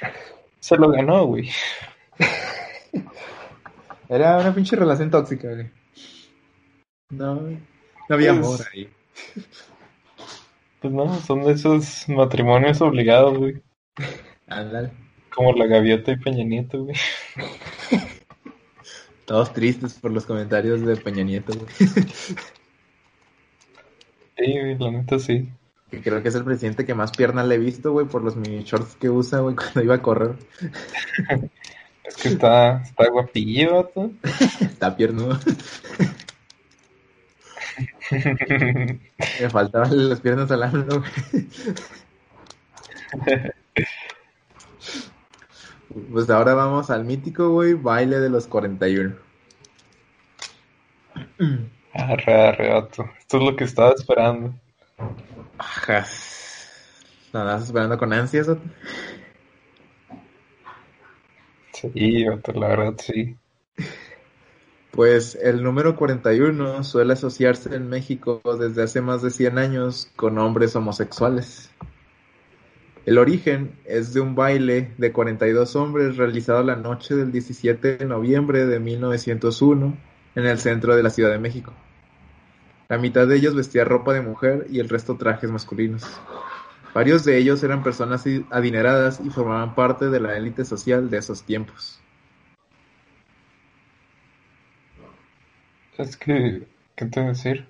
se 0.60 0.76
lo 0.76 0.90
ganó, 0.90 1.24
güey. 1.26 1.50
Era 4.08 4.38
una 4.38 4.54
pinche 4.54 4.76
relación 4.76 5.10
tóxica, 5.10 5.48
güey. 5.52 5.70
No, 7.10 7.34
no 7.36 7.58
había 8.08 8.32
Pues- 8.34 8.46
amor 8.46 8.60
ahí. 8.72 8.88
Pues 10.80 10.94
no, 10.94 11.12
son 11.22 11.42
de 11.42 11.54
esos 11.54 12.08
matrimonios 12.08 12.80
obligados, 12.80 13.36
güey. 13.36 13.60
Ándale. 14.46 14.92
Como 15.34 15.52
la 15.54 15.66
gaviota 15.66 16.12
y 16.12 16.16
Peña 16.18 16.44
Nieto, 16.44 16.84
güey. 16.84 16.94
Todos 19.24 19.52
tristes 19.52 19.94
por 19.94 20.12
los 20.12 20.24
comentarios 20.24 20.82
de 20.82 20.96
Peña 20.96 21.24
Nieto, 21.24 21.52
güey. 21.58 21.68
Sí, 24.38 24.52
güey, 24.52 24.78
la 24.78 24.90
neta 24.92 25.18
sí. 25.18 25.48
Que 25.90 26.00
creo 26.00 26.22
que 26.22 26.28
es 26.28 26.34
el 26.36 26.44
presidente 26.44 26.86
que 26.86 26.94
más 26.94 27.10
piernas 27.10 27.44
le 27.48 27.56
he 27.56 27.58
visto, 27.58 27.90
güey, 27.90 28.06
por 28.06 28.22
los 28.22 28.36
mini 28.36 28.62
shorts 28.62 28.94
que 28.94 29.10
usa, 29.10 29.40
güey, 29.40 29.56
cuando 29.56 29.82
iba 29.82 29.96
a 29.96 30.02
correr. 30.02 30.36
Es 32.08 32.16
que 32.16 32.28
está, 32.28 32.82
está 32.82 33.10
guapillo. 33.10 33.90
Está 34.60 34.96
piernudo. 34.96 35.38
Me 39.40 39.50
faltaban 39.50 40.08
las 40.08 40.20
piernas 40.20 40.50
al 40.50 40.62
AMLO. 40.62 41.04
Pues 46.10 46.30
ahora 46.30 46.54
vamos 46.54 46.90
al 46.90 47.04
mítico, 47.04 47.50
güey, 47.50 47.74
baile 47.74 48.18
de 48.18 48.30
los 48.30 48.46
41. 48.46 49.14
Arre, 51.94 52.48
arre. 52.48 52.78
Esto 52.78 53.38
es 53.38 53.42
lo 53.42 53.56
que 53.56 53.64
estaba 53.64 53.92
esperando. 53.92 54.54
Ajá. 55.58 56.06
¿Lo 57.32 57.40
andas 57.40 57.64
esperando 57.64 57.98
con 57.98 58.12
ansias? 58.12 58.48
Sí, 61.80 62.24
la 62.24 62.68
verdad 62.68 62.94
sí. 62.98 63.36
Pues 64.90 65.38
el 65.40 65.62
número 65.62 65.94
41 65.94 66.82
suele 66.82 67.12
asociarse 67.12 67.74
en 67.74 67.88
México 67.88 68.40
desde 68.58 68.82
hace 68.82 69.00
más 69.00 69.22
de 69.22 69.30
100 69.30 69.58
años 69.58 70.10
con 70.16 70.38
hombres 70.38 70.74
homosexuales. 70.74 71.70
El 73.06 73.18
origen 73.18 73.78
es 73.84 74.12
de 74.12 74.20
un 74.20 74.34
baile 74.34 74.92
de 74.98 75.12
42 75.12 75.76
hombres 75.76 76.16
realizado 76.16 76.62
la 76.62 76.76
noche 76.76 77.14
del 77.14 77.30
17 77.32 77.98
de 77.98 78.04
noviembre 78.04 78.66
de 78.66 78.80
1901 78.80 79.96
en 80.34 80.46
el 80.46 80.58
centro 80.58 80.96
de 80.96 81.02
la 81.02 81.10
Ciudad 81.10 81.30
de 81.30 81.38
México. 81.38 81.72
La 82.88 82.98
mitad 82.98 83.26
de 83.26 83.36
ellos 83.36 83.54
vestía 83.54 83.84
ropa 83.84 84.14
de 84.14 84.20
mujer 84.20 84.66
y 84.70 84.80
el 84.80 84.88
resto 84.88 85.16
trajes 85.16 85.50
masculinos. 85.50 86.04
Varios 86.98 87.24
de 87.24 87.38
ellos 87.38 87.62
eran 87.62 87.84
personas 87.84 88.24
adineradas 88.50 89.20
y 89.24 89.30
formaban 89.30 89.76
parte 89.76 90.10
de 90.10 90.18
la 90.18 90.36
élite 90.36 90.64
social 90.64 91.08
de 91.08 91.18
esos 91.18 91.44
tiempos. 91.44 92.00
Es 95.96 96.16
que, 96.16 96.66
¿qué 96.96 97.06
te 97.06 97.20
voy 97.20 97.28
a 97.28 97.32
decir? 97.34 97.68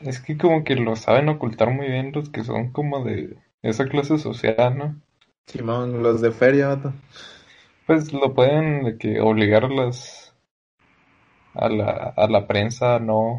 Es 0.00 0.20
que 0.20 0.36
como 0.36 0.64
que 0.64 0.74
lo 0.74 0.96
saben 0.96 1.28
ocultar 1.28 1.70
muy 1.70 1.86
bien 1.86 2.10
los 2.12 2.28
que 2.28 2.42
son 2.42 2.72
como 2.72 3.04
de 3.04 3.36
esa 3.62 3.84
clase 3.84 4.18
social, 4.18 4.76
¿no? 4.76 5.00
Simón, 5.46 6.02
los 6.02 6.20
de 6.20 6.32
feria, 6.32 6.66
vato. 6.74 6.92
Pues 7.86 8.12
lo 8.12 8.34
pueden 8.34 8.82
de 8.82 8.98
que 8.98 9.20
obligar 9.20 9.66
a 9.66 9.68
las 9.68 10.34
a 11.54 11.68
la, 11.68 12.14
a 12.16 12.26
la 12.26 12.48
prensa 12.48 12.96
a 12.96 12.98
no 12.98 13.38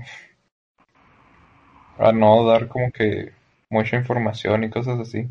a 1.99 2.11
no 2.11 2.45
dar 2.45 2.67
como 2.67 2.91
que 2.91 3.33
mucha 3.69 3.97
información 3.97 4.63
y 4.63 4.69
cosas 4.69 4.99
así. 4.99 5.27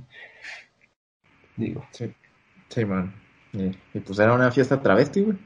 Digo, 1.56 1.84
Sí, 1.90 2.12
Simón. 2.68 3.12
Y, 3.52 3.76
y 3.94 4.00
pues 4.00 4.18
era 4.18 4.34
una 4.34 4.52
fiesta 4.52 4.80
travesti, 4.80 5.22
güey. 5.22 5.38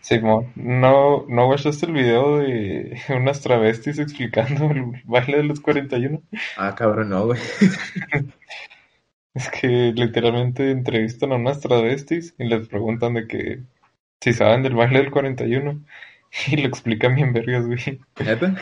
Simón, 0.00 0.50
¿no, 0.56 1.26
no 1.28 1.46
guachaste 1.46 1.86
el 1.86 1.92
video 1.92 2.38
de 2.38 3.00
unas 3.10 3.40
travestis 3.40 3.98
explicando 3.98 4.70
el 4.70 5.02
baile 5.04 5.38
de 5.38 5.44
los 5.44 5.60
41? 5.60 6.20
Ah, 6.56 6.74
cabrón, 6.74 7.10
no, 7.10 7.26
güey. 7.26 7.40
Es 9.34 9.48
que 9.48 9.94
literalmente 9.96 10.70
entrevistan 10.70 11.32
a 11.32 11.36
unas 11.36 11.60
travestis 11.60 12.34
y 12.38 12.44
les 12.44 12.68
preguntan 12.68 13.14
de 13.14 13.26
que 13.26 13.62
si 14.20 14.34
saben 14.34 14.62
del 14.62 14.74
baile 14.74 14.98
del 14.98 15.10
41 15.10 15.82
y 16.48 16.56
lo 16.58 16.68
explican 16.68 17.14
bien 17.14 17.32
vergas, 17.32 17.66
güey. 17.66 18.00
¿Neta? 18.20 18.54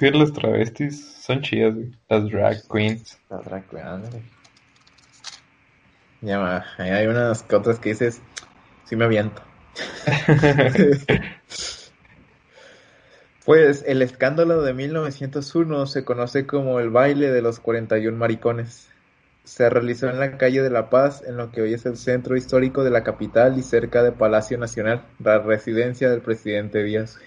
Que 0.00 0.10
las 0.10 0.32
travestis 0.32 1.14
son 1.20 1.42
chidas, 1.42 1.74
güey. 1.74 1.92
Las 2.08 2.30
drag 2.30 2.68
queens. 2.72 3.18
La 3.28 3.36
drag 3.36 3.68
queen, 3.68 3.86
ándale. 3.86 4.22
Ya, 6.22 6.38
ma, 6.38 6.64
ahí 6.78 6.88
hay 6.88 7.06
unas 7.06 7.44
otras 7.52 7.78
que 7.78 7.90
dices, 7.90 8.22
sí 8.86 8.96
me 8.96 9.04
aviento. 9.04 9.42
Pues 13.46 13.82
el 13.86 14.02
escándalo 14.02 14.62
de 14.62 14.74
1901 14.74 15.86
se 15.86 16.04
conoce 16.04 16.46
como 16.46 16.78
el 16.78 16.90
baile 16.90 17.32
de 17.32 17.42
los 17.42 17.58
41 17.58 18.16
maricones. 18.16 18.88
Se 19.42 19.68
realizó 19.68 20.08
en 20.08 20.20
la 20.20 20.36
calle 20.36 20.62
de 20.62 20.70
La 20.70 20.88
Paz, 20.88 21.24
en 21.26 21.36
lo 21.36 21.50
que 21.50 21.62
hoy 21.62 21.74
es 21.74 21.84
el 21.84 21.96
centro 21.96 22.36
histórico 22.36 22.84
de 22.84 22.90
la 22.90 23.02
capital 23.02 23.58
y 23.58 23.62
cerca 23.62 24.04
de 24.04 24.12
Palacio 24.12 24.56
Nacional, 24.56 25.04
la 25.18 25.40
residencia 25.40 26.10
del 26.10 26.20
presidente 26.20 26.84
Díaz. 26.84 27.18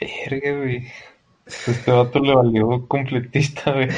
Verga, 0.00 0.56
güey. 0.58 0.86
Este 1.46 1.90
vato 1.90 2.20
le 2.20 2.34
valió 2.34 2.86
completista, 2.86 3.72
verga. 3.72 3.96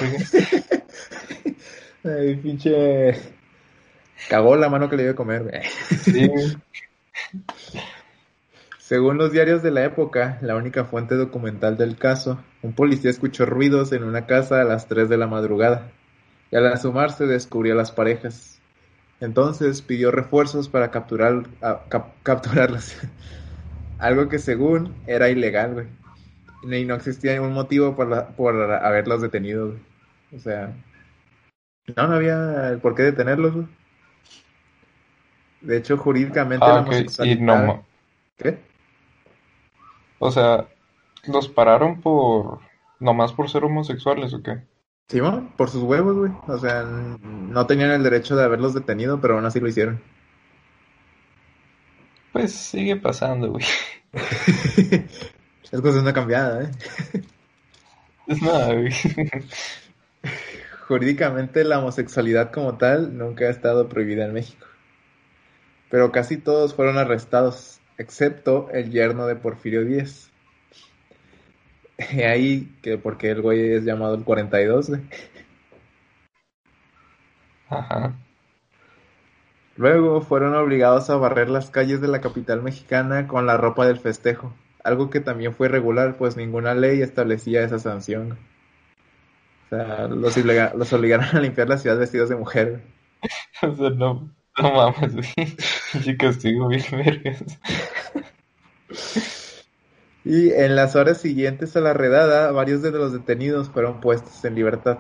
Ay, 2.05 2.37
pinche... 2.37 3.13
Cagó 4.29 4.57
la 4.57 4.69
mano 4.69 4.89
que 4.89 4.97
le 4.97 5.03
dio 5.03 5.13
de 5.13 5.17
comer, 5.17 5.43
güey. 5.43 5.63
Sí. 5.99 6.31
Según 8.79 9.17
los 9.19 9.33
diarios 9.33 9.63
de 9.63 9.71
la 9.71 9.85
época, 9.85 10.39
la 10.43 10.57
única 10.57 10.85
fuente 10.85 11.15
documental 11.17 11.77
del 11.77 11.97
caso, 11.97 12.41
un 12.63 12.73
policía 12.75 13.11
escuchó 13.11 13.47
ruidos 13.47 13.93
en 13.93 14.05
una 14.05 14.27
casa 14.27 14.61
a 14.61 14.65
las 14.65 14.87
3 14.89 15.09
de 15.09 15.17
la 15.17 15.27
madrugada 15.27 15.91
y 16.51 16.57
al 16.57 16.67
asomarse 16.67 17.27
descubrió 17.27 17.73
a 17.75 17.77
las 17.77 17.91
parejas. 17.93 18.61
Entonces 19.21 19.83
pidió 19.83 20.11
refuerzos 20.11 20.69
para 20.69 20.91
capturar, 20.91 21.45
a- 21.63 21.83
cap- 21.89 22.15
capturarlas. 22.23 22.97
Algo 24.03 24.29
que 24.29 24.39
según 24.39 24.95
era 25.07 25.29
ilegal, 25.31 25.75
güey. 25.75 25.87
Y 26.81 26.85
no 26.85 26.95
existía 26.95 27.33
ningún 27.35 27.53
motivo 27.53 27.95
por, 27.97 28.09
la- 28.09 28.29
por 28.31 28.55
haberlos 28.73 29.21
detenido, 29.23 29.69
güey. 29.69 29.79
O 30.35 30.39
sea, 30.39 30.75
no, 31.97 32.07
no 32.09 32.15
había 32.17 32.69
el 32.71 32.79
por 32.79 32.95
qué 32.95 33.03
detenerlos, 33.03 33.55
güey. 33.55 33.67
De 35.61 35.77
hecho, 35.77 35.97
jurídicamente 35.97 36.65
Ah, 36.67 36.75
la 36.75 36.81
ok. 36.81 36.87
Y 36.87 36.89
homosexualidad... 36.91 37.41
no, 37.41 37.57
ma- 37.67 37.83
¿Qué? 38.37 38.59
o 40.19 40.31
sea, 40.31 40.67
los 41.27 41.49
pararon 41.49 42.01
por, 42.01 42.61
nomás 43.01 43.33
por 43.33 43.49
ser 43.51 43.65
homosexuales, 43.65 44.35
¿o 44.35 44.43
qué? 44.43 44.63
Simón, 45.09 45.53
por 45.57 45.69
sus 45.69 45.83
huevos, 45.83 46.17
güey. 46.17 46.33
O 46.49 46.59
sea, 46.59 46.83
no 46.85 47.67
tenían 47.67 47.91
el 47.93 48.03
derecho 48.03 48.35
de 48.35 48.45
haberlos 48.45 48.75
detenido, 48.75 49.21
pero 49.21 49.35
aún 49.35 49.45
así 49.45 49.61
lo 49.61 49.69
hicieron. 49.69 50.01
Pues 52.33 52.53
sigue 52.53 52.97
pasando, 52.97 53.51
güey. 53.51 53.65
Es 55.73 55.81
cosa 55.81 56.01
una 56.01 56.13
cambiada, 56.13 56.65
¿eh? 56.65 56.71
Es 58.27 58.43
nada, 58.43 58.75
güey. 58.75 58.93
Jurídicamente 60.87 61.65
la 61.65 61.79
homosexualidad 61.79 62.53
como 62.53 62.77
tal 62.77 63.17
nunca 63.17 63.47
ha 63.47 63.51
estado 63.51 63.89
prohibida 63.89 64.27
en 64.27 64.35
México. 64.35 64.67
Pero 65.91 66.13
casi 66.13 66.37
todos 66.37 66.75
fueron 66.75 66.99
arrestados, 66.99 67.81
excepto 67.97 68.69
el 68.73 68.91
yerno 68.91 69.27
de 69.27 69.37
Porfirio 69.37 69.85
Díaz. 69.85 70.31
Y 72.13 72.23
ahí, 72.23 72.79
que 72.83 72.99
porque 72.99 73.31
el 73.31 73.43
güey 73.43 73.73
es 73.73 73.85
llamado 73.85 74.15
el 74.15 74.25
42, 74.25 74.89
güey. 74.91 75.03
Ajá. 77.69 78.15
Luego 79.83 80.23
fueron 80.23 80.55
obligados 80.55 81.11
a 81.11 81.17
barrer 81.17 81.51
las 81.51 81.69
calles 81.71 82.01
de 82.01 82.09
la 82.09 82.23
capital 82.23 82.63
mexicana 82.63 83.29
con 83.29 83.45
la 83.45 83.59
ropa 83.59 83.87
del 83.87 83.99
festejo, 83.99 84.55
algo 84.83 85.11
que 85.11 85.21
también 85.21 85.55
fue 85.55 85.67
irregular, 85.67 86.17
pues 86.17 86.39
ninguna 86.39 86.75
ley 86.75 87.03
establecía 87.03 87.63
esa 87.65 87.79
sanción. 87.79 88.39
O 89.67 89.75
sea, 89.77 90.07
los, 90.09 90.37
obliga- 90.37 90.73
los 90.75 90.93
obligaron 90.93 91.27
a 91.37 91.41
limpiar 91.41 91.69
la 91.69 91.79
ciudad 91.79 91.99
vestidos 91.99 92.29
de 92.29 92.37
mujer. 92.37 92.83
O 93.63 93.77
sea, 93.77 93.91
no, 93.91 94.31
no 94.61 94.73
mames, 94.75 95.15
güey. 95.15 95.57
Pinche 95.93 96.17
castigo 96.17 96.69
bien 96.69 96.85
vergas. 96.93 97.45
Y 100.25 100.51
en 100.53 100.75
las 100.77 100.97
horas 100.97 101.19
siguientes 101.21 101.77
a 101.77 101.81
la 101.81 101.95
redada, 101.95 102.51
varios 102.53 102.83
de 102.83 102.91
los 102.91 103.13
detenidos 103.13 103.69
fueron 103.71 104.01
puestos 104.01 104.45
en 104.45 104.55
libertad. 104.57 104.99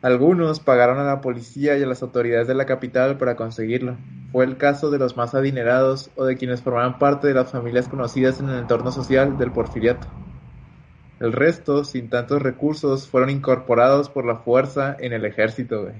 Algunos 0.00 0.60
pagaron 0.60 0.98
a 0.98 1.04
la 1.04 1.20
policía 1.20 1.76
y 1.76 1.82
a 1.82 1.86
las 1.86 2.02
autoridades 2.02 2.46
de 2.46 2.54
la 2.54 2.66
capital 2.66 3.18
para 3.18 3.34
conseguirlo. 3.34 3.96
Fue 4.30 4.44
el 4.44 4.56
caso 4.56 4.90
de 4.90 4.98
los 4.98 5.16
más 5.16 5.34
adinerados 5.34 6.10
o 6.14 6.24
de 6.24 6.36
quienes 6.36 6.62
formaban 6.62 7.00
parte 7.00 7.26
de 7.26 7.34
las 7.34 7.50
familias 7.50 7.88
conocidas 7.88 8.38
en 8.38 8.48
el 8.48 8.60
entorno 8.60 8.92
social 8.92 9.36
del 9.38 9.50
porfiriato. 9.50 10.06
El 11.18 11.32
resto, 11.32 11.82
sin 11.82 12.08
tantos 12.10 12.40
recursos, 12.40 13.08
fueron 13.08 13.30
incorporados 13.30 14.08
por 14.08 14.24
la 14.24 14.36
fuerza 14.36 14.96
en 15.00 15.12
el 15.12 15.24
ejército, 15.24 15.82
güey. 15.82 15.94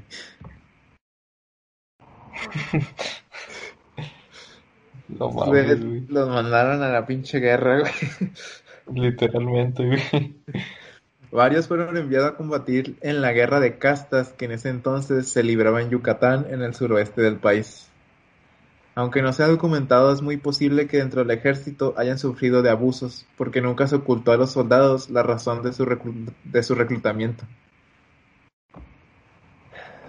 No 5.09 5.31
mames, 5.33 5.85
güey. 5.85 6.07
Los 6.07 6.29
mandaron 6.29 6.85
a 6.85 6.89
la 6.91 7.05
pinche 7.05 7.41
guerra, 7.41 7.81
güey. 7.81 7.93
Literalmente, 8.95 9.85
güey. 9.85 10.37
Varios 11.31 11.69
fueron 11.69 11.97
enviados 11.97 12.31
a 12.31 12.37
combatir 12.37 12.97
en 13.03 13.21
la 13.21 13.33
guerra 13.33 13.61
de 13.61 13.77
castas 13.77 14.33
que 14.33 14.47
en 14.47 14.53
ese 14.53 14.71
entonces 14.71 15.29
se 15.29 15.43
libraba 15.43 15.83
en 15.83 15.91
Yucatán, 15.91 16.47
en 16.51 16.63
el 16.63 16.75
suroeste 16.75 17.21
del 17.21 17.37
país. 17.37 17.89
Aunque 18.95 19.23
no 19.23 19.33
se 19.33 19.45
ha 19.45 19.47
documentado, 19.47 20.13
es 20.13 20.23
muy 20.23 20.39
posible 20.39 20.89
que 20.89 20.97
dentro 20.97 21.23
del 21.23 21.37
ejército 21.37 21.95
hayan 21.97 22.19
sufrido 22.19 22.63
de 22.63 22.71
abusos, 22.71 23.27
porque 23.37 23.61
nunca 23.61 23.87
se 23.87 23.97
ocultó 23.97 24.33
a 24.33 24.37
los 24.37 24.53
soldados 24.53 25.11
la 25.11 25.23
razón 25.23 25.63
de 25.63 25.73
su, 25.73 25.87
de 26.45 26.63
su 26.63 26.75
reclutamiento. 26.75 27.45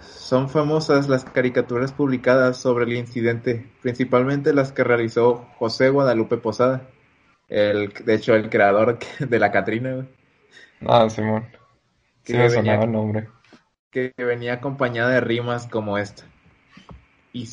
Son 0.02 0.50
famosas 0.50 1.10
las 1.10 1.26
caricaturas 1.26 1.92
publicadas 1.92 2.58
sobre 2.58 2.86
el 2.86 2.94
incidente, 2.94 3.70
principalmente 3.82 4.54
las 4.54 4.72
que 4.72 4.84
realizó 4.84 5.48
José 5.58 5.90
Guadalupe 5.90 6.38
Posada, 6.38 6.88
el, 7.48 7.94
de 7.94 8.16
hecho 8.16 8.34
el 8.36 8.50
creador 8.50 8.98
de 9.20 9.40
la 9.40 9.52
Catrina. 9.52 10.08
Ah, 10.86 11.10
Simón. 11.10 11.46
Sí 12.24 12.34
me 12.34 12.50
sonaba 12.50 12.84
el 12.84 12.92
nombre. 12.92 13.28
Que 13.92 14.14
venía 14.18 14.54
acompañada 14.54 15.10
de 15.10 15.22
rimas 15.22 15.68
como 15.68 15.98
esta. 15.98 16.24
Y, 17.34 17.50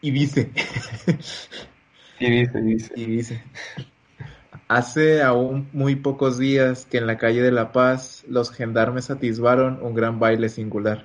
y 0.00 0.10
dice. 0.10 0.50
y 2.18 2.30
dice, 2.30 2.62
dice. 2.62 2.92
Y 2.96 3.04
dice. 3.06 3.44
Hace 4.68 5.22
aún 5.22 5.68
muy 5.72 5.94
pocos 5.94 6.38
días 6.38 6.86
que 6.86 6.98
en 6.98 7.06
la 7.06 7.18
calle 7.18 7.40
de 7.40 7.52
La 7.52 7.70
Paz 7.70 8.24
los 8.28 8.50
gendarmes 8.50 9.10
atisbaron 9.10 9.80
un 9.80 9.94
gran 9.94 10.18
baile 10.18 10.48
singular. 10.48 11.04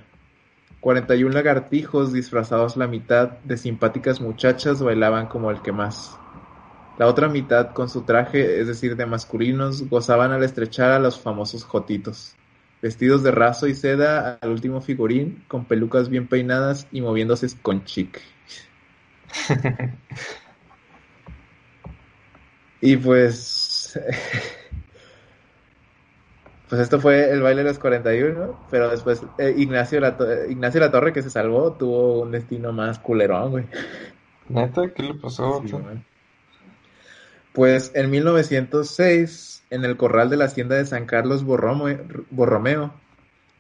41 0.79 1.31
lagartijos 1.31 2.11
disfrazados 2.11 2.75
la 2.75 2.87
mitad 2.87 3.37
de 3.43 3.57
simpáticas 3.57 4.19
muchachas 4.19 4.81
bailaban 4.81 5.27
como 5.27 5.51
el 5.51 5.61
que 5.61 5.71
más. 5.71 6.17
La 6.97 7.07
otra 7.07 7.29
mitad, 7.29 7.73
con 7.73 7.89
su 7.89 8.01
traje, 8.01 8.59
es 8.59 8.67
decir, 8.67 8.95
de 8.95 9.05
masculinos, 9.05 9.87
gozaban 9.89 10.31
al 10.31 10.43
estrechar 10.43 10.91
a 10.91 10.99
los 10.99 11.19
famosos 11.19 11.63
jotitos, 11.63 12.35
vestidos 12.81 13.23
de 13.23 13.31
raso 13.31 13.67
y 13.67 13.73
seda 13.73 14.37
al 14.41 14.49
último 14.49 14.81
figurín, 14.81 15.43
con 15.47 15.65
pelucas 15.65 16.09
bien 16.09 16.27
peinadas 16.27 16.87
y 16.91 17.01
moviéndose 17.01 17.47
con 17.61 17.85
chic. 17.85 18.21
y 22.81 22.97
pues 22.97 23.97
pues 26.71 26.81
esto 26.81 27.01
fue 27.01 27.29
el 27.31 27.41
baile 27.41 27.63
de 27.63 27.67
los 27.67 27.79
41, 27.79 28.67
pero 28.69 28.89
después 28.89 29.21
eh, 29.37 29.53
Ignacio, 29.57 29.99
la 29.99 30.15
Ignacio 30.49 30.79
La 30.79 30.89
Torre, 30.89 31.11
que 31.11 31.21
se 31.21 31.29
salvó, 31.29 31.73
tuvo 31.73 32.21
un 32.21 32.31
destino 32.31 32.71
más 32.71 32.97
culerón, 32.97 33.51
güey. 33.51 33.65
¿Neta? 34.47 34.89
¿Qué 34.93 35.03
le 35.03 35.13
pasó? 35.15 35.61
Pues 37.53 37.91
en 37.95 38.09
1906, 38.09 39.63
en 39.69 39.85
el 39.85 39.97
corral 39.97 40.29
de 40.29 40.37
la 40.37 40.45
hacienda 40.45 40.75
de 40.75 40.85
San 40.85 41.05
Carlos 41.05 41.43
Borromeo, 41.43 42.93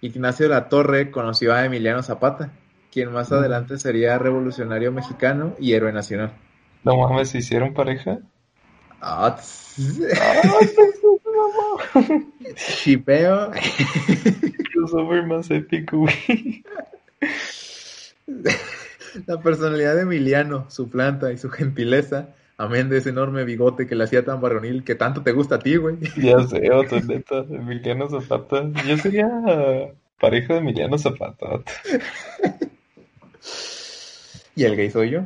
Ignacio 0.01 0.47
La 0.47 0.69
Torre 0.69 1.11
conoció 1.11 1.53
a 1.53 1.65
Emiliano 1.65 2.01
Zapata, 2.01 2.51
quien 2.91 3.11
más 3.11 3.31
adelante 3.31 3.77
sería 3.77 4.17
revolucionario 4.17 4.91
mexicano 4.91 5.55
y 5.59 5.73
héroe 5.73 5.93
nacional. 5.93 6.33
No 6.83 6.97
mames, 6.97 7.29
¿se 7.29 7.39
hicieron 7.39 7.73
pareja? 7.73 8.19
Ah, 8.99 9.37
Chipeo. 12.55 13.51
Crossover 14.73 15.25
más 15.25 15.49
épico, 15.51 15.99
güey. 15.99 16.63
La 19.27 19.41
personalidad 19.41 19.95
de 19.95 20.03
Emiliano, 20.03 20.69
su 20.69 20.89
planta 20.89 21.31
y 21.31 21.37
su 21.37 21.49
gentileza, 21.49 22.29
amén 22.61 22.89
de 22.89 22.97
ese 22.97 23.09
enorme 23.09 23.43
bigote 23.43 23.87
que 23.87 23.95
le 23.95 24.03
hacía 24.03 24.23
tan 24.23 24.39
varonil 24.39 24.83
que 24.83 24.93
tanto 24.93 25.23
te 25.23 25.31
gusta 25.31 25.55
a 25.55 25.59
ti, 25.59 25.77
güey. 25.77 25.97
Ya 26.17 26.39
sé, 26.47 26.71
otro 26.71 27.01
neta, 27.01 27.39
Emiliano 27.49 28.07
Zapata. 28.09 28.69
Yo 28.87 28.97
sería 28.97 29.27
pareja 30.19 30.53
de 30.53 30.59
Emiliano 30.59 30.97
Zapata. 30.97 31.47
¿Y 34.55 34.63
el 34.65 34.75
gay 34.75 34.91
soy 34.91 35.09
yo? 35.11 35.21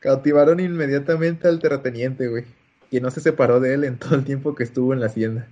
Cautivaron 0.00 0.60
inmediatamente 0.60 1.48
al 1.48 1.58
terrateniente, 1.58 2.28
güey, 2.28 2.44
quien 2.90 3.02
no 3.02 3.10
se 3.10 3.20
separó 3.20 3.60
de 3.60 3.72
él 3.74 3.84
en 3.84 3.98
todo 3.98 4.16
el 4.16 4.24
tiempo 4.24 4.54
que 4.54 4.64
estuvo 4.64 4.92
en 4.92 5.00
la 5.00 5.06
hacienda. 5.06 5.48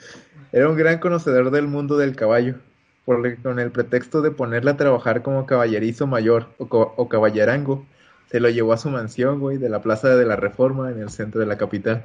era 0.52 0.68
un 0.68 0.76
gran 0.76 0.98
conocedor 0.98 1.50
del 1.50 1.66
mundo 1.66 1.96
del 1.96 2.16
caballo, 2.16 2.56
con 3.04 3.58
el 3.58 3.70
pretexto 3.70 4.20
de 4.20 4.30
ponerle 4.30 4.70
a 4.70 4.76
trabajar 4.76 5.22
como 5.22 5.46
caballerizo 5.46 6.06
mayor 6.06 6.48
o, 6.58 6.66
o 6.68 7.08
caballerango, 7.08 7.86
se 8.30 8.40
lo 8.40 8.50
llevó 8.50 8.74
a 8.74 8.78
su 8.78 8.90
mansión, 8.90 9.40
güey, 9.40 9.56
de 9.56 9.70
la 9.70 9.80
Plaza 9.80 10.14
de 10.14 10.26
la 10.26 10.36
Reforma 10.36 10.90
en 10.90 11.00
el 11.00 11.10
centro 11.10 11.40
de 11.40 11.46
la 11.46 11.56
capital. 11.56 12.04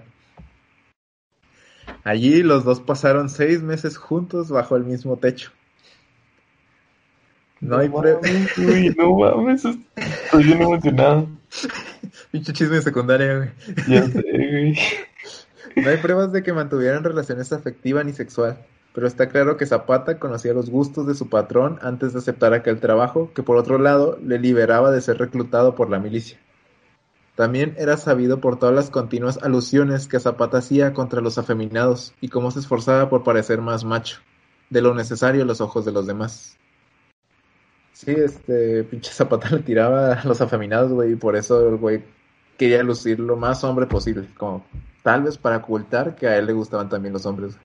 Allí 2.04 2.44
los 2.44 2.64
dos 2.64 2.80
pasaron 2.80 3.30
seis 3.30 3.62
meses 3.62 3.98
juntos 3.98 4.50
bajo 4.50 4.76
el 4.76 4.84
mismo 4.84 5.18
techo. 5.18 5.52
No, 7.62 7.78
hay 7.78 7.88
pruebas. 7.88 8.30
Uy, 8.58 8.94
no 8.98 9.18
mames, 9.18 9.64
estoy 9.96 10.44
bien 10.44 10.62
emocionado. 10.62 11.28
Pinche 12.32 12.52
chisme 12.52 12.82
secundaria, 12.82 13.38
güey. 13.38 13.50
Ya 13.88 14.06
sé, 14.06 14.22
güey. 14.22 14.78
No 15.76 15.90
hay 15.90 15.98
pruebas 15.98 16.32
de 16.32 16.44
que 16.44 16.54
mantuvieran 16.54 17.04
relaciones 17.04 17.52
afectivas 17.52 18.06
ni 18.06 18.14
sexual, 18.14 18.58
pero 18.94 19.08
está 19.08 19.30
claro 19.30 19.58
que 19.58 19.66
Zapata 19.66 20.20
conocía 20.20 20.54
los 20.54 20.70
gustos 20.70 21.08
de 21.08 21.16
su 21.16 21.30
patrón 21.30 21.80
antes 21.82 22.14
de 22.14 22.20
aceptar 22.20 22.54
aquel 22.54 22.80
trabajo, 22.80 23.32
que 23.34 23.44
por 23.44 23.58
otro 23.58 23.80
lado 23.80 24.18
le 24.24 24.40
liberaba 24.40 24.92
de 24.92 25.02
ser 25.02 25.18
reclutado 25.18 25.76
por 25.76 25.90
la 25.90 26.00
milicia. 26.00 26.40
También 27.36 27.74
era 27.80 27.98
sabido 27.98 28.40
por 28.40 28.60
todas 28.60 28.76
las 28.76 28.92
continuas 28.92 29.40
alusiones 29.42 30.08
que 30.08 30.20
Zapata 30.20 30.60
hacía 30.60 30.94
contra 30.94 31.22
los 31.22 31.40
afeminados 31.40 32.14
y 32.22 32.30
cómo 32.30 32.52
se 32.52 32.60
esforzaba 32.60 33.10
por 33.10 33.24
parecer 33.24 33.60
más 33.60 33.84
macho, 33.84 34.20
de 34.70 34.82
lo 34.82 34.94
necesario 34.94 35.42
a 35.42 35.46
los 35.46 35.60
ojos 35.60 35.84
de 35.86 35.92
los 35.92 36.06
demás. 36.06 36.58
Sí, 37.94 38.12
este 38.12 38.84
pinche 38.84 39.12
Zapata 39.12 39.50
le 39.56 39.60
tiraba 39.60 40.14
a 40.14 40.26
los 40.26 40.42
afeminados, 40.42 40.92
güey, 40.92 41.14
y 41.14 41.16
por 41.16 41.36
eso 41.36 41.68
el 41.68 41.78
güey 41.78 42.04
quería 42.58 42.84
lucir 42.84 43.20
lo 43.20 43.36
más 43.36 43.64
hombre 43.64 43.86
posible, 43.86 44.28
como 44.38 44.66
tal 45.02 45.24
vez 45.24 45.38
para 45.38 45.58
ocultar 45.58 46.16
que 46.16 46.28
a 46.28 46.38
él 46.38 46.46
le 46.46 46.54
gustaban 46.54 46.90
también 46.90 47.14
los 47.14 47.26
hombres. 47.26 47.58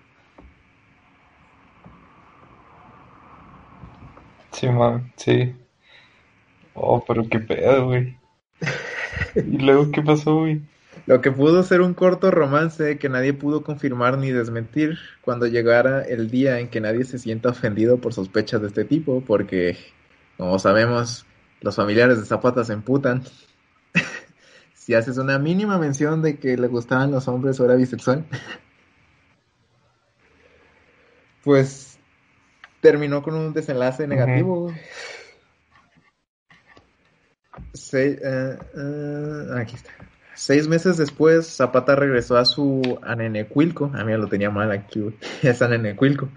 Sí, 4.52 4.68
man, 4.68 5.12
sí. 5.16 5.54
Oh, 6.74 7.04
pero 7.06 7.28
qué 7.28 7.38
pedo, 7.38 7.86
güey. 7.86 8.16
¿Y 9.34 9.58
luego 9.58 9.90
qué 9.92 10.02
pasó, 10.02 10.40
güey? 10.40 10.62
Lo 11.06 11.20
que 11.20 11.30
pudo 11.30 11.62
ser 11.62 11.80
un 11.80 11.94
corto 11.94 12.30
romance 12.30 12.98
que 12.98 13.08
nadie 13.08 13.32
pudo 13.32 13.62
confirmar 13.62 14.18
ni 14.18 14.30
desmentir 14.30 14.98
cuando 15.22 15.46
llegara 15.46 16.02
el 16.02 16.30
día 16.30 16.58
en 16.58 16.68
que 16.68 16.80
nadie 16.80 17.04
se 17.04 17.18
sienta 17.18 17.50
ofendido 17.50 17.98
por 17.98 18.12
sospechas 18.12 18.60
de 18.60 18.68
este 18.68 18.84
tipo, 18.84 19.22
porque, 19.26 19.78
como 20.36 20.58
sabemos, 20.58 21.24
los 21.60 21.76
familiares 21.76 22.18
de 22.18 22.26
Zapata 22.26 22.64
se 22.64 22.72
emputan. 22.72 23.22
Si 24.88 24.94
haces 24.94 25.18
una 25.18 25.38
mínima 25.38 25.76
mención 25.76 26.22
de 26.22 26.38
que 26.38 26.56
le 26.56 26.66
gustaban 26.66 27.10
los 27.10 27.28
hombres 27.28 27.60
o 27.60 27.64
era 27.66 27.74
bisexual, 27.74 28.24
pues 31.44 31.98
terminó 32.80 33.22
con 33.22 33.34
un 33.34 33.52
desenlace 33.52 34.06
negativo. 34.06 34.72
Eh, 37.92 38.18
eh, 38.22 38.56
aquí 39.58 39.74
está. 39.74 39.90
Seis 40.34 40.66
meses 40.66 40.96
después, 40.96 41.46
Zapata 41.46 41.94
regresó 41.94 42.38
a 42.38 42.46
su 42.46 42.98
Anenecuilco. 43.02 43.90
A 43.92 44.04
mí 44.04 44.14
lo 44.14 44.28
tenía 44.28 44.48
mal 44.48 44.72
aquí, 44.72 45.14
es 45.42 45.60
Anenecuilco. 45.60 46.30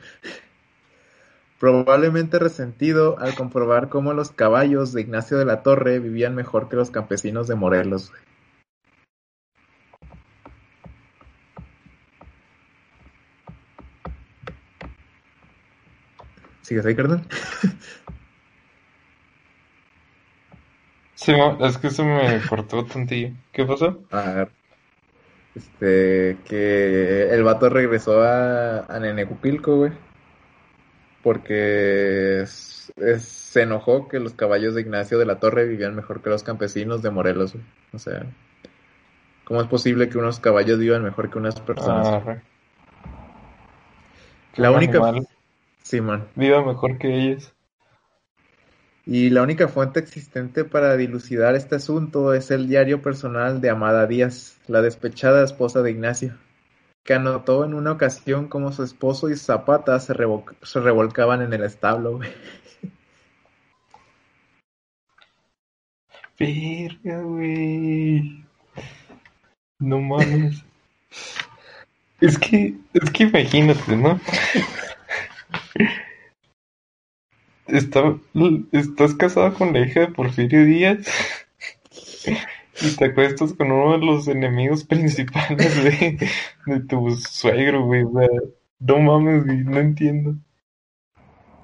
Probablemente 1.58 2.38
resentido 2.38 3.18
al 3.18 3.34
comprobar 3.34 3.88
cómo 3.88 4.12
los 4.12 4.32
caballos 4.32 4.92
de 4.92 5.00
Ignacio 5.00 5.38
de 5.38 5.46
la 5.46 5.64
Torre 5.64 6.00
vivían 6.00 6.36
mejor 6.36 6.68
que 6.68 6.76
los 6.76 6.92
campesinos 6.92 7.48
de 7.48 7.56
Morelos. 7.56 8.12
¿Sigues 16.72 16.86
ahí, 16.86 16.96
carnal? 16.96 17.22
Sí, 21.16 21.34
es 21.60 21.78
que 21.78 21.90
se 21.90 22.02
me 22.02 22.40
cortó 22.48 22.86
tantillo. 22.86 23.34
¿Qué 23.52 23.66
pasó? 23.66 24.00
Ah, 24.10 24.48
este, 25.54 26.38
que 26.48 27.28
el 27.30 27.44
vato 27.44 27.68
regresó 27.68 28.24
a, 28.24 28.86
a 28.86 29.00
Nenecupilco, 29.02 29.76
güey. 29.80 29.92
Porque 31.22 32.46
se 32.46 33.62
enojó 33.62 34.08
que 34.08 34.22
los 34.22 34.32
caballos 34.32 34.74
de 34.74 34.80
Ignacio 34.80 35.20
de 35.20 35.26
la 35.26 35.42
Torre 35.42 35.68
vivían 35.68 35.94
mejor 35.94 36.22
que 36.22 36.30
los 36.30 36.44
campesinos 36.44 37.02
de 37.02 37.10
Morelos, 37.10 37.52
güey. 37.52 37.66
O 37.92 38.00
sea, 38.00 38.26
¿cómo 39.44 39.60
es 39.60 39.68
posible 39.68 40.08
que 40.08 40.18
unos 40.18 40.40
caballos 40.40 40.80
vivan 40.80 41.04
mejor 41.04 41.30
que 41.30 41.38
unas 41.38 41.60
personas? 41.60 42.24
La 44.56 44.72
Un 44.72 44.78
única... 44.78 45.00
animal 45.00 45.28
Simón. 45.84 46.28
viva 46.36 46.64
mejor 46.64 46.98
que 46.98 47.14
ellos. 47.14 47.54
Y 49.06 49.30
la 49.32 49.42
única 49.42 49.68
fuente 49.68 50.00
existente 50.00 50.64
para 50.64 50.96
dilucidar 50.96 51.56
este 51.56 51.76
asunto 51.76 52.34
es 52.34 52.52
el 52.52 52.68
diario 52.68 53.02
personal 53.02 53.60
de 53.60 53.70
Amada 53.70 54.06
Díaz, 54.06 54.60
la 54.68 54.82
despechada 54.82 55.44
esposa 55.44 55.82
de 55.82 55.92
Ignacio, 55.92 56.38
que 57.04 57.16
anotó 57.16 57.66
en 57.66 57.74
una 57.74 57.92
ocasión 57.92 58.48
cómo 58.48 58.72
su 58.72 58.84
esposo 58.84 59.30
y 59.30 59.36
Zapata 59.36 60.00
se, 60.00 60.14
se 60.62 60.80
revolcaban 60.80 61.42
en 61.42 61.54
el 61.54 61.64
establo. 61.64 62.18
güey. 62.18 62.30
Verga, 66.40 67.22
güey. 67.22 68.46
No 69.80 70.00
mames. 70.00 70.64
Es 72.22 72.38
que, 72.38 72.76
es 72.94 73.10
que 73.10 73.24
imagínate, 73.24 73.98
¿no? 73.98 74.20
Está- 77.68 78.18
estás 78.72 79.14
casado 79.16 79.54
con 79.54 79.74
la 79.74 79.80
hija 79.80 80.02
de 80.02 80.08
Porfirio 80.08 80.66
Díaz 80.66 81.08
y 82.82 82.96
te 82.98 83.06
acuestas 83.06 83.54
con 83.54 83.72
uno 83.72 83.94
de 83.98 84.06
los 84.06 84.28
enemigos 84.28 84.84
principales 84.84 85.84
de, 85.84 86.28
de 86.66 86.80
tu 86.82 87.12
suegro, 87.12 87.86
güey. 87.86 88.04
O 88.04 88.12
sea, 88.12 88.28
no 88.80 89.00
mames, 89.00 89.46
güey, 89.46 89.64
no 89.64 89.80
entiendo. 89.80 90.36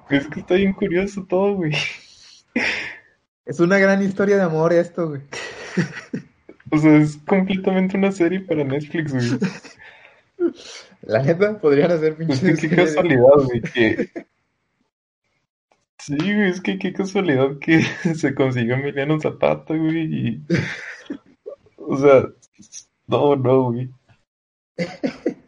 Es 0.08 0.26
que 0.28 0.40
está 0.40 0.54
bien 0.54 0.72
curioso 0.72 1.26
todo, 1.28 1.54
güey. 1.56 1.72
Es 3.44 3.60
una 3.60 3.78
gran 3.78 4.02
historia 4.02 4.36
de 4.36 4.42
amor 4.42 4.72
esto, 4.72 5.08
güey. 5.10 5.22
O 6.70 6.78
sea, 6.78 6.96
es 6.96 7.16
completamente 7.26 7.96
una 7.96 8.12
serie 8.12 8.40
para 8.40 8.64
Netflix, 8.64 9.12
güey. 9.12 9.28
La 11.02 11.22
neta, 11.22 11.58
podrían 11.58 11.92
hacer 11.92 12.12
Es 12.12 12.40
pinches 12.40 12.60
qué 12.60 12.68
casualidad, 12.76 13.34
güey, 13.44 13.60
que... 13.60 14.10
Sí, 15.98 16.16
güey, 16.16 16.50
es 16.50 16.60
que 16.60 16.78
qué 16.78 16.92
casualidad 16.92 17.58
que 17.58 17.82
se 18.14 18.34
consiguió 18.34 18.74
Emiliano 18.74 19.20
Zapata, 19.20 19.74
güey, 19.74 20.04
y... 20.04 20.46
O 21.76 21.96
sea, 21.96 22.26
no, 23.06 23.36
no, 23.36 23.72
güey. 23.72 23.90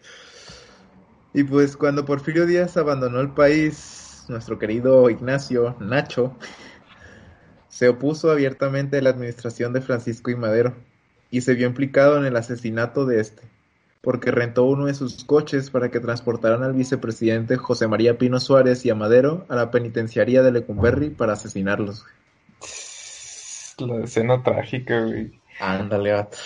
Y 1.33 1.45
pues 1.45 1.77
cuando 1.77 2.05
Porfirio 2.05 2.45
Díaz 2.45 2.77
abandonó 2.77 3.21
el 3.21 3.31
país, 3.31 4.25
nuestro 4.29 4.59
querido 4.59 5.09
Ignacio 5.11 5.77
Nacho 5.79 6.37
se 7.69 7.89
opuso 7.89 8.33
abiertamente 8.33 8.99
a 8.99 9.03
la 9.03 9.11
administración 9.11 9.73
de 9.73 9.81
Francisco 9.81 10.33
I. 10.33 10.37
Madero 10.37 10.75
y 11.31 11.43
se 11.43 11.55
vio 11.55 11.69
implicado 11.69 12.19
en 12.19 12.25
el 12.25 12.37
asesinato 12.37 13.07
de 13.07 13.21
este, 13.21 13.43
porque 14.01 14.31
rentó 14.31 14.65
uno 14.65 14.87
de 14.87 14.95
sus 14.95 15.25
coches 15.25 15.71
para 15.71 15.91
que 15.91 16.01
transportaran 16.01 16.63
al 16.63 16.73
vicepresidente 16.73 17.57
José 17.57 17.87
María 17.87 18.17
Pino 18.17 18.41
Suárez 18.41 18.85
y 18.87 18.91
a 18.91 18.95
Madero 18.95 19.45
a 19.49 19.57
la 19.57 19.71
penitenciaría 19.71 20.43
de 20.43 20.53
Lecumberri 20.53 21.11
para 21.11 21.35
asesinarlos. 21.35 22.07
La 23.79 24.05
escena 24.05 24.43
trágica, 24.43 25.01
güey. 25.03 25.33
Ándale, 25.59 26.13
vato. 26.13 26.39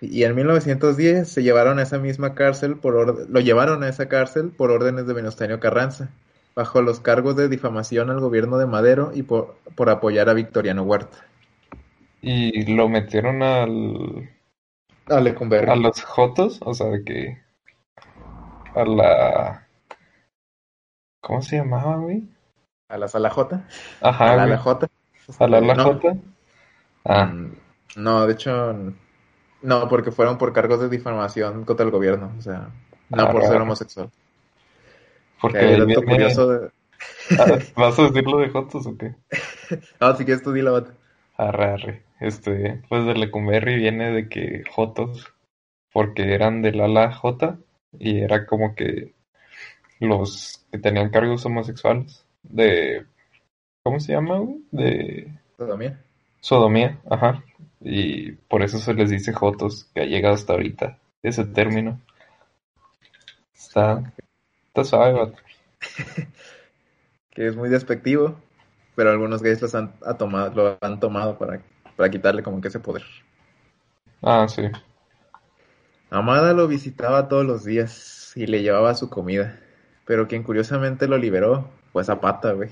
Y 0.00 0.24
en 0.24 0.34
1910 0.34 1.28
se 1.28 1.42
llevaron 1.42 1.78
a 1.78 1.82
esa 1.82 1.98
misma 1.98 2.34
cárcel 2.34 2.76
por 2.76 3.28
lo 3.30 3.40
llevaron 3.40 3.82
a 3.84 3.88
esa 3.88 4.08
cárcel 4.08 4.50
por 4.50 4.70
órdenes 4.70 5.06
de 5.06 5.14
Venustiano 5.14 5.60
Carranza, 5.60 6.10
bajo 6.56 6.82
los 6.82 7.00
cargos 7.00 7.36
de 7.36 7.48
difamación 7.48 8.10
al 8.10 8.20
gobierno 8.20 8.58
de 8.58 8.66
Madero 8.66 9.12
y 9.14 9.22
por, 9.22 9.56
por 9.76 9.90
apoyar 9.90 10.28
a 10.28 10.34
Victoriano 10.34 10.82
Huerta. 10.82 11.18
Y 12.20 12.74
lo 12.74 12.88
metieron 12.88 13.42
al... 13.42 14.28
A 15.16 15.20
Lecumberri. 15.20 15.70
a 15.70 15.76
los 15.76 16.02
Jotos, 16.02 16.60
o 16.64 16.74
sea, 16.74 16.86
de 16.88 17.04
que... 17.04 17.42
A 18.74 18.84
la... 18.84 19.66
¿Cómo 21.20 21.42
se 21.42 21.56
llamaba, 21.56 21.96
güey? 21.96 22.28
A 22.88 22.98
la 22.98 23.08
sala 23.08 23.30
J. 23.30 23.64
Ajá, 24.00 24.32
a 24.32 24.36
la 24.36 24.46
güey. 24.46 24.58
J. 24.58 24.88
¿A 25.38 25.46
la 25.48 25.60
la 25.60 25.74
No. 25.74 25.84
Jota? 25.84 26.16
Ah, 27.04 27.26
Mm, 27.26 27.52
No, 27.96 28.26
de 28.26 28.32
hecho, 28.32 28.74
no, 29.62 29.88
porque 29.88 30.10
fueron 30.12 30.38
por 30.38 30.52
cargos 30.52 30.80
de 30.80 30.88
difamación 30.88 31.64
contra 31.64 31.84
el 31.84 31.92
gobierno, 31.92 32.32
o 32.38 32.42
sea, 32.42 32.70
no 33.10 33.22
Ah, 33.24 33.30
por 33.30 33.42
ser 33.44 33.60
homosexual. 33.60 34.10
porque 35.40 35.58
Que 35.58 35.64
hay 35.66 35.72
dato 35.72 35.86
viene- 35.86 36.04
curioso 36.06 36.48
de... 36.48 36.70
Ah, 37.38 37.58
¿Vas 37.76 37.98
a 37.98 38.02
decir 38.04 38.24
lo 38.26 38.38
de 38.38 38.48
Jotos 38.48 38.86
o 38.86 38.96
qué? 38.96 39.14
No, 40.00 40.16
si 40.16 40.24
quieres 40.24 40.42
tú 40.42 40.52
dile, 40.52 40.70
vato. 40.70 40.92
Arre, 41.48 41.64
arre. 41.64 42.02
Este, 42.20 42.82
pues 42.88 43.04
de 43.04 43.14
Lecumberri 43.14 43.74
viene 43.74 44.12
de 44.12 44.28
que 44.28 44.62
Jotos, 44.70 45.32
porque 45.92 46.34
eran 46.34 46.62
del 46.62 46.80
ala 46.80 47.12
J 47.12 47.58
y 47.98 48.20
era 48.20 48.46
como 48.46 48.76
que 48.76 49.12
los 49.98 50.64
que 50.70 50.78
tenían 50.78 51.10
cargos 51.10 51.44
homosexuales 51.44 52.24
de, 52.44 53.06
¿cómo 53.82 53.98
se 53.98 54.12
llama, 54.12 54.38
güey? 54.38 54.62
De 54.70 55.32
Todavía. 55.56 56.00
sodomía, 56.40 57.00
ajá. 57.10 57.42
Y 57.80 58.32
por 58.32 58.62
eso 58.62 58.78
se 58.78 58.94
les 58.94 59.10
dice 59.10 59.32
Jotos, 59.32 59.90
que 59.92 60.02
ha 60.02 60.04
llegado 60.04 60.34
hasta 60.34 60.52
ahorita 60.52 60.98
ese 61.24 61.44
término. 61.44 62.00
Está, 63.52 64.12
está 64.68 64.84
suave, 64.84 65.12
vato. 65.14 65.38
que 67.30 67.48
es 67.48 67.56
muy 67.56 67.68
despectivo, 67.68 68.36
pero 68.94 69.10
algunos 69.10 69.42
gays 69.42 69.60
los 69.62 69.74
han, 69.74 69.94
ha 70.04 70.14
tomado, 70.14 70.54
lo 70.54 70.78
han 70.80 71.00
tomado 71.00 71.38
para, 71.38 71.60
para 71.96 72.10
quitarle 72.10 72.42
como 72.42 72.60
que 72.60 72.68
ese 72.68 72.80
poder. 72.80 73.02
Ah, 74.22 74.46
sí. 74.48 74.62
Amada 76.10 76.52
lo 76.52 76.68
visitaba 76.68 77.28
todos 77.28 77.44
los 77.44 77.64
días 77.64 78.32
y 78.36 78.46
le 78.46 78.62
llevaba 78.62 78.94
su 78.94 79.08
comida, 79.08 79.58
pero 80.04 80.28
quien 80.28 80.42
curiosamente 80.42 81.08
lo 81.08 81.16
liberó 81.16 81.70
fue 81.92 82.04
Zapata, 82.04 82.52
güey. 82.52 82.70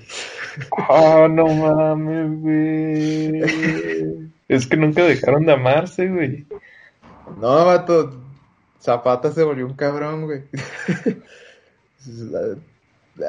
Ah, 0.89 1.27
no 1.29 1.47
mames, 1.47 2.41
güey. 2.41 3.41
Es 4.47 4.67
que 4.67 4.77
nunca 4.77 5.03
dejaron 5.03 5.45
de 5.45 5.53
amarse, 5.53 6.07
güey. 6.07 6.45
No, 7.39 7.65
vato, 7.65 8.21
Zapata 8.79 9.31
se 9.31 9.43
volvió 9.43 9.65
un 9.65 9.75
cabrón, 9.75 10.25
güey. 10.25 10.43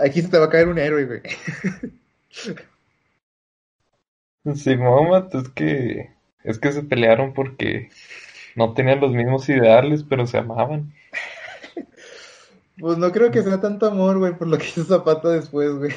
Aquí 0.03 0.23
se 0.23 0.29
te 0.29 0.39
va 0.39 0.47
a 0.47 0.51
caer 0.51 0.69
un 0.69 0.79
héroe, 0.79 1.05
güey. 1.05 1.21
Sí, 4.55 4.77
mamá, 4.77 5.29
es 5.33 5.49
que 5.51 6.11
es 6.45 6.59
que 6.59 6.73
se 6.73 6.83
pelearon 6.83 7.33
porque 7.33 7.91
no 8.57 8.75
tenían 8.75 9.01
los 9.01 9.13
mismos 9.13 9.49
ideales, 9.49 10.03
pero 10.03 10.27
se 10.27 10.39
amaban. 10.39 10.93
Pues 12.79 12.99
no 12.99 13.13
creo 13.13 13.31
que 13.31 13.43
sea 13.43 13.61
tanto 13.61 13.87
amor, 13.87 14.19
güey, 14.19 14.35
por 14.37 14.49
lo 14.49 14.59
que 14.59 14.67
hizo 14.67 14.85
Zapata 14.85 15.29
después, 15.29 15.73
güey. 15.75 15.93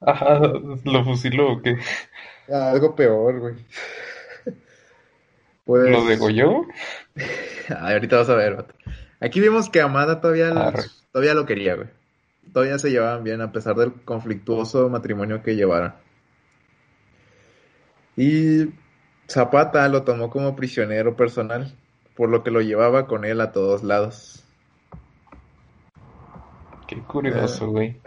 Ajá, 0.00 0.38
lo 0.84 1.04
fusiló 1.04 1.52
o 1.54 1.62
qué? 1.62 1.78
Algo 2.52 2.94
peor, 2.94 3.38
güey. 3.40 3.54
Pues... 5.64 5.90
¿Lo 5.90 6.04
degolló? 6.04 6.62
Ay, 7.68 7.94
ahorita 7.94 8.16
vas 8.18 8.28
a 8.28 8.34
ver, 8.34 8.56
vato. 8.56 8.74
Aquí 9.20 9.40
vimos 9.40 9.70
que 9.70 9.80
Amada 9.80 10.20
todavía, 10.20 10.48
lo- 10.48 10.72
todavía 11.12 11.34
lo 11.34 11.46
quería, 11.46 11.76
güey. 11.76 11.88
Todavía 12.52 12.78
se 12.78 12.90
llevaban 12.90 13.22
bien 13.22 13.40
a 13.40 13.52
pesar 13.52 13.76
del 13.76 13.92
conflictuoso 14.04 14.88
matrimonio 14.88 15.42
que 15.42 15.54
llevaron. 15.54 15.94
Y 18.20 18.74
Zapata 19.30 19.88
lo 19.88 20.02
tomó 20.02 20.28
como 20.28 20.54
prisionero 20.54 21.16
personal, 21.16 21.74
por 22.14 22.28
lo 22.28 22.42
que 22.42 22.50
lo 22.50 22.60
llevaba 22.60 23.06
con 23.06 23.24
él 23.24 23.40
a 23.40 23.50
todos 23.50 23.82
lados. 23.82 24.44
Qué 26.86 27.00
curioso, 27.00 27.68
güey. 27.68 27.98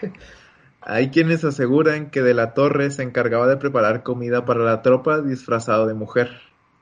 Hay 0.80 1.10
quienes 1.10 1.44
aseguran 1.44 2.08
que 2.08 2.22
de 2.22 2.32
la 2.32 2.54
Torre 2.54 2.90
se 2.90 3.02
encargaba 3.02 3.46
de 3.46 3.58
preparar 3.58 4.02
comida 4.02 4.46
para 4.46 4.60
la 4.60 4.80
tropa 4.80 5.20
disfrazado 5.20 5.86
de 5.86 5.92
mujer. 5.92 6.30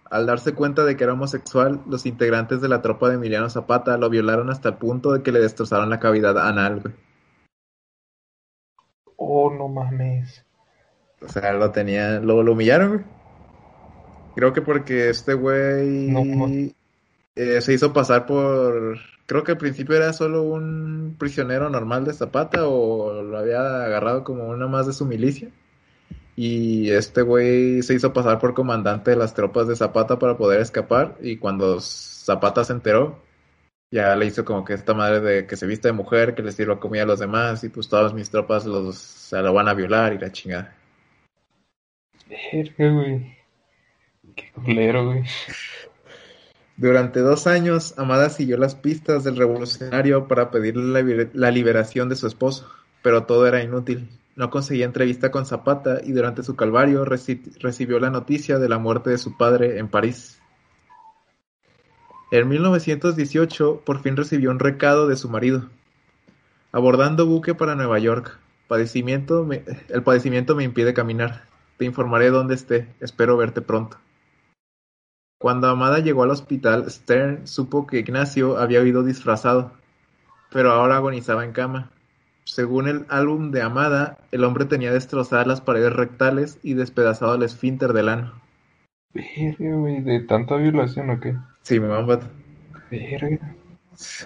Al 0.09 0.26
darse 0.26 0.55
cuenta 0.55 0.84
de 0.84 0.97
que 0.97 1.03
era 1.03 1.14
homosexual, 1.14 1.80
los 1.89 2.07
integrantes 2.07 2.61
de 2.61 2.68
la 2.68 2.82
tropa 2.82 3.09
de 3.09 3.16
Emiliano 3.16 3.51
Zapata 3.51 3.97
lo 3.97 4.09
violaron 4.11 4.49
hasta 4.49 4.68
el 4.68 4.76
punto 4.76 5.12
de 5.12 5.24
que 5.24 5.32
le 5.32 5.41
destrozaron 5.41 5.91
la 5.91 5.99
cavidad 5.99 6.39
anal, 6.39 6.82
güey. 6.82 6.95
Oh, 9.16 9.53
no 9.53 9.66
mames. 9.66 10.46
O 11.21 11.29
sea, 11.29 11.53
lo 11.53 11.71
tenía, 11.71 12.21
lo, 12.21 12.43
lo 12.43 12.53
humillaron, 12.53 12.89
güey. 12.89 13.05
Creo 14.37 14.53
que 14.53 14.61
porque 14.62 15.09
este 15.09 15.33
güey 15.35 16.09
No, 16.09 16.23
eh, 17.37 17.61
se 17.61 17.73
hizo 17.73 17.93
pasar 17.93 18.27
por, 18.27 18.99
creo 19.27 19.45
que 19.45 19.53
al 19.53 19.59
principio 19.59 19.97
era 19.97 20.12
solo 20.12 20.43
un 20.43 21.17
prisionero 21.19 21.69
normal 21.71 22.05
de 22.05 22.12
Zapata 22.12 22.67
o 22.67 23.23
lo 23.23 23.39
había 23.39 23.85
agarrado 23.85 24.25
como 24.25 24.49
una 24.49 24.67
más 24.67 24.87
de 24.87 24.93
su 24.93 25.07
milicia. 25.07 25.51
Y 26.37 26.91
este 26.91 27.23
güey 27.23 27.83
se 27.83 27.95
hizo 27.95 28.12
pasar 28.12 28.39
por 28.39 28.53
comandante 28.55 29.12
de 29.12 29.17
las 29.17 29.33
tropas 29.35 29.69
de 29.69 29.77
Zapata 29.77 30.19
para 30.19 30.37
poder 30.37 30.61
escapar. 30.61 31.17
Y 31.23 31.39
cuando 31.39 31.81
Zapata 31.81 32.62
se 32.64 32.75
enteró, 32.75 33.23
ya 33.91 34.14
le 34.17 34.27
hizo 34.27 34.45
como 34.45 34.64
que 34.64 34.75
esta 34.75 34.93
madre 34.95 35.21
de 35.21 35.47
que 35.47 35.57
se 35.57 35.67
viste 35.67 35.89
de 35.89 35.93
mujer, 35.93 36.35
que 36.35 36.43
le 36.43 36.53
sirva 36.53 36.79
comida 36.79 37.05
a 37.05 37.07
los 37.07 37.21
demás. 37.21 37.64
Y 37.64 37.71
pues 37.71 37.89
todas 37.89 38.12
mis 38.12 38.31
tropas 38.31 38.67
los, 38.67 38.99
se 38.99 39.41
lo 39.41 39.55
van 39.55 39.69
a 39.69 39.75
violar 39.75 40.12
y 40.12 40.19
la 40.19 40.31
chingada. 40.31 40.76
Durante 46.77 47.20
dos 47.20 47.47
años, 47.47 47.95
Amada 47.97 48.29
siguió 48.29 48.59
las 48.59 48.74
pistas 48.74 49.24
del 49.24 49.37
revolucionario 49.37 50.29
para 50.29 50.51
pedirle 50.51 51.31
la 51.33 51.51
liberación 51.51 52.09
de 52.09 52.16
su 52.16 52.27
esposo, 52.27 52.68
pero 53.03 53.24
todo 53.24 53.47
era 53.47 53.62
inútil. 53.62 54.09
No 54.35 54.51
conseguía 54.51 54.85
entrevista 54.85 55.31
con 55.31 55.47
Zapata 55.47 56.01
y 56.05 56.12
durante 56.12 56.43
su 56.43 56.57
calvario 56.57 57.07
recibió 57.07 57.99
la 57.99 58.11
noticia 58.11 58.59
de 58.59 58.68
la 58.68 58.79
muerte 58.79 59.09
de 59.09 59.18
su 59.18 59.39
padre 59.39 59.79
en 59.79 59.89
París. 59.89 60.43
En 62.31 62.49
1918 62.49 63.83
por 63.85 64.03
fin 64.03 64.16
recibió 64.16 64.51
un 64.51 64.59
recado 64.59 65.07
de 65.07 65.16
su 65.16 65.31
marido. 65.31 65.70
Abordando 66.72 67.24
buque 67.24 67.55
para 67.55 67.77
Nueva 67.77 67.99
York. 67.99 68.39
El 68.68 70.03
padecimiento 70.03 70.57
me 70.57 70.64
impide 70.64 70.93
caminar. 70.93 71.56
Te 71.77 71.85
informaré 71.85 72.31
dónde 72.31 72.55
esté. 72.55 72.89
Espero 73.01 73.37
verte 73.37 73.61
pronto. 73.61 73.99
Cuando 75.39 75.68
Amada 75.68 75.99
llegó 75.99 76.22
al 76.22 76.31
hospital, 76.31 76.91
Stern 76.91 77.47
supo 77.47 77.87
que 77.87 77.99
Ignacio 77.99 78.57
había 78.57 78.81
huido 78.81 79.03
disfrazado, 79.03 79.72
pero 80.51 80.72
ahora 80.72 80.97
agonizaba 80.97 81.45
en 81.45 81.53
cama. 81.53 81.91
Según 82.45 82.89
el 82.89 83.05
álbum 83.09 83.51
de 83.51 83.61
Amada, 83.61 84.18
el 84.33 84.45
hombre 84.45 84.64
tenía 84.64 84.93
destrozadas 84.93 85.47
las 85.47 85.61
paredes 85.61 85.93
rectales 85.93 86.59
y 86.62 86.74
despedazado 86.74 87.35
el 87.35 87.43
esfínter 87.43 87.93
del 87.93 88.09
ano. 88.09 88.33
Verga, 89.12 89.77
güey, 89.77 90.01
¿de 90.01 90.20
tanta 90.20 90.57
violación 90.57 91.11
o 91.11 91.20
qué? 91.20 91.37
Sí, 91.62 91.81
me 91.81 91.89
Verga. 91.89 93.57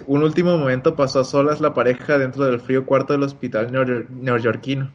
Un 0.05 0.23
último 0.23 0.57
momento 0.57 0.95
pasó 0.95 1.21
a 1.21 1.23
solas 1.23 1.61
la 1.61 1.73
pareja 1.73 2.17
dentro 2.17 2.45
del 2.45 2.59
frío 2.59 2.85
cuarto 2.85 3.13
del 3.13 3.23
hospital 3.23 3.71
neoyorquino. 4.09 4.91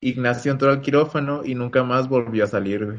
Ignacio 0.00 0.52
entró 0.52 0.70
al 0.70 0.80
quirófano 0.80 1.44
y 1.44 1.54
nunca 1.54 1.82
más 1.82 2.08
volvió 2.08 2.44
a 2.44 2.48
salir, 2.48 2.84
güey. 2.84 2.98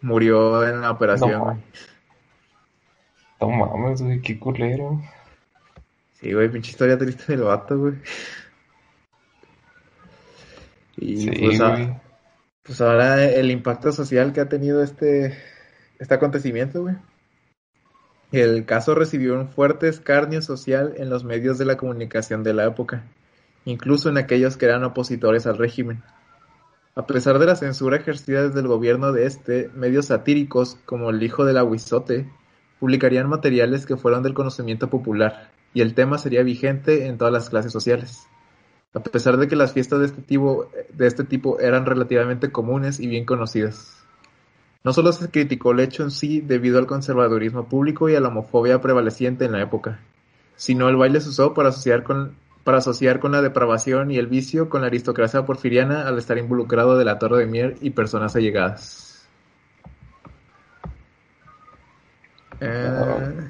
Murió 0.00 0.66
en 0.66 0.80
la 0.80 0.90
operación, 0.90 1.40
güey. 1.40 1.56
No. 3.40 3.48
mames, 3.50 4.02
güey, 4.02 4.20
qué 4.20 4.38
culero. 4.38 5.00
Sí, 6.14 6.32
güey, 6.32 6.50
pinche 6.50 6.70
historia 6.70 6.98
triste 6.98 7.32
del 7.32 7.42
vato, 7.42 7.78
güey. 7.78 7.94
Y 10.96 11.16
sí, 11.18 11.30
pues, 11.30 11.60
güey. 11.60 11.94
pues 12.62 12.80
ahora 12.80 13.24
el 13.24 13.50
impacto 13.50 13.92
social 13.92 14.32
que 14.32 14.40
ha 14.40 14.48
tenido 14.48 14.82
este, 14.82 15.36
este 15.98 16.14
acontecimiento, 16.14 16.82
güey. 16.82 16.96
El 18.32 18.64
caso 18.66 18.94
recibió 18.94 19.34
un 19.34 19.48
fuerte 19.48 19.88
escarnio 19.88 20.42
social 20.42 20.94
en 20.96 21.10
los 21.10 21.22
medios 21.22 21.58
de 21.58 21.64
la 21.64 21.76
comunicación 21.76 22.42
de 22.42 22.54
la 22.54 22.64
época, 22.64 23.04
incluso 23.66 24.08
en 24.08 24.16
aquellos 24.16 24.56
que 24.56 24.64
eran 24.64 24.84
opositores 24.84 25.46
al 25.46 25.58
régimen. 25.58 26.02
A 26.94 27.06
pesar 27.06 27.38
de 27.38 27.44
la 27.44 27.56
censura 27.56 27.98
ejercida 27.98 28.44
desde 28.44 28.60
el 28.60 28.68
gobierno 28.68 29.12
de 29.12 29.26
este, 29.26 29.70
medios 29.74 30.06
satíricos, 30.06 30.78
como 30.86 31.10
El 31.10 31.22
Hijo 31.22 31.44
del 31.44 31.58
Aguizote, 31.58 32.26
publicarían 32.80 33.28
materiales 33.28 33.84
que 33.84 33.98
fueron 33.98 34.22
del 34.22 34.32
conocimiento 34.32 34.88
popular, 34.88 35.50
y 35.74 35.82
el 35.82 35.94
tema 35.94 36.16
sería 36.16 36.42
vigente 36.42 37.06
en 37.06 37.18
todas 37.18 37.34
las 37.34 37.50
clases 37.50 37.72
sociales. 37.72 38.26
A 38.94 39.00
pesar 39.00 39.36
de 39.36 39.46
que 39.46 39.56
las 39.56 39.74
fiestas 39.74 39.98
de 39.98 40.06
este 40.06 40.22
tipo, 40.22 40.70
de 40.90 41.06
este 41.06 41.24
tipo 41.24 41.60
eran 41.60 41.84
relativamente 41.84 42.50
comunes 42.50 42.98
y 42.98 43.08
bien 43.08 43.26
conocidas. 43.26 44.02
No 44.84 44.92
solo 44.92 45.12
se 45.12 45.28
criticó 45.28 45.72
el 45.72 45.80
hecho 45.80 46.04
en 46.04 46.12
sí 46.12 46.40
debido 46.40 46.78
al 46.78 46.86
conservadurismo 46.86 47.68
público 47.68 48.08
y 48.08 48.14
a 48.14 48.20
la 48.20 48.28
homofobia 48.28 48.80
prevaleciente 48.80 49.44
en 49.44 49.52
la 49.52 49.60
época, 49.60 50.00
sino 50.54 50.88
el 50.88 50.96
baile 50.96 51.20
se 51.20 51.30
usó 51.30 51.52
para 51.52 51.70
asociar 51.70 52.04
con 52.04 52.36
para 52.66 52.78
asociar 52.78 53.20
con 53.20 53.30
la 53.30 53.42
depravación 53.42 54.10
y 54.10 54.16
el 54.16 54.26
vicio 54.26 54.68
con 54.68 54.80
la 54.80 54.88
aristocracia 54.88 55.46
porfiriana 55.46 56.08
al 56.08 56.18
estar 56.18 56.36
involucrado 56.36 56.98
de 56.98 57.04
la 57.04 57.16
Torre 57.16 57.38
de 57.38 57.46
Mier 57.46 57.76
y 57.80 57.90
personas 57.90 58.34
allegadas. 58.34 59.24
Eh, 62.60 63.48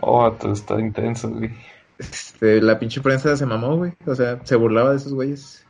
oh, 0.00 0.32
todo 0.32 0.52
está 0.54 0.80
intenso, 0.80 1.30
güey. 1.30 1.52
Este, 1.98 2.60
la 2.60 2.80
pinche 2.80 3.00
prensa 3.00 3.36
se 3.36 3.46
mamó, 3.46 3.76
güey. 3.76 3.92
O 4.06 4.16
sea, 4.16 4.40
se 4.42 4.56
burlaba 4.56 4.90
de 4.90 4.96
esos 4.96 5.14
güeyes. 5.14 5.64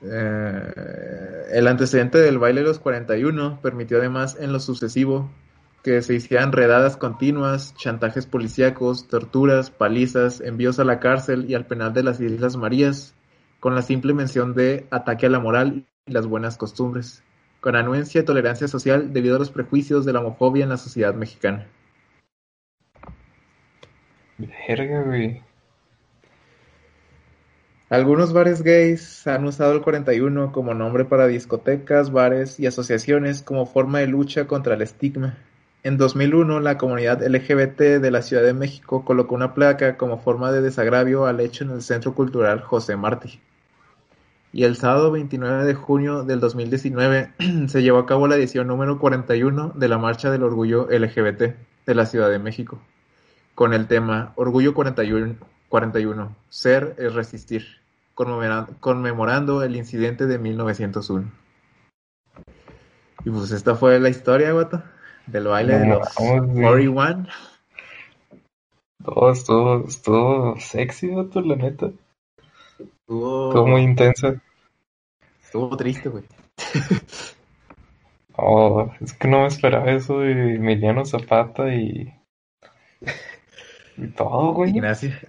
Eh, 0.00 1.46
el 1.52 1.66
antecedente 1.66 2.16
del 2.16 2.38
baile 2.38 2.62
de 2.62 2.68
los 2.68 2.78
41 2.78 3.60
permitió 3.60 3.98
además 3.98 4.38
en 4.40 4.54
lo 4.54 4.60
sucesivo 4.60 5.30
que 5.86 6.02
se 6.02 6.14
hicieran 6.14 6.50
redadas 6.50 6.96
continuas, 6.96 7.72
chantajes 7.76 8.26
policíacos, 8.26 9.06
torturas, 9.06 9.70
palizas, 9.70 10.40
envíos 10.40 10.80
a 10.80 10.84
la 10.84 10.98
cárcel 10.98 11.48
y 11.48 11.54
al 11.54 11.66
penal 11.66 11.92
de 11.94 12.02
las 12.02 12.20
Islas 12.20 12.56
Marías, 12.56 13.14
con 13.60 13.76
la 13.76 13.82
simple 13.82 14.12
mención 14.12 14.52
de 14.52 14.88
ataque 14.90 15.26
a 15.26 15.30
la 15.30 15.38
moral 15.38 15.86
y 16.04 16.10
las 16.10 16.26
buenas 16.26 16.56
costumbres, 16.56 17.22
con 17.60 17.76
anuencia 17.76 18.20
y 18.20 18.24
tolerancia 18.24 18.66
social 18.66 19.12
debido 19.12 19.36
a 19.36 19.38
los 19.38 19.52
prejuicios 19.52 20.04
de 20.04 20.12
la 20.12 20.18
homofobia 20.18 20.64
en 20.64 20.70
la 20.70 20.76
sociedad 20.76 21.14
mexicana. 21.14 21.68
Verga, 24.38 25.02
güey. 25.04 25.40
Algunos 27.90 28.32
bares 28.32 28.62
gays 28.62 29.24
han 29.28 29.44
usado 29.44 29.72
el 29.72 29.82
41 29.82 30.50
como 30.50 30.74
nombre 30.74 31.04
para 31.04 31.28
discotecas, 31.28 32.10
bares 32.10 32.58
y 32.58 32.66
asociaciones 32.66 33.42
como 33.42 33.66
forma 33.66 34.00
de 34.00 34.08
lucha 34.08 34.48
contra 34.48 34.74
el 34.74 34.82
estigma. 34.82 35.38
En 35.86 35.98
2001, 35.98 36.58
la 36.58 36.78
comunidad 36.78 37.24
LGBT 37.24 37.78
de 38.00 38.10
la 38.10 38.20
Ciudad 38.20 38.42
de 38.42 38.52
México 38.52 39.04
colocó 39.04 39.36
una 39.36 39.54
placa 39.54 39.96
como 39.96 40.18
forma 40.18 40.50
de 40.50 40.60
desagravio 40.60 41.26
al 41.26 41.38
hecho 41.38 41.62
en 41.62 41.70
el 41.70 41.80
Centro 41.80 42.12
Cultural 42.12 42.60
José 42.60 42.96
Martí. 42.96 43.38
Y 44.52 44.64
el 44.64 44.74
sábado 44.74 45.12
29 45.12 45.64
de 45.64 45.74
junio 45.74 46.24
del 46.24 46.40
2019 46.40 47.34
se 47.68 47.82
llevó 47.84 48.00
a 48.00 48.06
cabo 48.06 48.26
la 48.26 48.34
edición 48.34 48.66
número 48.66 48.98
41 48.98 49.74
de 49.76 49.88
la 49.88 49.96
Marcha 49.96 50.28
del 50.28 50.42
Orgullo 50.42 50.88
LGBT 50.90 51.54
de 51.86 51.94
la 51.94 52.06
Ciudad 52.06 52.30
de 52.30 52.40
México, 52.40 52.80
con 53.54 53.72
el 53.72 53.86
tema 53.86 54.32
Orgullo 54.34 54.74
41, 54.74 55.36
41 55.68 56.36
Ser 56.48 56.96
es 56.98 57.14
resistir, 57.14 57.64
conmemorando 58.80 59.62
el 59.62 59.76
incidente 59.76 60.26
de 60.26 60.36
1901. 60.40 61.30
Y 63.24 63.30
pues 63.30 63.52
esta 63.52 63.76
fue 63.76 64.00
la 64.00 64.08
historia, 64.08 64.50
guata 64.50 64.95
del 65.26 65.48
baile 65.48 65.78
de 65.78 65.86
los 65.86 66.14
41. 66.14 67.26
Todo, 69.04 69.32
todo, 69.44 69.84
todo 70.04 70.56
sexy, 70.58 71.08
vato, 71.08 71.40
la 71.40 71.56
neta. 71.56 71.90
Todo 73.06 73.66
muy 73.66 73.82
intenso. 73.82 74.34
Estuvo 75.42 75.76
triste, 75.76 76.08
güey. 76.08 76.24
oh, 78.36 78.90
es 79.00 79.12
que 79.12 79.28
no 79.28 79.42
me 79.42 79.46
esperaba 79.46 79.90
eso 79.92 80.20
de 80.20 80.56
Emiliano 80.56 81.04
Zapata 81.04 81.72
y. 81.72 82.12
y 83.96 84.06
todo, 84.08 84.52
güey. 84.54 84.70
Ignacio. 84.70 85.10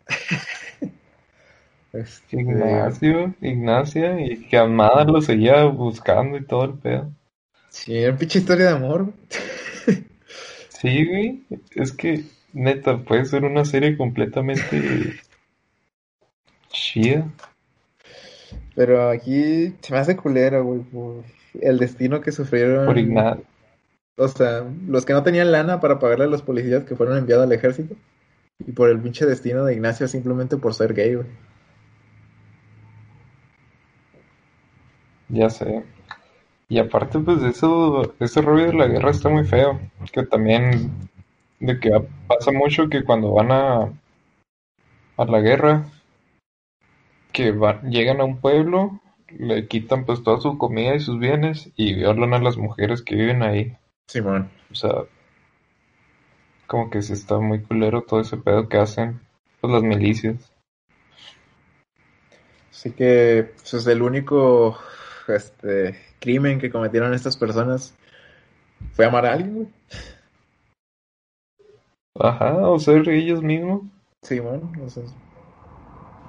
Este, 1.94 2.42
Ignacio, 2.42 3.34
Ignacia, 3.42 4.20
y 4.20 4.46
que 4.48 4.58
Amada 4.58 5.04
lo 5.06 5.20
seguía 5.20 5.64
buscando 5.64 6.38
y 6.38 6.46
todo 6.46 6.66
el 6.66 6.74
pedo. 6.74 7.12
Sí, 7.70 7.98
era 7.98 8.10
una 8.10 8.20
pinche 8.20 8.40
historia 8.40 8.68
de 8.68 8.76
amor. 8.76 9.14
Sí, 10.80 11.06
güey. 11.08 11.44
Es 11.72 11.92
que, 11.92 12.24
neta, 12.54 13.04
puede 13.04 13.26
ser 13.26 13.46
una 13.46 13.66
serie 13.66 13.98
completamente 13.98 15.20
chida. 16.70 17.28
Pero 18.76 19.10
aquí 19.10 19.74
se 19.82 19.92
me 19.92 19.98
hace 19.98 20.16
culera, 20.16 20.60
güey, 20.60 20.82
por 20.82 21.24
el 21.60 21.80
destino 21.80 22.22
que 22.22 22.32
sufrieron. 22.32 22.86
Por 22.86 22.98
Ignacio. 23.00 23.44
O 24.18 24.28
sea, 24.28 24.66
los 24.88 25.04
que 25.06 25.14
no 25.14 25.24
tenían 25.24 25.52
lana 25.52 25.80
para 25.80 25.98
pagarle 25.98 26.26
a 26.26 26.30
los 26.30 26.44
policías 26.44 26.84
que 26.84 26.96
fueron 26.96 27.18
enviados 27.18 27.46
al 27.46 27.54
ejército. 27.54 27.96
Y 28.60 28.72
por 28.72 28.90
el 28.90 29.00
pinche 29.00 29.26
destino 29.26 29.66
de 29.66 29.74
Ignacio 29.74 30.08
simplemente 30.08 30.58
por 30.58 30.76
ser 30.76 30.94
gay, 30.94 31.16
güey. 31.16 31.28
Ya 35.30 35.50
sé. 35.50 35.84
Y 36.70 36.80
aparte, 36.80 37.20
pues 37.20 37.42
eso, 37.44 38.14
ese 38.20 38.42
rollo 38.42 38.68
de 38.68 38.74
la 38.74 38.88
guerra 38.88 39.12
está 39.12 39.30
muy 39.30 39.46
feo. 39.46 39.80
Que 40.12 40.24
también, 40.24 41.10
de 41.60 41.80
que 41.80 41.92
pasa 42.28 42.52
mucho 42.52 42.90
que 42.90 43.04
cuando 43.04 43.32
van 43.34 43.52
a, 43.52 43.94
a 45.18 45.26
la 45.26 45.40
guerra, 45.40 45.86
que 47.32 47.54
llegan 47.84 48.20
a 48.20 48.26
un 48.26 48.42
pueblo, 48.42 49.00
le 49.30 49.68
quitan 49.68 50.06
pues 50.06 50.24
toda 50.24 50.42
su 50.42 50.58
comida 50.58 50.96
y 50.96 51.00
sus 51.00 51.20
bienes 51.20 51.72
y 51.76 51.94
violan 51.94 52.34
a 52.34 52.40
las 52.40 52.58
mujeres 52.58 53.02
que 53.02 53.16
viven 53.16 53.44
ahí. 53.44 53.78
Sí, 54.08 54.20
bueno. 54.20 54.50
O 54.70 54.76
sea, 54.76 54.92
como 56.66 56.90
que 56.90 57.02
se 57.02 57.14
está 57.14 57.40
muy 57.40 57.62
culero 57.62 58.02
todo 58.02 58.20
ese 58.20 58.38
pedo 58.38 58.68
que 58.68 58.78
hacen 58.78 59.22
pues, 59.62 59.72
las 59.72 59.84
milicias. 59.84 60.52
Así 62.72 62.92
que, 62.92 63.52
pues 63.56 63.74
es 63.74 63.88
el 63.88 64.02
único 64.02 64.78
este 65.28 66.07
crimen 66.20 66.60
que 66.60 66.72
cometieron 66.72 67.14
estas 67.14 67.38
personas 67.38 67.96
fue 68.94 69.06
amar 69.06 69.26
a 69.26 69.34
alguien, 69.34 69.56
güey. 69.56 69.68
Ajá, 72.20 72.68
o 72.68 72.80
ser 72.80 73.08
ellos 73.10 73.44
mismos. 73.44 73.84
Sí, 74.24 74.40
bueno, 74.40 74.72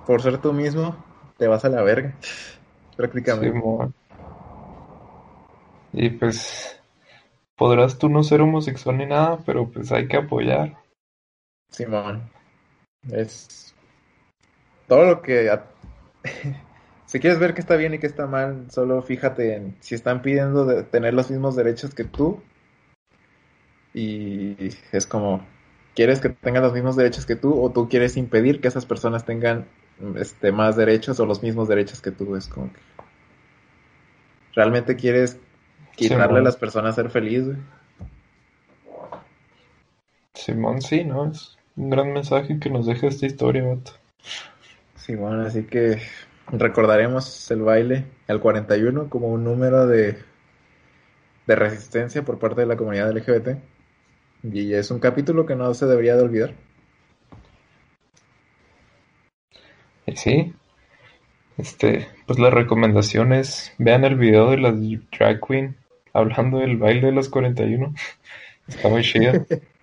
por 0.07 0.23
ser 0.23 0.39
tú 0.39 0.53
mismo, 0.53 0.97
te 1.39 1.47
vas 1.49 1.65
a 1.65 1.69
la 1.69 1.83
verga, 1.83 2.15
prácticamente. 2.97 3.59
Sí, 3.59 3.95
y 5.93 6.11
pues, 6.11 6.81
podrás 7.57 7.99
tú 7.99 8.09
no 8.09 8.23
ser 8.23 8.43
homosexual 8.43 8.99
ni 8.99 9.07
nada, 9.07 9.39
pero 9.45 9.69
pues 9.71 9.91
hay 9.91 10.07
que 10.07 10.19
apoyar. 10.19 10.77
Simón. 11.71 12.31
Es 13.11 13.75
todo 14.87 15.05
lo 15.05 15.23
que... 15.23 15.51
si 17.09 17.21
quieres 17.21 17.39
ver 17.39 17.55
que 17.55 17.63
está 17.63 17.77
bien 17.77 17.95
y 17.95 17.99
que 17.99 18.07
está 18.07 18.27
mal, 18.27 18.71
solo 18.71 19.01
fíjate 19.01 19.55
en 19.55 19.77
si 19.81 19.95
están 19.95 20.21
pidiendo 20.21 20.67
de 20.67 20.83
tener 20.83 21.15
los 21.15 21.31
mismos 21.31 21.57
derechos 21.57 21.95
que 21.95 22.05
tú. 22.05 22.43
Y 23.95 24.75
es 24.93 25.07
como, 25.07 25.43
¿quieres 25.95 26.21
que 26.21 26.29
tengan 26.29 26.63
los 26.63 26.75
mismos 26.75 26.97
derechos 26.97 27.25
que 27.25 27.35
tú 27.35 27.59
o 27.59 27.73
tú 27.73 27.89
quieres 27.89 28.19
impedir 28.19 28.61
que 28.61 28.69
esas 28.69 28.85
personas 28.85 29.25
tengan 29.25 29.67
este, 30.17 30.53
más 30.53 30.77
derechos 30.77 31.19
o 31.19 31.25
los 31.25 31.43
mismos 31.43 31.67
derechos 31.67 32.03
que 32.03 32.11
tú? 32.11 32.37
Es 32.37 32.47
como 32.47 32.71
que... 32.71 32.81
¿Realmente 34.55 34.95
quieres 34.95 35.41
quitarle 35.97 36.27
Simón. 36.27 36.41
a 36.41 36.45
las 36.45 36.57
personas 36.57 36.95
ser 36.95 37.09
feliz, 37.09 37.47
güey? 37.47 37.57
Simón, 40.35 40.83
sí, 40.83 41.05
¿no? 41.05 41.31
Es 41.31 41.57
un 41.75 41.89
gran 41.89 42.13
mensaje 42.13 42.61
que 42.61 42.69
nos 42.69 42.85
deja 42.85 43.07
esta 43.07 43.25
historia, 43.25 43.65
vato. 43.65 43.93
Bueno, 45.09 45.47
así 45.47 45.65
que 45.65 46.03
recordaremos 46.51 47.51
el 47.51 47.63
baile, 47.63 48.07
el 48.27 48.41
41, 48.41 49.09
como 49.09 49.29
un 49.29 49.45
número 49.45 49.87
de, 49.87 50.19
de 51.47 51.57
resistencia 51.57 52.23
por 52.23 52.39
parte 52.39 52.61
de 52.63 52.67
la 52.67 52.77
comunidad 52.77 53.11
LGBT. 53.13 53.59
Y 54.45 54.73
es 54.75 54.91
un 54.91 55.01
capítulo 55.01 55.47
que 55.47 55.57
no 55.57 55.73
se 55.75 55.87
debería 55.87 56.17
de 56.17 56.23
olvidar. 56.23 56.55
Sí, 60.15 60.55
este, 61.59 62.09
pues 62.27 62.39
la 62.39 62.51
recomendación 62.51 63.33
es 63.33 63.75
vean 63.79 64.05
el 64.05 64.15
video 64.17 64.51
de 64.51 64.59
las 64.59 64.75
drag 65.11 65.41
queen 65.47 65.77
hablando 66.13 66.59
del 66.59 66.77
baile 66.77 67.07
de 67.07 67.13
los 67.13 67.29
41. 67.29 67.95
Está 68.69 68.89
muy 68.89 69.03
chido. 69.03 69.33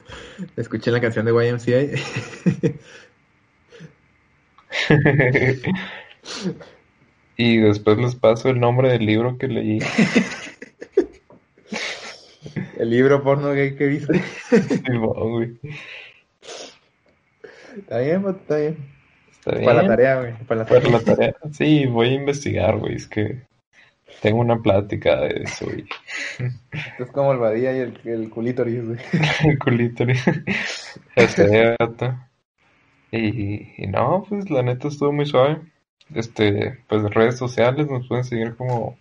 Escuché 0.56 0.92
la 0.92 1.02
canción 1.02 1.26
de 1.26 1.32
YMCA. 1.32 2.00
Y 7.38 7.58
después 7.58 7.98
les 7.98 8.16
paso 8.16 8.50
el 8.50 8.60
nombre 8.60 8.90
del 8.90 9.06
libro 9.06 9.38
que 9.38 9.48
leí. 9.48 9.80
el 12.78 12.90
libro 12.90 13.22
porno 13.24 13.52
gay 13.52 13.76
que 13.76 13.88
viste. 13.88 14.22
Simón, 14.86 15.32
güey. 15.32 15.60
Está 17.78 18.00
bien, 18.00 18.26
está 18.30 18.56
bien. 18.56 18.78
Está 19.32 19.52
bien. 19.52 19.66
Para 19.66 19.82
la 19.82 19.88
tarea, 19.90 20.20
güey. 20.22 20.34
Para 20.48 20.62
la 20.62 20.66
Para 20.66 20.82
tarea. 20.82 20.98
la 20.98 21.04
tarea. 21.04 21.36
Sí, 21.52 21.86
voy 21.88 22.10
a 22.10 22.14
investigar, 22.14 22.78
güey. 22.78 22.96
Es 22.96 23.08
que 23.08 23.42
tengo 24.22 24.40
una 24.40 24.62
plática 24.62 25.20
de 25.20 25.44
eso, 25.44 25.66
güey. 25.66 25.86
Es 26.98 27.12
como 27.12 27.34
el 27.34 27.40
badía 27.40 27.76
y 27.76 27.80
el, 27.80 28.00
el 28.06 28.30
culítoris, 28.30 28.86
güey. 28.86 29.00
El 29.44 29.60
culito. 29.60 30.06
Ya 31.18 31.28
sé, 31.28 31.76
vato. 31.78 32.18
Y, 33.12 33.84
y 33.84 33.88
no, 33.88 34.26
pues 34.28 34.50
la 34.50 34.64
neta 34.64 34.88
estuvo 34.88 35.12
muy 35.12 35.26
suave. 35.26 35.60
Este, 36.14 36.80
pues 36.88 37.04
redes 37.14 37.38
sociales 37.38 37.90
nos 37.90 38.08
pueden 38.08 38.24
seguir 38.24 38.56
como 38.56 38.98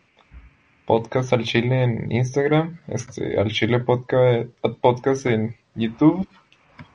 Podcast 0.86 1.32
al 1.32 1.44
Chile 1.44 1.82
en 1.82 2.10
Instagram, 2.10 2.78
este, 2.88 3.38
al 3.38 3.50
Chile 3.50 3.80
Podcast, 3.80 4.48
podcast 4.80 5.26
en 5.26 5.54
YouTube, 5.74 6.26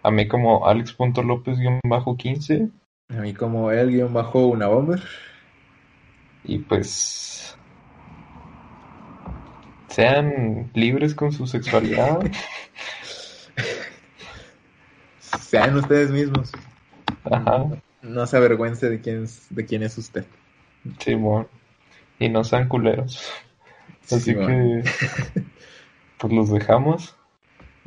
a 0.04 0.12
mí 0.12 0.28
como 0.28 0.68
alex.lopez-15 0.68 2.72
A 3.10 3.22
mí 3.22 3.34
como 3.34 3.72
él 3.72 3.90
guion 3.90 4.14
bajo 4.14 4.46
una 4.48 4.68
bomber. 4.68 5.02
y 6.44 6.60
pues 6.60 7.58
sean 9.90 10.70
libres 10.74 11.16
con 11.16 11.32
su 11.32 11.48
sexualidad. 11.48 12.20
Sean 15.42 15.78
ustedes 15.78 16.12
mismos. 16.12 16.52
Ajá, 17.24 17.66
No 18.02 18.26
se 18.28 18.38
avergüence 18.38 18.90
de 18.90 19.02
quién 19.02 19.24
es, 19.24 19.48
de 19.50 19.66
quién 19.66 19.84
es 19.84 19.98
usted. 19.98 20.26
Simón. 21.00 21.48
Y 22.20 22.30
no 22.30 22.44
sean 22.44 22.68
culeros. 22.68 23.32
Así 24.12 24.34
que 24.34 24.84
pues 26.18 26.34
los 26.34 26.50
dejamos. 26.52 27.16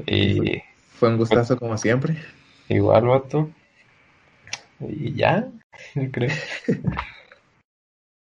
Y 0.07 0.63
Fue 0.95 1.09
un 1.09 1.19
gustazo 1.19 1.59
como 1.59 1.77
siempre. 1.79 2.17
igual, 2.69 3.07
vato. 3.07 3.51
Y 4.81 5.15
ya, 5.15 5.49
yo 5.95 6.11
creo. 6.11 6.31